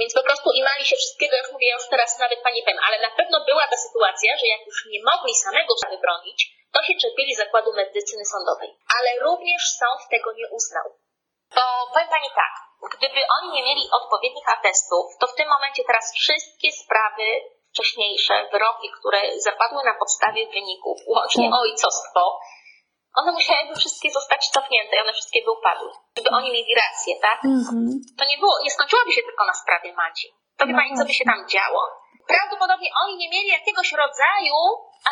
Więc 0.05 0.21
po 0.21 0.29
prostu 0.29 0.49
imali 0.61 0.83
się 0.89 0.95
wszystkiego, 1.01 1.33
już 1.37 1.51
mówię, 1.53 1.67
ja 1.69 1.77
już 1.79 1.87
teraz 1.93 2.09
nawet 2.23 2.39
pani 2.45 2.59
powiem, 2.63 2.81
ale 2.87 2.97
na 3.07 3.11
pewno 3.17 3.37
była 3.49 3.63
ta 3.71 3.77
sytuacja, 3.85 4.29
że 4.39 4.47
jak 4.53 4.61
już 4.69 4.77
nie 4.93 5.01
mogli 5.11 5.33
samego 5.45 5.71
sobie 5.83 5.97
bronić, 6.05 6.39
to 6.73 6.79
się 6.85 6.93
czerpili 7.01 7.33
zakładu 7.35 7.69
medycyny 7.73 8.25
sądowej. 8.33 8.69
Ale 8.97 9.09
również 9.27 9.61
sąd 9.81 10.01
tego 10.13 10.29
nie 10.39 10.47
uznał. 10.57 10.87
Bo 11.55 11.63
powiem 11.93 12.09
pani 12.15 12.29
tak, 12.41 12.53
gdyby 12.95 13.21
oni 13.37 13.49
nie 13.55 13.63
mieli 13.67 13.83
odpowiednich 13.99 14.47
atestów, 14.57 15.05
to 15.19 15.25
w 15.27 15.37
tym 15.37 15.47
momencie 15.55 15.83
teraz 15.89 16.05
wszystkie 16.21 16.69
sprawy 16.81 17.25
wcześniejsze, 17.71 18.35
wyroki, 18.51 18.87
które 18.97 19.19
zapadły 19.47 19.81
na 19.83 19.95
podstawie 20.01 20.43
wyników, 20.55 20.97
łącznie 21.15 21.47
tak. 21.49 21.59
ojcostwo, 21.61 22.21
one 23.21 23.31
musiałyby 23.31 23.75
wszystkie 23.75 24.09
zostać 24.11 24.41
cofnięte 24.55 24.95
i 24.95 25.03
one 25.05 25.13
wszystkie 25.13 25.39
by 25.45 25.51
upadły. 25.51 25.91
Gdyby 26.13 26.29
oni 26.29 26.49
mieli 26.55 26.73
rację, 26.83 27.13
tak? 27.27 27.39
Mm-hmm. 27.43 27.89
To 28.19 28.23
nie 28.31 28.37
było, 28.37 28.53
nie 28.63 28.71
skończyłoby 28.71 29.11
się 29.11 29.23
tylko 29.29 29.43
na 29.45 29.55
sprawie 29.61 29.93
Madzi. 29.93 30.27
To 30.57 30.65
wie 30.65 30.73
no 30.73 30.79
pani, 30.79 30.97
co 30.97 31.05
by 31.05 31.13
się 31.13 31.25
tam 31.31 31.41
działo? 31.55 31.81
Prawdopodobnie 32.33 32.89
oni 33.03 33.13
nie 33.21 33.29
mieli 33.33 33.49
jakiegoś 33.59 33.89
rodzaju 34.03 34.57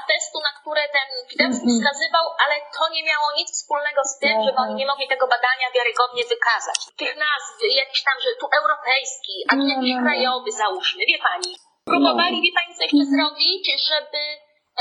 atestu, 0.01 0.37
na 0.47 0.51
które 0.59 0.81
ten 0.97 1.07
Widewski 1.29 1.67
mm-hmm. 1.67 1.79
wskazywał, 1.79 2.25
ale 2.43 2.55
to 2.75 2.83
nie 2.95 3.03
miało 3.09 3.27
nic 3.39 3.49
wspólnego 3.57 4.01
z 4.11 4.13
tym, 4.19 4.35
mm-hmm. 4.35 4.45
żeby 4.45 4.57
oni 4.65 4.75
nie 4.81 4.89
mogli 4.91 5.07
tego 5.13 5.25
badania 5.35 5.67
wiarygodnie 5.77 6.23
wykazać. 6.33 6.79
Tych 7.01 7.13
nazw, 7.25 7.53
jakiś 7.83 8.01
tam, 8.07 8.17
że 8.23 8.29
tu 8.41 8.45
europejski, 8.59 9.35
a 9.49 9.51
tu 9.59 9.63
jakiś 9.73 9.93
krajowy 10.03 10.49
załóżmy, 10.63 11.01
wie 11.11 11.19
pani. 11.27 11.51
Próbowali, 11.91 12.37
wie 12.45 12.53
pani, 12.57 12.71
co 12.75 12.81
jeszcze 12.87 13.05
zrobić, 13.15 13.65
żeby, 13.89 14.21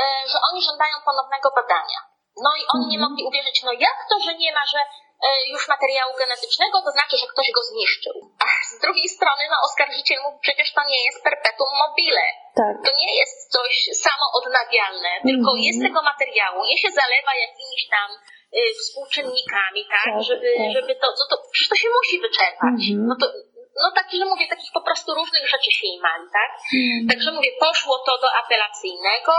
e, 0.03 0.05
że 0.31 0.39
oni 0.49 0.61
żądają 0.69 0.97
ponownego 1.09 1.49
badania. 1.59 2.01
No 2.45 2.51
i 2.61 2.63
oni 2.75 2.87
nie 2.93 2.99
mhm. 2.99 3.05
mogli 3.11 3.23
uwierzyć, 3.25 3.63
no 3.63 3.73
jak 3.73 3.99
to, 4.11 4.17
że 4.27 4.33
nie 4.35 4.53
ma, 4.53 4.65
że, 4.73 4.81
już 5.55 5.63
materiału 5.75 6.13
genetycznego, 6.23 6.77
to 6.85 6.91
znaczy, 6.97 7.17
że 7.21 7.27
ktoś 7.33 7.49
go 7.57 7.63
zniszczył. 7.71 8.17
A 8.45 8.47
z 8.73 8.79
drugiej 8.85 9.09
strony, 9.17 9.43
no 9.51 9.57
oskarżyciel 9.69 10.19
mówi, 10.25 10.39
przecież 10.47 10.69
to 10.77 10.81
nie 10.93 11.01
jest 11.07 11.19
perpetuum 11.29 11.75
mobile. 11.85 12.25
Tak. 12.63 12.75
To 12.87 12.91
nie 13.03 13.13
jest 13.21 13.37
coś 13.57 13.75
samoodnawialne, 14.07 15.13
tylko 15.29 15.49
mm 15.51 15.59
-hmm. 15.59 15.69
jest 15.69 15.81
tego 15.87 16.01
materiału, 16.13 16.59
je 16.71 16.77
się 16.83 16.91
zalewa 17.03 17.33
jakimiś 17.47 17.83
tam 17.95 18.09
y, 18.59 18.61
współczynnikami, 18.81 19.81
tak, 19.95 20.09
tak 20.15 20.23
żeby, 20.29 20.49
tak. 20.59 20.73
żeby 20.77 20.93
to, 21.03 21.09
to, 21.19 21.25
to, 21.31 21.35
przecież 21.53 21.69
to 21.73 21.77
się 21.83 21.89
musi 21.99 22.17
wyczerpać. 22.27 22.81
Mm 22.83 22.97
-hmm. 22.99 23.07
No 23.11 23.15
to, 23.21 23.27
no 23.83 23.89
taki, 24.01 24.15
że 24.21 24.25
mówię, 24.33 24.47
takich 24.55 24.73
po 24.79 24.85
prostu 24.87 25.09
różnych 25.21 25.45
rzeczy 25.53 25.71
się 25.79 25.87
imali, 25.99 26.27
tak? 26.39 26.51
Mm. 26.75 27.09
Także 27.11 27.31
mówię, 27.37 27.51
poszło 27.61 27.95
to 28.07 28.13
do 28.25 28.29
apelacyjnego, 28.41 29.35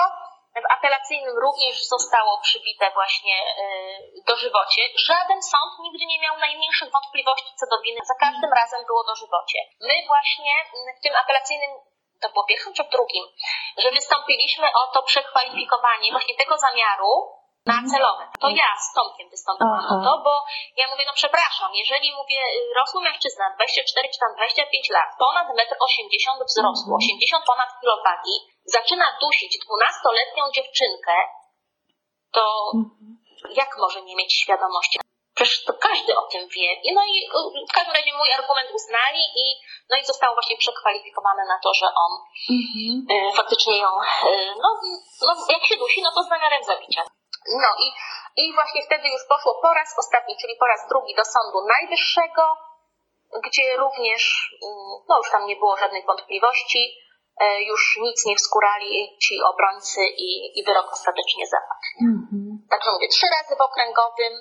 w 0.62 0.72
apelacyjnym 0.78 1.38
również 1.45 1.88
zostało 1.88 2.39
przybite 2.41 2.91
właśnie 2.91 3.36
yy, 3.38 4.24
dożywocie. 4.28 4.82
Żaden 4.95 5.41
sąd 5.41 5.72
nigdy 5.80 6.06
nie 6.06 6.20
miał 6.20 6.38
najmniejszych 6.38 6.91
wątpliwości 6.91 7.56
co 7.60 7.66
do 7.72 7.82
winy. 7.82 7.99
Za 8.04 8.16
każdym 8.20 8.54
razem 8.54 8.86
było 8.86 9.04
dożywocie. 9.04 9.60
My 9.82 9.95
właśnie 10.08 10.54
w 10.99 11.04
tym 11.04 11.16
apelacyjnym 11.16 11.72
to 12.22 12.30
było 12.30 12.45
pierwszym 12.45 12.74
czy 12.74 12.84
drugim, 12.84 13.26
że 13.78 13.91
wystąpiliśmy 13.91 14.68
o 14.82 14.84
to 14.93 15.04
przekwalifikowanie 15.04 16.12
właśnie 16.12 16.36
tego 16.36 16.58
zamiaru 16.58 17.12
na 17.72 17.78
mhm. 17.80 17.89
celowe. 17.91 18.24
To 18.41 18.47
ja 18.61 18.70
z 18.86 18.88
Tomkiem 18.97 19.28
wystąpiłam 19.34 19.86
o 19.93 19.95
to, 20.05 20.11
bo 20.26 20.34
ja 20.80 20.86
mówię, 20.91 21.03
no 21.09 21.14
przepraszam, 21.22 21.70
jeżeli 21.84 22.07
mówię, 22.20 22.41
y, 22.59 22.74
rosły 22.80 22.99
mężczyzna 23.01 23.45
24 23.55 24.09
czy 24.14 24.20
tam 24.24 24.32
25 24.36 24.89
lat, 24.97 25.09
ponad 25.24 25.47
1,80 25.47 26.39
m 26.39 26.45
wzrostu, 26.49 26.88
80 26.95 27.41
mhm. 27.41 27.43
ponad 27.49 27.70
kilowagi, 27.80 28.36
zaczyna 28.76 29.05
dusić 29.22 29.51
12-letnią 29.66 30.43
dziewczynkę, 30.55 31.16
to 32.36 32.43
mhm. 32.76 33.18
jak 33.61 33.72
może 33.84 33.99
nie 34.01 34.16
mieć 34.16 34.32
świadomości? 34.43 34.99
Przecież 35.36 35.66
to 35.66 35.74
każdy 35.74 36.11
o 36.22 36.24
tym 36.32 36.43
wie. 36.55 36.70
No 36.97 37.01
i 37.14 37.16
y, 37.26 37.66
w 37.70 37.74
każdym 37.78 37.95
razie 37.95 38.14
mój 38.18 38.32
argument 38.39 38.70
uznali 38.80 39.24
i, 39.43 39.45
no 39.89 39.95
i 39.97 40.05
zostało 40.05 40.34
właśnie 40.36 40.57
przekwalifikowane 40.57 41.43
na 41.53 41.57
to, 41.64 41.70
że 41.80 41.88
on 42.05 42.11
y, 43.11 43.36
faktycznie 43.39 43.78
ją, 43.78 43.89
y, 44.32 44.53
no, 44.64 44.70
no 45.28 45.32
jak 45.49 45.66
się 45.66 45.78
dusi, 45.78 46.01
no 46.01 46.11
to 46.16 46.24
z 46.24 46.30
zamiarem 46.30 46.64
zabicia. 46.64 47.03
No 47.48 47.70
i, 47.86 47.88
i 48.41 48.54
właśnie 48.54 48.82
wtedy 48.86 49.08
już 49.10 49.22
poszło 49.30 49.60
po 49.62 49.74
raz 49.74 49.89
ostatni, 49.98 50.38
czyli 50.41 50.56
po 50.60 50.66
raz 50.66 50.82
drugi 50.89 51.16
do 51.16 51.26
Sądu 51.26 51.60
Najwyższego, 51.68 52.58
gdzie 53.46 53.78
również, 53.78 54.24
mm, 54.64 55.06
no 55.10 55.18
już 55.18 55.32
tam 55.32 55.46
nie 55.46 55.56
było 55.56 55.78
żadnych 55.78 56.06
wątpliwości, 56.06 56.82
e, 57.41 57.62
już 57.62 57.98
nic 58.02 58.26
nie 58.26 58.36
wskurali 58.36 59.18
ci 59.22 59.36
obrońcy 59.54 60.02
i, 60.18 60.60
i 60.60 60.64
wyrok 60.66 60.88
ostatecznie 60.94 61.46
zapadł. 61.48 61.88
Mhm. 62.02 62.68
Także 62.70 62.91
mówię, 62.91 63.08
trzy 63.08 63.28
razy 63.38 63.56
w 63.56 63.62
okręgowym, 63.62 64.34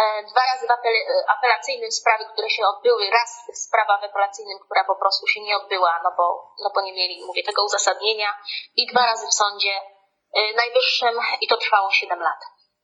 e, 0.00 0.22
dwa 0.30 0.42
razy 0.52 0.66
w 0.66 1.30
apelacyjnym 1.30 1.92
sprawy, 1.92 2.24
które 2.32 2.50
się 2.50 2.62
odbyły, 2.66 3.10
raz 3.10 3.30
sprawa 3.64 3.98
w 3.98 4.04
apelacyjnym, 4.04 4.58
która 4.64 4.84
po 4.84 4.96
prostu 4.96 5.26
się 5.26 5.40
nie 5.40 5.56
odbyła, 5.56 6.00
no 6.04 6.10
bo, 6.16 6.54
no 6.62 6.70
bo 6.74 6.80
nie 6.80 6.92
mieli, 6.92 7.24
mówię, 7.26 7.42
tego 7.44 7.64
uzasadnienia 7.64 8.30
i 8.76 8.86
dwa 8.86 9.06
razy 9.06 9.26
w 9.26 9.34
sądzie 9.34 9.95
najwyższym 10.56 11.18
i 11.40 11.48
to 11.48 11.56
trwało 11.56 11.90
7 11.90 12.20
lat. 12.20 12.40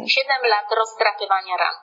7 0.07 0.43
lat 0.43 0.67
rozdrapywania 0.73 1.57
ran. 1.57 1.75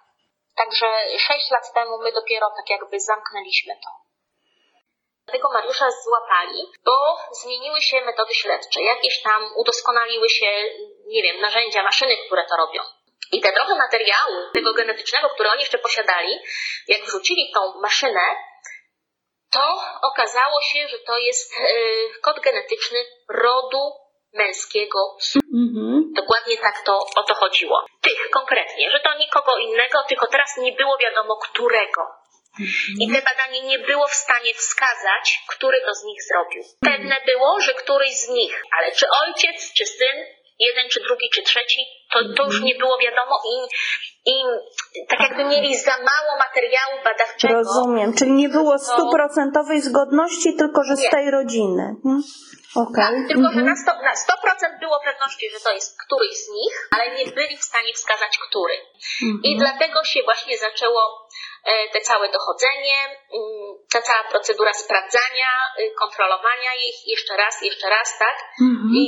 Także 0.55 0.87
6 1.17 1.51
lat 1.51 1.73
temu 1.73 1.97
my 2.03 2.11
dopiero 2.11 2.47
tak 2.57 2.69
jakby 2.69 2.99
zamknęliśmy 2.99 3.73
to. 3.83 3.89
Tego 5.31 5.49
Mariusza 5.53 5.85
złapali, 6.03 6.71
bo 6.85 7.17
zmieniły 7.31 7.81
się 7.81 8.01
metody 8.01 8.33
śledcze. 8.33 8.81
Jakieś 8.81 9.21
tam 9.21 9.53
udoskonaliły 9.55 10.29
się, 10.29 10.51
nie 11.05 11.23
wiem, 11.23 11.41
narzędzia, 11.41 11.83
maszyny, 11.83 12.17
które 12.25 12.45
to 12.45 12.57
robią. 12.57 12.81
I 13.31 13.41
te 13.41 13.53
trochę 13.53 13.75
materiału 13.75 14.35
tego 14.53 14.73
genetycznego, 14.73 15.29
które 15.29 15.51
oni 15.51 15.59
jeszcze 15.59 15.77
posiadali, 15.77 16.39
jak 16.87 17.01
wrzucili 17.01 17.51
tą 17.53 17.81
maszynę, 17.81 18.35
to 19.51 19.81
okazało 20.01 20.61
się, 20.61 20.87
że 20.87 20.99
to 20.99 21.17
jest 21.17 21.51
yy, 21.59 22.21
kod 22.21 22.39
genetyczny 22.39 23.05
rodu 23.29 23.91
męskiego 24.33 25.17
mhm. 25.53 26.13
Dokładnie 26.15 26.57
tak 26.57 26.81
to 26.85 26.99
o 27.15 27.23
to 27.23 27.35
chodziło. 27.35 27.85
Tych 28.01 28.29
konkretnie, 28.29 28.91
że 28.91 28.99
to 28.99 29.17
nikogo 29.17 29.57
innego, 29.57 30.03
tylko 30.09 30.27
teraz 30.27 30.57
nie 30.57 30.71
było 30.71 30.97
wiadomo 30.97 31.37
którego. 31.37 32.01
Mhm. 32.59 32.95
I 33.01 33.13
te 33.13 33.21
badanie 33.21 33.61
nie 33.61 33.79
było 33.79 34.07
w 34.07 34.13
stanie 34.13 34.53
wskazać, 34.53 35.39
który 35.47 35.81
to 35.81 35.93
z 35.93 36.03
nich 36.03 36.23
zrobił. 36.23 36.63
Pewne 36.81 37.17
było, 37.25 37.61
że 37.61 37.73
któryś 37.73 38.11
z 38.11 38.29
nich, 38.29 38.63
ale 38.77 38.91
czy 38.91 39.05
ojciec, 39.25 39.73
czy 39.73 39.85
syn, 39.85 40.25
jeden, 40.59 40.89
czy 40.89 40.99
drugi, 40.99 41.29
czy 41.33 41.41
trzeci, 41.43 41.81
to, 42.11 42.19
to 42.37 42.45
już 42.45 42.61
nie 42.61 42.75
było 42.75 42.97
wiadomo 42.97 43.35
i, 43.45 43.55
i 44.29 45.07
tak 45.09 45.19
jakby 45.19 45.43
mieli 45.43 45.77
za 45.77 45.91
mało 45.91 46.31
materiału 46.39 47.03
badawczego. 47.03 47.53
Rozumiem, 47.53 48.13
czyli 48.13 48.31
nie 48.31 48.49
było 48.49 48.79
stuprocentowej 48.79 49.81
zgodności, 49.81 50.55
tylko 50.55 50.83
że 50.83 50.95
z 50.95 51.09
tej 51.09 51.31
rodziny. 51.31 51.95
Hmm? 52.03 52.21
Okay. 52.75 53.05
Tak, 53.05 53.27
tylko 53.29 53.47
że 53.53 53.61
na 53.71 53.75
100%, 53.75 53.89
mhm. 53.89 54.05
na 54.05 54.15
100 54.15 54.33
było 54.79 54.97
pewności, 55.09 55.49
że 55.53 55.59
to 55.59 55.71
jest 55.71 55.97
któryś 56.03 56.33
z 56.45 56.49
nich, 56.49 56.73
ale 56.95 57.05
nie 57.17 57.31
byli 57.31 57.57
w 57.57 57.63
stanie 57.63 57.93
wskazać, 57.93 58.37
który. 58.37 58.75
Mhm. 59.23 59.41
I 59.43 59.57
dlatego 59.57 60.03
się 60.03 60.19
właśnie 60.23 60.57
zaczęło 60.57 61.01
e, 61.65 61.89
te 61.93 62.01
całe 62.01 62.31
dochodzenie, 62.31 62.97
mm, 63.07 63.69
ta 63.93 64.01
cała 64.01 64.23
procedura 64.31 64.73
sprawdzania, 64.73 65.49
y, 65.79 65.91
kontrolowania 65.99 66.71
ich 66.87 67.07
jeszcze 67.07 67.37
raz, 67.37 67.61
jeszcze 67.61 67.89
raz, 67.89 68.17
tak? 68.19 68.37
Mhm. 68.61 68.89
I, 68.95 69.05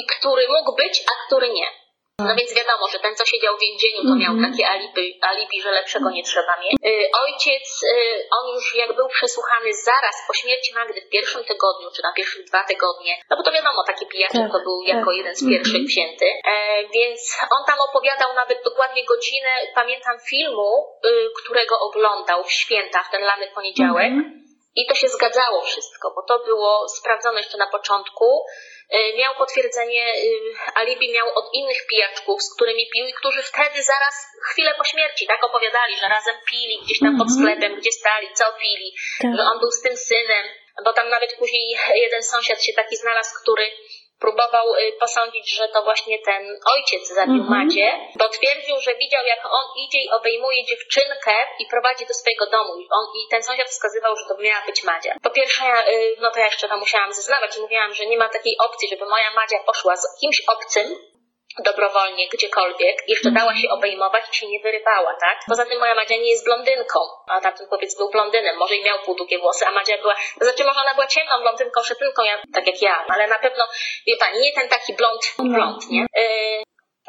I 0.00 0.06
który 0.06 0.44
mógł 0.48 0.76
być, 0.76 1.04
a 1.10 1.26
który 1.26 1.48
nie. 1.52 1.81
No 2.18 2.34
więc 2.38 2.50
wiadomo, 2.60 2.84
że 2.92 2.98
ten, 2.98 3.14
co 3.16 3.24
siedział 3.24 3.56
w 3.56 3.60
więzieniu, 3.60 4.00
to 4.08 4.14
miał 4.22 4.32
mhm. 4.32 4.52
takie 4.52 4.64
alibi, 4.68 5.18
alibi, 5.30 5.62
że 5.62 5.70
lepszego 5.70 6.10
nie 6.10 6.24
trzeba 6.30 6.54
mieć. 6.62 6.74
Y, 6.86 7.10
ojciec, 7.24 7.82
y, 7.82 8.28
on 8.38 8.54
już 8.54 8.74
jak 8.74 8.96
był 8.96 9.08
przesłuchany 9.08 9.70
zaraz 9.74 10.16
po 10.28 10.34
śmierci 10.34 10.74
Magdy 10.74 11.00
w 11.00 11.08
pierwszym 11.08 11.44
tygodniu, 11.44 11.88
czy 11.96 12.02
na 12.02 12.12
pierwszych 12.12 12.44
dwa 12.44 12.64
tygodnie, 12.64 13.12
no 13.30 13.36
bo 13.36 13.42
to 13.42 13.52
wiadomo, 13.52 13.84
taki 13.86 14.06
pijaczek 14.06 14.42
tak, 14.42 14.52
to 14.52 14.58
był 14.60 14.82
jako 14.82 15.10
tak. 15.10 15.16
jeden 15.16 15.34
z 15.36 15.48
pierwszych 15.48 15.82
mhm. 15.82 15.86
wzięty, 15.86 16.26
e, 16.52 16.54
więc 16.96 17.20
on 17.56 17.62
tam 17.66 17.78
opowiadał 17.88 18.34
nawet 18.34 18.58
dokładnie 18.64 19.04
godzinę, 19.04 19.52
pamiętam 19.74 20.16
filmu, 20.30 20.70
y, 21.06 21.08
którego 21.40 21.74
oglądał 21.80 22.44
w 22.44 22.52
świętach, 22.52 23.10
ten 23.10 23.22
lany 23.22 23.46
poniedziałek, 23.54 24.12
mhm. 24.12 24.44
i 24.76 24.86
to 24.86 24.94
się 24.94 25.08
zgadzało 25.08 25.60
wszystko, 25.60 26.12
bo 26.16 26.22
to 26.28 26.44
było 26.44 26.88
sprawdzone 26.88 27.38
jeszcze 27.40 27.58
na 27.58 27.66
początku. 27.66 28.44
E, 28.92 29.16
miał 29.16 29.34
potwierdzenie, 29.34 30.14
y, 30.14 30.40
alibi 30.74 31.12
miał 31.12 31.28
od 31.34 31.46
innych 31.54 31.86
pijaczków, 31.90 32.42
z 32.42 32.54
którymi 32.54 32.84
pił 32.92 33.06
i 33.06 33.12
którzy 33.12 33.42
wtedy 33.42 33.82
zaraz, 33.82 34.14
chwilę 34.50 34.74
po 34.78 34.84
śmierci, 34.84 35.26
tak 35.26 35.44
opowiadali, 35.44 35.96
że 35.96 36.08
razem 36.08 36.36
pili 36.50 36.80
gdzieś 36.84 36.98
tam 36.98 37.18
pod 37.18 37.28
mhm. 37.28 37.36
sklepem, 37.38 37.80
gdzie 37.80 37.92
stali, 37.92 38.28
co 38.34 38.44
pili, 38.60 38.88
tak. 39.22 39.36
że 39.36 39.42
on 39.42 39.58
był 39.60 39.70
z 39.70 39.82
tym 39.82 39.96
synem, 39.96 40.46
bo 40.84 40.92
tam 40.92 41.08
nawet 41.08 41.36
później 41.38 41.76
jeden 41.94 42.22
sąsiad 42.22 42.64
się 42.64 42.72
taki 42.72 42.96
znalazł, 42.96 43.34
który 43.42 43.66
próbował 44.22 44.66
y, 44.74 44.92
posądzić, 45.00 45.46
że 45.58 45.68
to 45.68 45.82
właśnie 45.82 46.16
ten 46.18 46.42
ojciec 46.74 47.08
zabił 47.08 47.42
mhm. 47.42 47.50
Madzie, 47.58 47.86
bo 48.20 48.28
twierdził, 48.28 48.76
że 48.80 48.94
widział, 48.94 49.24
jak 49.24 49.42
on 49.58 49.66
idzie 49.84 50.00
i 50.02 50.10
obejmuje 50.10 50.64
dziewczynkę 50.64 51.34
i 51.58 51.64
prowadzi 51.66 52.04
do 52.06 52.14
swojego 52.14 52.46
domu. 52.46 52.72
I, 52.82 52.86
on, 52.98 53.04
i 53.18 53.20
ten 53.30 53.42
sąsiad 53.42 53.68
wskazywał, 53.68 54.16
że 54.16 54.24
to 54.28 54.34
miała 54.42 54.62
być 54.66 54.84
Madzia. 54.84 55.14
Po 55.22 55.30
pierwsze, 55.30 55.64
y, 55.88 56.16
no 56.20 56.30
to 56.30 56.38
ja 56.38 56.46
jeszcze 56.46 56.68
to 56.68 56.76
musiałam 56.76 57.12
zeznawać 57.12 57.56
i 57.56 57.60
mówiłam, 57.60 57.94
że 57.94 58.06
nie 58.06 58.18
ma 58.18 58.28
takiej 58.28 58.54
opcji, 58.66 58.88
żeby 58.88 59.06
moja 59.06 59.30
Madzia 59.34 59.58
poszła 59.66 59.96
z 59.96 60.20
kimś 60.20 60.38
obcym, 60.54 60.86
dobrowolnie, 61.58 62.28
gdziekolwiek, 62.28 62.96
jeszcze 63.08 63.28
mhm. 63.28 63.34
dała 63.34 63.56
się 63.60 63.68
obejmować 63.70 64.24
i 64.32 64.36
się 64.36 64.46
nie 64.46 64.60
wyrywała, 64.60 65.14
tak? 65.20 65.38
Poza 65.48 65.66
tym 65.66 65.78
moja 65.78 65.94
Madzia 65.94 66.16
nie 66.16 66.30
jest 66.30 66.44
blondynką, 66.44 67.00
a 67.28 67.40
tamten 67.40 67.66
chłopiec 67.66 67.96
był 67.96 68.10
blondynem, 68.10 68.56
może 68.56 68.76
i 68.76 68.84
miał 68.84 68.98
półdługie 68.98 69.38
włosy, 69.38 69.66
a 69.66 69.70
Madzia 69.70 69.98
była, 69.98 70.14
to 70.38 70.44
znaczy 70.44 70.64
może 70.64 70.80
ona 70.80 70.94
była 70.94 71.06
ciemną 71.06 71.40
blondynką, 71.40 71.82
szepynką, 71.82 72.22
ja, 72.24 72.42
tak 72.54 72.66
jak 72.66 72.82
ja, 72.82 73.04
ale 73.08 73.26
na 73.26 73.38
pewno, 73.38 73.64
wie 74.06 74.16
pani, 74.16 74.40
nie 74.40 74.52
ten 74.52 74.68
taki 74.68 74.94
blond, 74.94 75.22
mhm. 75.38 75.54
blond, 75.54 75.90
nie? 75.90 76.06
Yy, 76.16 76.62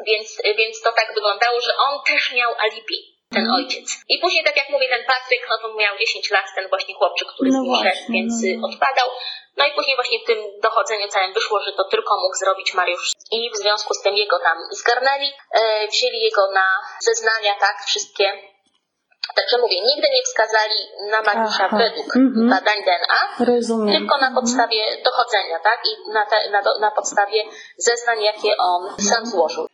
więc, 0.06 0.42
więc 0.58 0.80
to 0.80 0.92
tak 0.92 1.14
wyglądało, 1.14 1.60
że 1.60 1.72
on 1.76 2.02
też 2.06 2.32
miał 2.32 2.54
alibi 2.58 3.13
ten 3.30 3.44
mhm. 3.44 3.56
ojciec. 3.58 3.86
I 4.08 4.18
później, 4.22 4.44
tak 4.44 4.56
jak 4.56 4.68
mówi 4.74 4.86
ten 4.88 5.04
Patryk, 5.12 5.42
no 5.50 5.56
to 5.62 5.66
miał 5.74 5.94
10 5.98 6.30
lat, 6.30 6.46
ten 6.56 6.68
właśnie 6.68 6.94
chłopczyk, 6.94 7.28
który 7.34 7.50
no 7.50 7.58
z 7.58 7.62
nim 7.62 7.76
szedł, 7.84 8.02
więc 8.16 8.32
no. 8.42 8.48
Y, 8.48 8.72
odpadał. 8.72 9.08
No 9.56 9.66
i 9.66 9.72
później 9.76 9.96
właśnie 9.96 10.18
w 10.18 10.26
tym 10.30 10.38
dochodzeniu 10.62 11.08
całym 11.08 11.32
wyszło, 11.32 11.60
że 11.60 11.72
to 11.72 11.84
tylko 11.84 12.12
mógł 12.22 12.36
zrobić 12.42 12.74
Mariusz. 12.74 13.12
I 13.36 13.50
w 13.54 13.56
związku 13.56 13.94
z 13.94 14.02
tym 14.02 14.14
jego 14.14 14.38
tam 14.38 14.58
zgarnęli, 14.70 15.30
e, 15.60 15.88
wzięli 15.88 16.20
jego 16.20 16.50
na 16.52 16.66
zeznania, 17.00 17.52
tak, 17.60 17.76
wszystkie. 17.86 18.24
Także 19.36 19.58
mówię, 19.58 19.76
nigdy 19.80 20.08
nie 20.14 20.22
wskazali 20.22 20.78
na 21.10 21.22
Mariusza 21.22 21.64
Aha. 21.64 21.76
według 21.78 22.16
mhm. 22.16 22.50
badań 22.50 22.78
DNA, 22.84 23.46
Rozumiem. 23.54 23.96
tylko 23.96 24.18
na 24.18 24.30
podstawie 24.34 25.02
dochodzenia, 25.04 25.58
tak, 25.58 25.80
i 25.90 26.12
na, 26.12 26.26
te, 26.26 26.50
na, 26.50 26.60
na 26.80 26.90
podstawie 26.90 27.44
zeznań, 27.76 28.22
jakie 28.22 28.56
on 28.58 28.96
sam 28.98 29.26
złożył. 29.26 29.66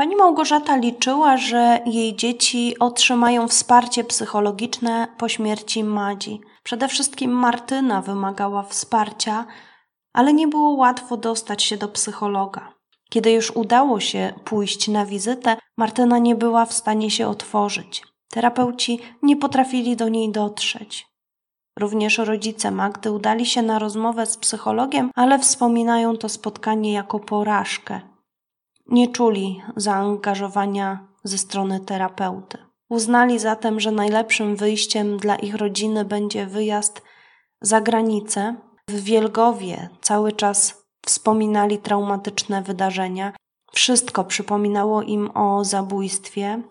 Pani 0.00 0.16
Małgorzata 0.16 0.76
liczyła, 0.76 1.36
że 1.36 1.80
jej 1.86 2.16
dzieci 2.16 2.78
otrzymają 2.78 3.48
wsparcie 3.48 4.04
psychologiczne 4.04 5.08
po 5.18 5.28
śmierci 5.28 5.84
Madzi. 5.84 6.40
Przede 6.62 6.88
wszystkim 6.88 7.30
Martyna 7.30 8.02
wymagała 8.02 8.62
wsparcia, 8.62 9.46
ale 10.12 10.32
nie 10.32 10.48
było 10.48 10.70
łatwo 10.70 11.16
dostać 11.16 11.62
się 11.62 11.76
do 11.76 11.88
psychologa. 11.88 12.74
Kiedy 13.10 13.32
już 13.32 13.50
udało 13.50 14.00
się 14.00 14.32
pójść 14.44 14.88
na 14.88 15.06
wizytę, 15.06 15.56
Martyna 15.76 16.18
nie 16.18 16.34
była 16.34 16.66
w 16.66 16.72
stanie 16.72 17.10
się 17.10 17.28
otworzyć. 17.28 18.02
Terapeuci 18.30 18.98
nie 19.22 19.36
potrafili 19.36 19.96
do 19.96 20.08
niej 20.08 20.32
dotrzeć. 20.32 21.06
Również 21.78 22.18
rodzice 22.18 22.70
Magdy 22.70 23.12
udali 23.12 23.46
się 23.46 23.62
na 23.62 23.78
rozmowę 23.78 24.26
z 24.26 24.36
psychologiem, 24.36 25.10
ale 25.14 25.38
wspominają 25.38 26.16
to 26.16 26.28
spotkanie 26.28 26.92
jako 26.92 27.18
porażkę. 27.18 28.09
Nie 28.90 29.08
czuli 29.08 29.62
zaangażowania 29.76 31.08
ze 31.24 31.38
strony 31.38 31.80
terapeuty. 31.80 32.58
Uznali 32.88 33.38
zatem, 33.38 33.80
że 33.80 33.92
najlepszym 33.92 34.56
wyjściem 34.56 35.16
dla 35.16 35.36
ich 35.36 35.54
rodziny 35.54 36.04
będzie 36.04 36.46
wyjazd 36.46 37.02
za 37.60 37.80
granicę. 37.80 38.56
W 38.88 39.02
Wielgowie 39.02 39.88
cały 40.00 40.32
czas 40.32 40.84
wspominali 41.06 41.78
traumatyczne 41.78 42.62
wydarzenia. 42.62 43.32
Wszystko 43.72 44.24
przypominało 44.24 45.02
im 45.02 45.30
o 45.36 45.64
zabójstwie. 45.64 46.62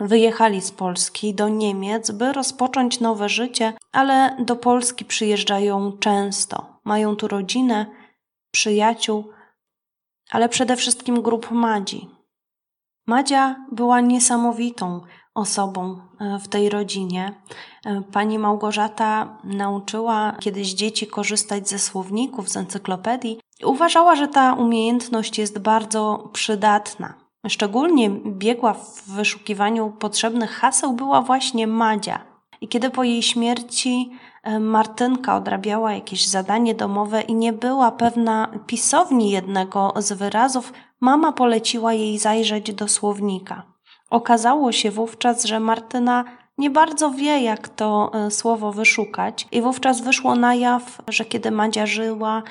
Wyjechali 0.00 0.60
z 0.60 0.70
Polski 0.70 1.34
do 1.34 1.48
Niemiec, 1.48 2.10
by 2.10 2.32
rozpocząć 2.32 3.00
nowe 3.00 3.28
życie, 3.28 3.72
ale 3.92 4.36
do 4.38 4.56
Polski 4.56 5.04
przyjeżdżają 5.04 5.92
często. 5.92 6.80
Mają 6.84 7.16
tu 7.16 7.28
rodzinę, 7.28 7.86
przyjaciół, 8.50 9.24
ale 10.30 10.48
przede 10.48 10.76
wszystkim 10.76 11.22
grup 11.22 11.50
Madzi. 11.50 12.08
Madzia 13.06 13.66
była 13.72 14.00
niesamowitą 14.00 15.00
osobą 15.34 16.00
e, 16.20 16.38
w 16.38 16.48
tej 16.48 16.68
rodzinie. 16.68 17.32
E, 17.84 18.02
pani 18.12 18.38
Małgorzata 18.38 19.38
nauczyła 19.44 20.36
kiedyś 20.40 20.74
dzieci 20.74 21.06
korzystać 21.06 21.68
ze 21.68 21.78
słowników, 21.78 22.48
z 22.48 22.56
encyklopedii. 22.56 23.40
Uważała, 23.64 24.16
że 24.16 24.28
ta 24.28 24.54
umiejętność 24.54 25.38
jest 25.38 25.58
bardzo 25.58 26.30
przydatna. 26.32 27.14
Szczególnie 27.48 28.10
biegła 28.26 28.74
w 28.74 29.02
wyszukiwaniu 29.10 29.90
potrzebnych 29.90 30.50
haseł 30.50 30.92
była 30.92 31.22
właśnie 31.22 31.66
Madzia. 31.66 32.24
I 32.60 32.68
kiedy 32.68 32.90
po 32.90 33.04
jej 33.04 33.22
śmierci 33.22 34.10
Martynka 34.60 35.36
odrabiała 35.36 35.92
jakieś 35.92 36.28
zadanie 36.28 36.74
domowe 36.74 37.20
i 37.20 37.34
nie 37.34 37.52
była 37.52 37.92
pewna 37.92 38.48
pisowni 38.66 39.30
jednego 39.30 39.94
z 39.96 40.12
wyrazów, 40.12 40.72
mama 41.00 41.32
poleciła 41.32 41.92
jej 41.92 42.18
zajrzeć 42.18 42.74
do 42.74 42.88
słownika. 42.88 43.62
Okazało 44.10 44.72
się 44.72 44.90
wówczas, 44.90 45.44
że 45.44 45.60
Martyna 45.60 46.24
nie 46.58 46.70
bardzo 46.70 47.10
wie, 47.10 47.40
jak 47.42 47.68
to 47.68 48.10
e, 48.14 48.30
słowo 48.30 48.72
wyszukać, 48.72 49.48
i 49.52 49.62
wówczas 49.62 50.00
wyszło 50.00 50.34
na 50.34 50.54
jaw, 50.54 51.02
że 51.08 51.24
kiedy 51.24 51.50
Madzia 51.50 51.86
żyła, 51.86 52.42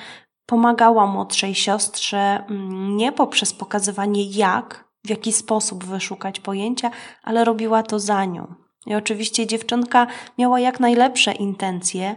pomagała 0.46 1.06
młodszej 1.06 1.54
siostrze 1.54 2.44
mm, 2.48 2.96
nie 2.96 3.12
poprzez 3.12 3.54
pokazywanie 3.54 4.24
jak, 4.24 4.84
w 5.04 5.10
jaki 5.10 5.32
sposób 5.32 5.84
wyszukać 5.84 6.40
pojęcia, 6.40 6.90
ale 7.22 7.44
robiła 7.44 7.82
to 7.82 7.98
za 7.98 8.24
nią. 8.24 8.65
I 8.86 8.94
oczywiście 8.94 9.46
dziewczynka 9.46 10.06
miała 10.38 10.60
jak 10.60 10.80
najlepsze 10.80 11.32
intencje, 11.32 12.16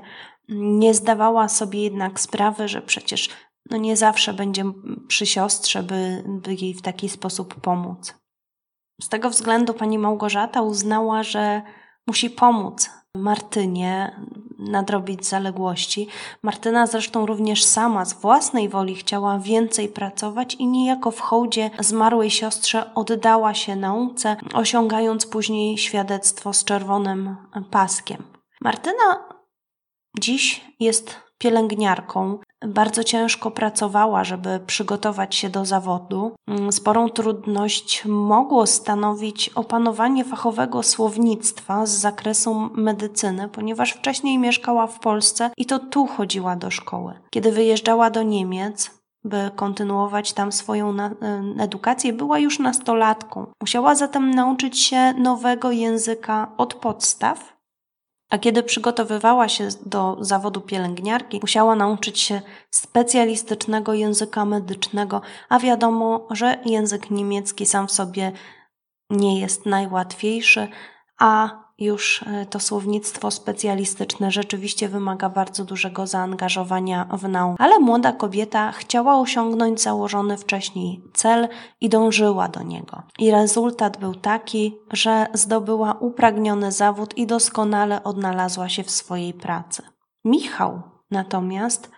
nie 0.50 0.94
zdawała 0.94 1.50
sobie 1.50 1.84
jednak 1.84 2.20
sprawy, 2.20 2.68
że 2.68 2.82
przecież 2.82 3.30
no 3.70 3.78
nie 3.78 3.98
zawsze 3.98 4.34
będzie 4.34 4.64
przy 5.08 5.26
siostrze, 5.26 5.84
by, 5.84 6.24
by 6.28 6.54
jej 6.54 6.74
w 6.74 6.82
taki 6.82 7.10
sposób 7.10 7.62
pomóc. 7.62 8.16
Z 9.02 9.10
tego 9.10 9.30
względu 9.30 9.74
pani 9.74 9.98
Małgorzata 9.98 10.62
uznała, 10.62 11.24
że 11.24 11.62
musi 12.08 12.30
pomóc 12.30 12.90
Martynie 13.16 14.16
nadrobić 14.60 15.28
zaległości. 15.28 16.08
Martyna 16.44 16.88
zresztą 16.88 17.26
również 17.26 17.64
sama 17.64 18.06
z 18.06 18.14
własnej 18.14 18.70
woli 18.70 18.96
chciała 18.96 19.40
więcej 19.40 19.88
pracować 19.88 20.56
i 20.56 20.68
niejako 20.68 21.12
w 21.12 21.20
hołdzie 21.20 21.70
zmarłej 21.80 22.32
siostrze 22.32 22.94
oddała 22.96 23.54
się 23.54 23.76
nauce, 23.76 24.36
osiągając 24.54 25.26
później 25.26 25.78
świadectwo 25.78 26.54
z 26.54 26.64
czerwonym 26.64 27.36
paskiem. 27.72 28.24
Martyna 28.62 29.30
dziś 30.20 30.66
jest 30.80 31.29
pielęgniarką. 31.40 32.40
Bardzo 32.68 33.04
ciężko 33.04 33.52
pracowała, 33.52 34.24
żeby 34.24 34.60
przygotować 34.68 35.36
się 35.36 35.50
do 35.50 35.66
zawodu. 35.66 36.32
Mm, 36.48 36.72
sporą 36.72 37.10
trudność 37.10 38.06
mogło 38.06 38.68
stanowić 38.68 39.50
opanowanie 39.50 40.26
fachowego 40.26 40.84
słownictwa 40.84 41.86
z 41.86 41.92
zakresu 41.92 42.70
medycyny, 42.74 43.50
ponieważ 43.50 43.92
wcześniej 43.92 44.38
mieszkała 44.38 44.88
w 44.88 45.00
Polsce 45.00 45.52
i 45.58 45.66
to 45.66 45.80
tu 45.80 46.08
chodziła 46.08 46.56
do 46.56 46.72
szkoły. 46.72 47.14
Kiedy 47.30 47.52
wyjeżdżała 47.52 48.10
do 48.10 48.24
Niemiec, 48.24 49.00
by 49.24 49.52
kontynuować 49.56 50.34
tam 50.34 50.52
swoją 50.52 51.00
e, 51.00 51.16
edukację, 51.60 52.14
była 52.14 52.40
już 52.40 52.60
nastolatką. 52.60 53.46
Musiała 53.62 53.96
zatem 53.96 54.32
nauczyć 54.32 54.80
się 54.80 55.14
nowego 55.14 55.72
języka 55.72 56.52
od 56.58 56.74
podstaw, 56.74 57.59
a 58.30 58.38
kiedy 58.38 58.64
przygotowywała 58.64 59.50
się 59.50 59.68
do 59.86 60.18
zawodu 60.20 60.62
pielęgniarki, 60.62 61.40
musiała 61.42 61.76
nauczyć 61.76 62.20
się 62.20 62.42
specjalistycznego 62.72 63.94
języka 63.94 64.46
medycznego, 64.46 65.22
a 65.50 65.60
wiadomo, 65.60 66.28
że 66.32 66.58
język 66.66 67.12
niemiecki 67.12 67.66
sam 67.66 67.88
w 67.88 67.92
sobie 67.92 68.32
nie 69.10 69.40
jest 69.40 69.66
najłatwiejszy, 69.66 70.68
a 71.18 71.50
już 71.80 72.24
e, 72.24 72.46
to 72.46 72.60
słownictwo 72.60 73.32
specjalistyczne 73.32 74.32
rzeczywiście 74.32 74.90
wymaga 74.90 75.30
bardzo 75.30 75.66
dużego 75.66 76.08
zaangażowania 76.08 77.08
w 77.14 77.30
naukę. 77.30 77.64
Ale 77.64 77.80
młoda 77.80 78.12
kobieta 78.12 78.72
chciała 78.72 79.20
osiągnąć 79.20 79.82
założony 79.82 80.38
wcześniej 80.38 81.04
cel 81.14 81.48
i 81.82 81.90
dążyła 81.90 82.48
do 82.48 82.64
niego. 82.64 83.04
I 83.20 83.32
rezultat 83.32 83.98
był 83.98 84.16
taki, 84.16 84.78
że 84.92 85.28
zdobyła 85.34 85.94
upragniony 85.94 86.72
zawód 86.72 87.18
i 87.18 87.28
doskonale 87.28 88.04
odnalazła 88.04 88.70
się 88.70 88.84
w 88.84 88.92
swojej 88.92 89.34
pracy. 89.34 89.84
Michał 90.26 90.82
natomiast 91.12 91.92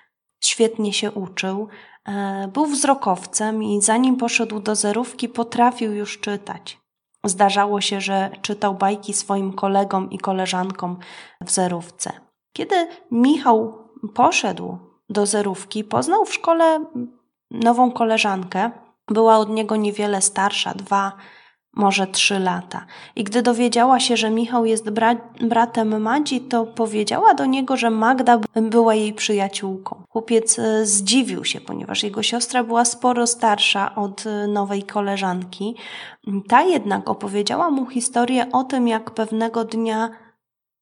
świetnie 0.44 0.94
się 0.94 1.12
uczył, 1.12 1.68
e, 2.06 2.48
był 2.54 2.66
wzrokowcem 2.66 3.64
i 3.64 3.82
zanim 3.82 4.18
poszedł 4.18 4.60
do 4.60 4.76
zerówki, 4.76 5.30
potrafił 5.30 5.94
już 5.94 6.20
czytać. 6.20 6.81
Zdarzało 7.26 7.82
się, 7.82 8.02
że 8.02 8.30
czytał 8.42 8.76
bajki 8.76 9.14
swoim 9.14 9.54
kolegom 9.54 10.10
i 10.10 10.18
koleżankom 10.18 10.98
w 11.42 11.52
zerówce. 11.52 12.12
Kiedy 12.54 12.88
Michał 13.12 13.90
poszedł 14.14 14.78
do 15.10 15.26
zerówki, 15.26 15.84
poznał 15.84 16.26
w 16.26 16.34
szkole 16.34 16.86
nową 17.52 17.92
koleżankę. 17.92 18.72
Była 19.08 19.38
od 19.38 19.50
niego 19.50 19.76
niewiele 19.76 20.22
starsza, 20.22 20.74
dwa 20.74 21.12
może 21.74 22.08
trzy 22.08 22.40
lata. 22.40 22.86
I 23.16 23.24
gdy 23.24 23.42
dowiedziała 23.42 24.00
się, 24.00 24.18
że 24.18 24.30
Michał 24.30 24.66
jest 24.66 24.90
bra 24.90 25.16
bratem 25.42 26.02
Madzi, 26.02 26.42
to 26.42 26.66
powiedziała 26.66 27.34
do 27.34 27.46
niego, 27.46 27.78
że 27.78 27.90
Magda 27.90 28.40
była 28.56 28.96
jej 28.96 29.14
przyjaciółką. 29.14 30.04
Chłopiec 30.10 30.60
e, 30.60 30.86
zdziwił 30.86 31.46
się, 31.46 31.62
ponieważ 31.62 32.04
jego 32.04 32.24
siostra 32.24 32.64
była 32.64 32.86
sporo 32.86 33.28
starsza 33.28 33.96
od 33.96 34.28
e, 34.28 34.48
nowej 34.48 34.84
koleżanki. 34.84 35.76
Ta 36.48 36.62
jednak 36.62 37.10
opowiedziała 37.10 37.70
mu 37.70 37.86
historię 37.86 38.52
o 38.52 38.64
tym, 38.64 38.88
jak 38.88 39.12
pewnego 39.12 39.64
dnia 39.66 40.10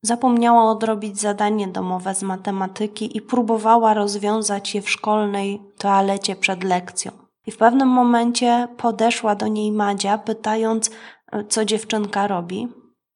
zapomniała 0.02 0.72
odrobić 0.72 1.20
zadanie 1.20 1.68
domowe 1.68 2.16
z 2.16 2.24
matematyki 2.24 3.18
i 3.18 3.22
próbowała 3.22 3.94
rozwiązać 3.94 4.76
je 4.76 4.82
w 4.82 4.90
szkolnej 4.90 5.62
toalecie 5.78 6.36
przed 6.36 6.64
lekcją. 6.64 7.29
I 7.50 7.52
w 7.52 7.58
pewnym 7.58 7.88
momencie 7.88 8.68
podeszła 8.78 9.36
do 9.36 9.48
niej 9.48 9.72
Madzia, 9.72 10.18
pytając, 10.18 10.90
co 11.50 11.66
dziewczynka 11.66 12.28
robi. 12.28 12.68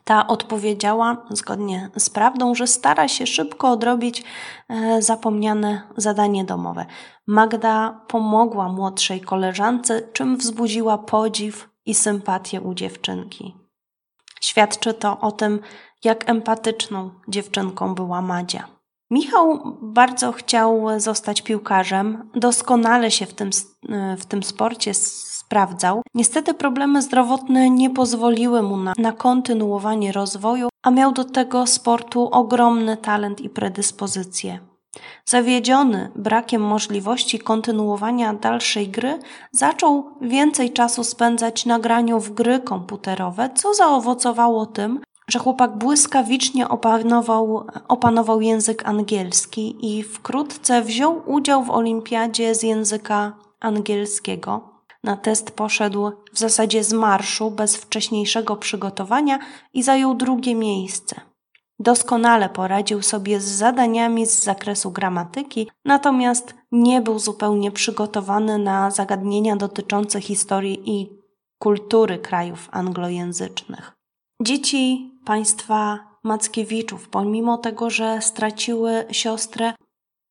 Ta 0.03 0.27
odpowiedziała, 0.27 1.25
zgodnie 1.29 1.89
z 1.97 2.09
prawdą, 2.09 2.55
że 2.55 2.67
stara 2.67 3.07
się 3.07 3.27
szybko 3.27 3.71
odrobić 3.71 4.23
e, 4.69 5.01
zapomniane 5.01 5.81
zadanie 5.97 6.45
domowe. 6.45 6.85
Magda 7.27 8.01
pomogła 8.07 8.69
młodszej 8.69 9.21
koleżance, 9.21 10.01
czym 10.13 10.37
wzbudziła 10.37 10.97
podziw 10.97 11.69
i 11.85 11.93
sympatię 11.93 12.61
u 12.61 12.73
dziewczynki. 12.73 13.55
Świadczy 14.41 14.93
to 14.93 15.19
o 15.19 15.31
tym, 15.31 15.59
jak 16.03 16.29
empatyczną 16.29 17.11
dziewczynką 17.27 17.95
była 17.95 18.21
Madzia. 18.21 18.72
Michał 19.13 19.77
bardzo 19.81 20.31
chciał 20.31 20.85
zostać 20.97 21.41
piłkarzem, 21.41 22.29
doskonale 22.35 23.11
się 23.11 23.25
w 23.25 23.33
tym, 23.33 23.49
w 24.17 24.25
tym 24.25 24.43
sporcie 24.43 24.93
sprawdzał. 24.93 26.01
Niestety 26.13 26.53
problemy 26.53 27.01
zdrowotne 27.01 27.69
nie 27.69 27.89
pozwoliły 27.89 28.63
mu 28.63 28.77
na, 28.77 28.93
na 28.97 29.11
kontynuowanie 29.11 30.11
rozwoju, 30.11 30.69
a 30.83 30.91
miał 30.91 31.11
do 31.11 31.23
tego 31.23 31.67
sportu 31.67 32.29
ogromny 32.31 32.97
talent 32.97 33.41
i 33.41 33.49
predyspozycje. 33.49 34.59
Zawiedziony 35.25 36.11
brakiem 36.15 36.61
możliwości 36.61 37.39
kontynuowania 37.39 38.33
dalszej 38.33 38.87
gry, 38.87 39.19
zaczął 39.51 40.09
więcej 40.21 40.71
czasu 40.71 41.03
spędzać 41.03 41.65
na 41.65 41.79
graniu 41.79 42.19
w 42.19 42.33
gry 42.33 42.59
komputerowe, 42.59 43.49
co 43.55 43.73
zaowocowało 43.73 44.65
tym, 44.65 44.99
że 45.33 45.39
chłopak 45.39 45.77
błyskawicznie 45.77 46.69
opanował, 46.69 47.67
opanował 47.87 48.41
język 48.41 48.85
angielski 48.85 49.75
i 49.81 50.03
wkrótce 50.03 50.81
wziął 50.81 51.21
udział 51.25 51.63
w 51.63 51.69
olimpiadzie 51.69 52.55
z 52.55 52.63
języka 52.63 53.33
angielskiego. 53.59 54.69
Na 55.03 55.17
test 55.17 55.51
poszedł 55.51 56.11
w 56.33 56.39
zasadzie 56.39 56.83
z 56.83 56.93
marszu, 56.93 57.51
bez 57.51 57.77
wcześniejszego 57.77 58.55
przygotowania 58.55 59.39
i 59.73 59.83
zajął 59.83 60.15
drugie 60.15 60.55
miejsce. 60.55 61.21
Doskonale 61.79 62.49
poradził 62.49 63.01
sobie 63.01 63.39
z 63.39 63.45
zadaniami 63.45 64.25
z 64.25 64.43
zakresu 64.43 64.91
gramatyki, 64.91 65.69
natomiast 65.85 66.55
nie 66.71 67.01
był 67.01 67.19
zupełnie 67.19 67.71
przygotowany 67.71 68.57
na 68.57 68.91
zagadnienia 68.91 69.55
dotyczące 69.55 70.21
historii 70.21 70.81
i 70.85 71.09
kultury 71.59 72.17
krajów 72.17 72.69
anglojęzycznych. 72.71 73.91
Dzieci 74.41 75.12
państwa 75.25 75.99
Mackiewiczów, 76.23 77.09
pomimo 77.09 77.57
tego, 77.57 77.89
że 77.89 78.21
straciły 78.21 79.05
siostrę, 79.11 79.73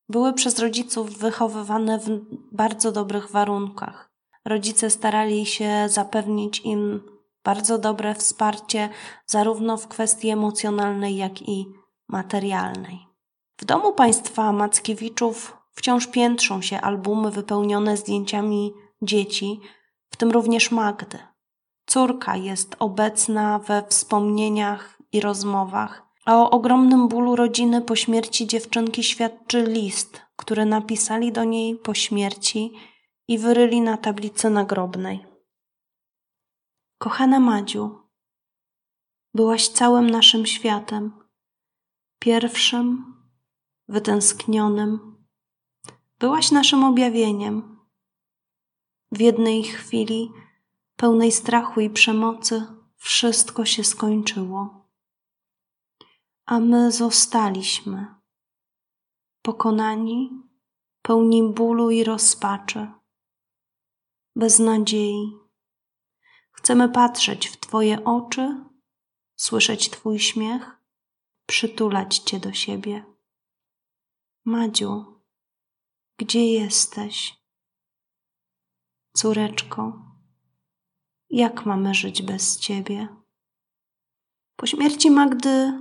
były 0.09 0.33
przez 0.33 0.59
rodziców 0.59 1.17
wychowywane 1.17 1.99
w 1.99 2.09
bardzo 2.51 2.91
dobrych 2.91 3.31
warunkach. 3.31 4.11
Rodzice 4.45 4.89
starali 4.89 5.45
się 5.45 5.89
zapewnić 5.89 6.59
im 6.59 7.01
bardzo 7.43 7.77
dobre 7.77 8.15
wsparcie, 8.15 8.89
zarówno 9.25 9.77
w 9.77 9.87
kwestii 9.87 10.29
emocjonalnej, 10.29 11.15
jak 11.15 11.41
i 11.41 11.65
materialnej. 12.07 13.07
W 13.57 13.65
domu 13.65 13.93
państwa 13.93 14.51
Mackiewiczów 14.51 15.57
wciąż 15.71 16.07
piętrzą 16.07 16.61
się 16.61 16.81
albumy 16.81 17.31
wypełnione 17.31 17.97
zdjęciami 17.97 18.73
dzieci, 19.01 19.59
w 20.09 20.15
tym 20.15 20.31
również 20.31 20.71
Magdy. 20.71 21.32
Córka 21.85 22.35
jest 22.35 22.75
obecna 22.79 23.59
we 23.59 23.83
wspomnieniach 23.89 25.01
i 25.11 25.21
rozmowach, 25.21 26.03
a 26.25 26.37
o 26.37 26.49
ogromnym 26.49 27.07
bólu 27.07 27.35
rodziny 27.35 27.81
po 27.81 27.95
śmierci 27.95 28.47
dziewczynki 28.47 29.03
świadczy 29.03 29.63
list, 29.63 30.21
który 30.35 30.65
napisali 30.65 31.31
do 31.31 31.43
niej 31.43 31.75
po 31.75 31.93
śmierci 31.93 32.73
i 33.27 33.37
wyryli 33.37 33.81
na 33.81 33.97
tablicy 33.97 34.49
nagrobnej. 34.49 35.25
Kochana 36.97 37.39
Madziu, 37.39 37.99
byłaś 39.33 39.67
całym 39.67 40.09
naszym 40.09 40.45
światem, 40.45 41.11
pierwszym, 42.19 43.13
wytęsknionym. 43.87 45.17
Byłaś 46.19 46.51
naszym 46.51 46.83
objawieniem. 46.83 47.79
W 49.11 49.21
jednej 49.21 49.63
chwili, 49.63 50.31
pełnej 50.95 51.31
strachu 51.31 51.79
i 51.81 51.89
przemocy, 51.89 52.65
wszystko 52.95 53.65
się 53.65 53.83
skończyło. 53.83 54.89
A 56.45 56.59
my 56.59 56.91
zostaliśmy, 56.91 58.15
pokonani, 59.41 60.43
pełni 61.01 61.53
bólu 61.53 61.89
i 61.89 62.03
rozpaczy, 62.03 62.91
bez 64.35 64.59
nadziei 64.59 65.43
Chcemy 66.63 66.89
patrzeć 66.89 67.47
w 67.47 67.57
Twoje 67.57 68.03
oczy, 68.03 68.65
słyszeć 69.35 69.89
Twój 69.89 70.19
śmiech, 70.19 70.77
przytulać 71.45 72.17
Cię 72.17 72.39
do 72.39 72.53
siebie. 72.53 73.05
Madziu, 74.45 75.21
gdzie 76.17 76.45
jesteś? 76.47 77.43
Córeczko, 79.13 80.12
jak 81.37 81.65
mamy 81.65 81.93
żyć 81.93 82.21
bez 82.21 82.59
Ciebie? 82.59 83.07
Po 84.55 84.65
śmierci 84.65 85.11
Magdy 85.11 85.73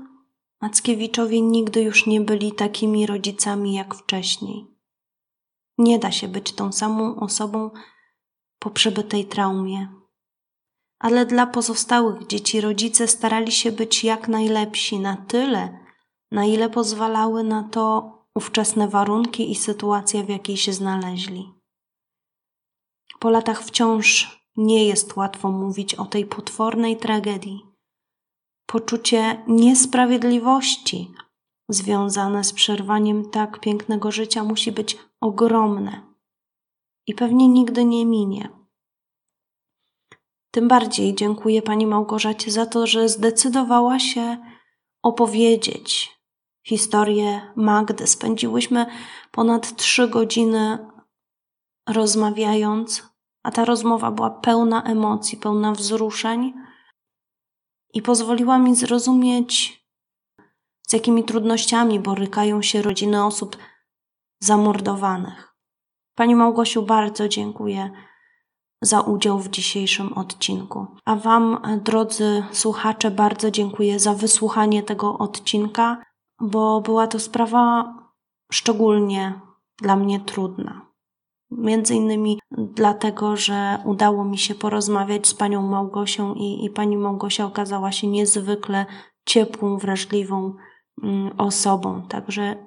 Mackiewiczowie 0.60 1.40
nigdy 1.40 1.82
już 1.82 2.06
nie 2.06 2.20
byli 2.20 2.52
takimi 2.52 3.06
rodzicami 3.06 3.74
jak 3.74 3.94
wcześniej. 3.94 4.66
Nie 5.78 5.98
da 5.98 6.12
się 6.12 6.28
być 6.28 6.52
tą 6.52 6.72
samą 6.72 7.16
osobą 7.20 7.70
po 8.58 8.70
przebytej 8.70 9.24
traumie 9.24 10.02
ale 11.02 11.26
dla 11.26 11.46
pozostałych 11.46 12.26
dzieci 12.26 12.60
rodzice 12.60 13.08
starali 13.08 13.52
się 13.52 13.72
być 13.72 14.04
jak 14.04 14.28
najlepsi 14.28 15.00
na 15.00 15.16
tyle, 15.16 15.78
na 16.30 16.44
ile 16.44 16.70
pozwalały 16.70 17.44
na 17.44 17.62
to 17.62 18.12
ówczesne 18.34 18.88
warunki 18.88 19.50
i 19.50 19.54
sytuacja, 19.54 20.22
w 20.22 20.28
jakiej 20.28 20.56
się 20.56 20.72
znaleźli. 20.72 21.52
Po 23.18 23.30
latach 23.30 23.62
wciąż 23.62 24.41
nie 24.56 24.86
jest 24.86 25.16
łatwo 25.16 25.50
mówić 25.50 25.94
o 25.94 26.04
tej 26.04 26.26
potwornej 26.26 26.96
tragedii. 26.96 27.66
Poczucie 28.66 29.44
niesprawiedliwości 29.48 31.14
związane 31.68 32.44
z 32.44 32.52
przerwaniem 32.52 33.30
tak 33.30 33.60
pięknego 33.60 34.10
życia 34.10 34.44
musi 34.44 34.72
być 34.72 34.98
ogromne 35.20 36.00
i 37.06 37.14
pewnie 37.14 37.48
nigdy 37.48 37.84
nie 37.84 38.06
minie. 38.06 38.48
Tym 40.50 40.68
bardziej 40.68 41.14
dziękuję 41.14 41.62
Pani 41.62 41.86
Małgorzacie 41.86 42.50
za 42.50 42.66
to, 42.66 42.86
że 42.86 43.08
zdecydowała 43.08 43.98
się 43.98 44.38
opowiedzieć 45.02 46.18
historię 46.66 47.52
Magdy. 47.56 48.06
Spędziłyśmy 48.06 48.86
ponad 49.30 49.76
trzy 49.76 50.08
godziny 50.08 50.78
rozmawiając, 51.88 53.11
a 53.42 53.50
ta 53.50 53.64
rozmowa 53.64 54.10
była 54.10 54.30
pełna 54.30 54.82
emocji, 54.82 55.38
pełna 55.38 55.72
wzruszeń 55.72 56.52
i 57.94 58.02
pozwoliła 58.02 58.58
mi 58.58 58.76
zrozumieć, 58.76 59.82
z 60.88 60.92
jakimi 60.92 61.24
trudnościami 61.24 62.00
borykają 62.00 62.62
się 62.62 62.82
rodziny 62.82 63.24
osób 63.24 63.56
zamordowanych. 64.40 65.54
Pani 66.14 66.34
Małgosiu, 66.34 66.82
bardzo 66.82 67.28
dziękuję 67.28 67.90
za 68.82 69.00
udział 69.00 69.38
w 69.38 69.48
dzisiejszym 69.48 70.12
odcinku. 70.12 70.86
A 71.04 71.16
Wam, 71.16 71.58
drodzy 71.84 72.44
słuchacze, 72.52 73.10
bardzo 73.10 73.50
dziękuję 73.50 73.98
za 73.98 74.14
wysłuchanie 74.14 74.82
tego 74.82 75.18
odcinka, 75.18 76.02
bo 76.40 76.80
była 76.80 77.06
to 77.06 77.18
sprawa 77.18 77.94
szczególnie 78.52 79.40
dla 79.78 79.96
mnie 79.96 80.20
trudna. 80.20 80.91
Między 81.58 81.94
innymi 81.94 82.40
dlatego, 82.50 83.36
że 83.36 83.78
udało 83.84 84.24
mi 84.24 84.38
się 84.38 84.54
porozmawiać 84.54 85.26
z 85.26 85.34
panią 85.34 85.62
Małgosią 85.62 86.34
i, 86.34 86.64
i 86.64 86.70
pani 86.70 86.96
Małgosia 86.96 87.46
okazała 87.46 87.92
się 87.92 88.06
niezwykle 88.06 88.86
ciepłą, 89.24 89.78
wrażliwą 89.78 90.54
mm, 91.02 91.30
osobą. 91.38 92.02
Także 92.08 92.66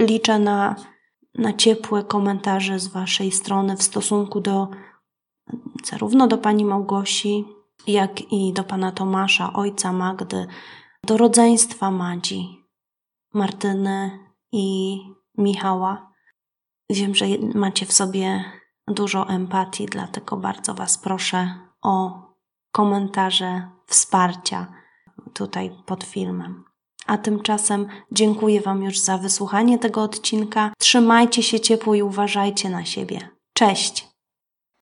liczę 0.00 0.38
na, 0.38 0.76
na 1.34 1.52
ciepłe 1.52 2.04
komentarze 2.04 2.78
z 2.78 2.88
waszej 2.88 3.32
strony 3.32 3.76
w 3.76 3.82
stosunku 3.82 4.40
do 4.40 4.68
zarówno 5.84 6.26
do 6.26 6.38
pani 6.38 6.64
Małgosi, 6.64 7.44
jak 7.86 8.32
i 8.32 8.52
do 8.52 8.64
pana 8.64 8.92
Tomasza, 8.92 9.52
ojca 9.52 9.92
Magdy, 9.92 10.46
do 11.06 11.16
rodzeństwa 11.16 11.90
Madzi, 11.90 12.66
Martyny 13.34 14.18
i 14.52 14.98
Michała. 15.38 16.09
Wiem, 16.90 17.14
że 17.14 17.26
macie 17.54 17.86
w 17.86 17.92
sobie 17.92 18.44
dużo 18.88 19.28
empatii, 19.28 19.86
dlatego 19.86 20.36
bardzo 20.36 20.74
Was 20.74 20.98
proszę 20.98 21.54
o 21.82 22.22
komentarze 22.72 23.70
wsparcia 23.86 24.66
tutaj 25.34 25.70
pod 25.86 26.04
filmem. 26.04 26.64
A 27.06 27.18
tymczasem 27.18 27.88
dziękuję 28.12 28.60
Wam 28.60 28.82
już 28.82 28.98
za 28.98 29.18
wysłuchanie 29.18 29.78
tego 29.78 30.02
odcinka. 30.02 30.72
Trzymajcie 30.78 31.42
się 31.42 31.60
ciepło 31.60 31.94
i 31.94 32.02
uważajcie 32.02 32.70
na 32.70 32.84
siebie. 32.84 33.28
Cześć! 33.54 34.09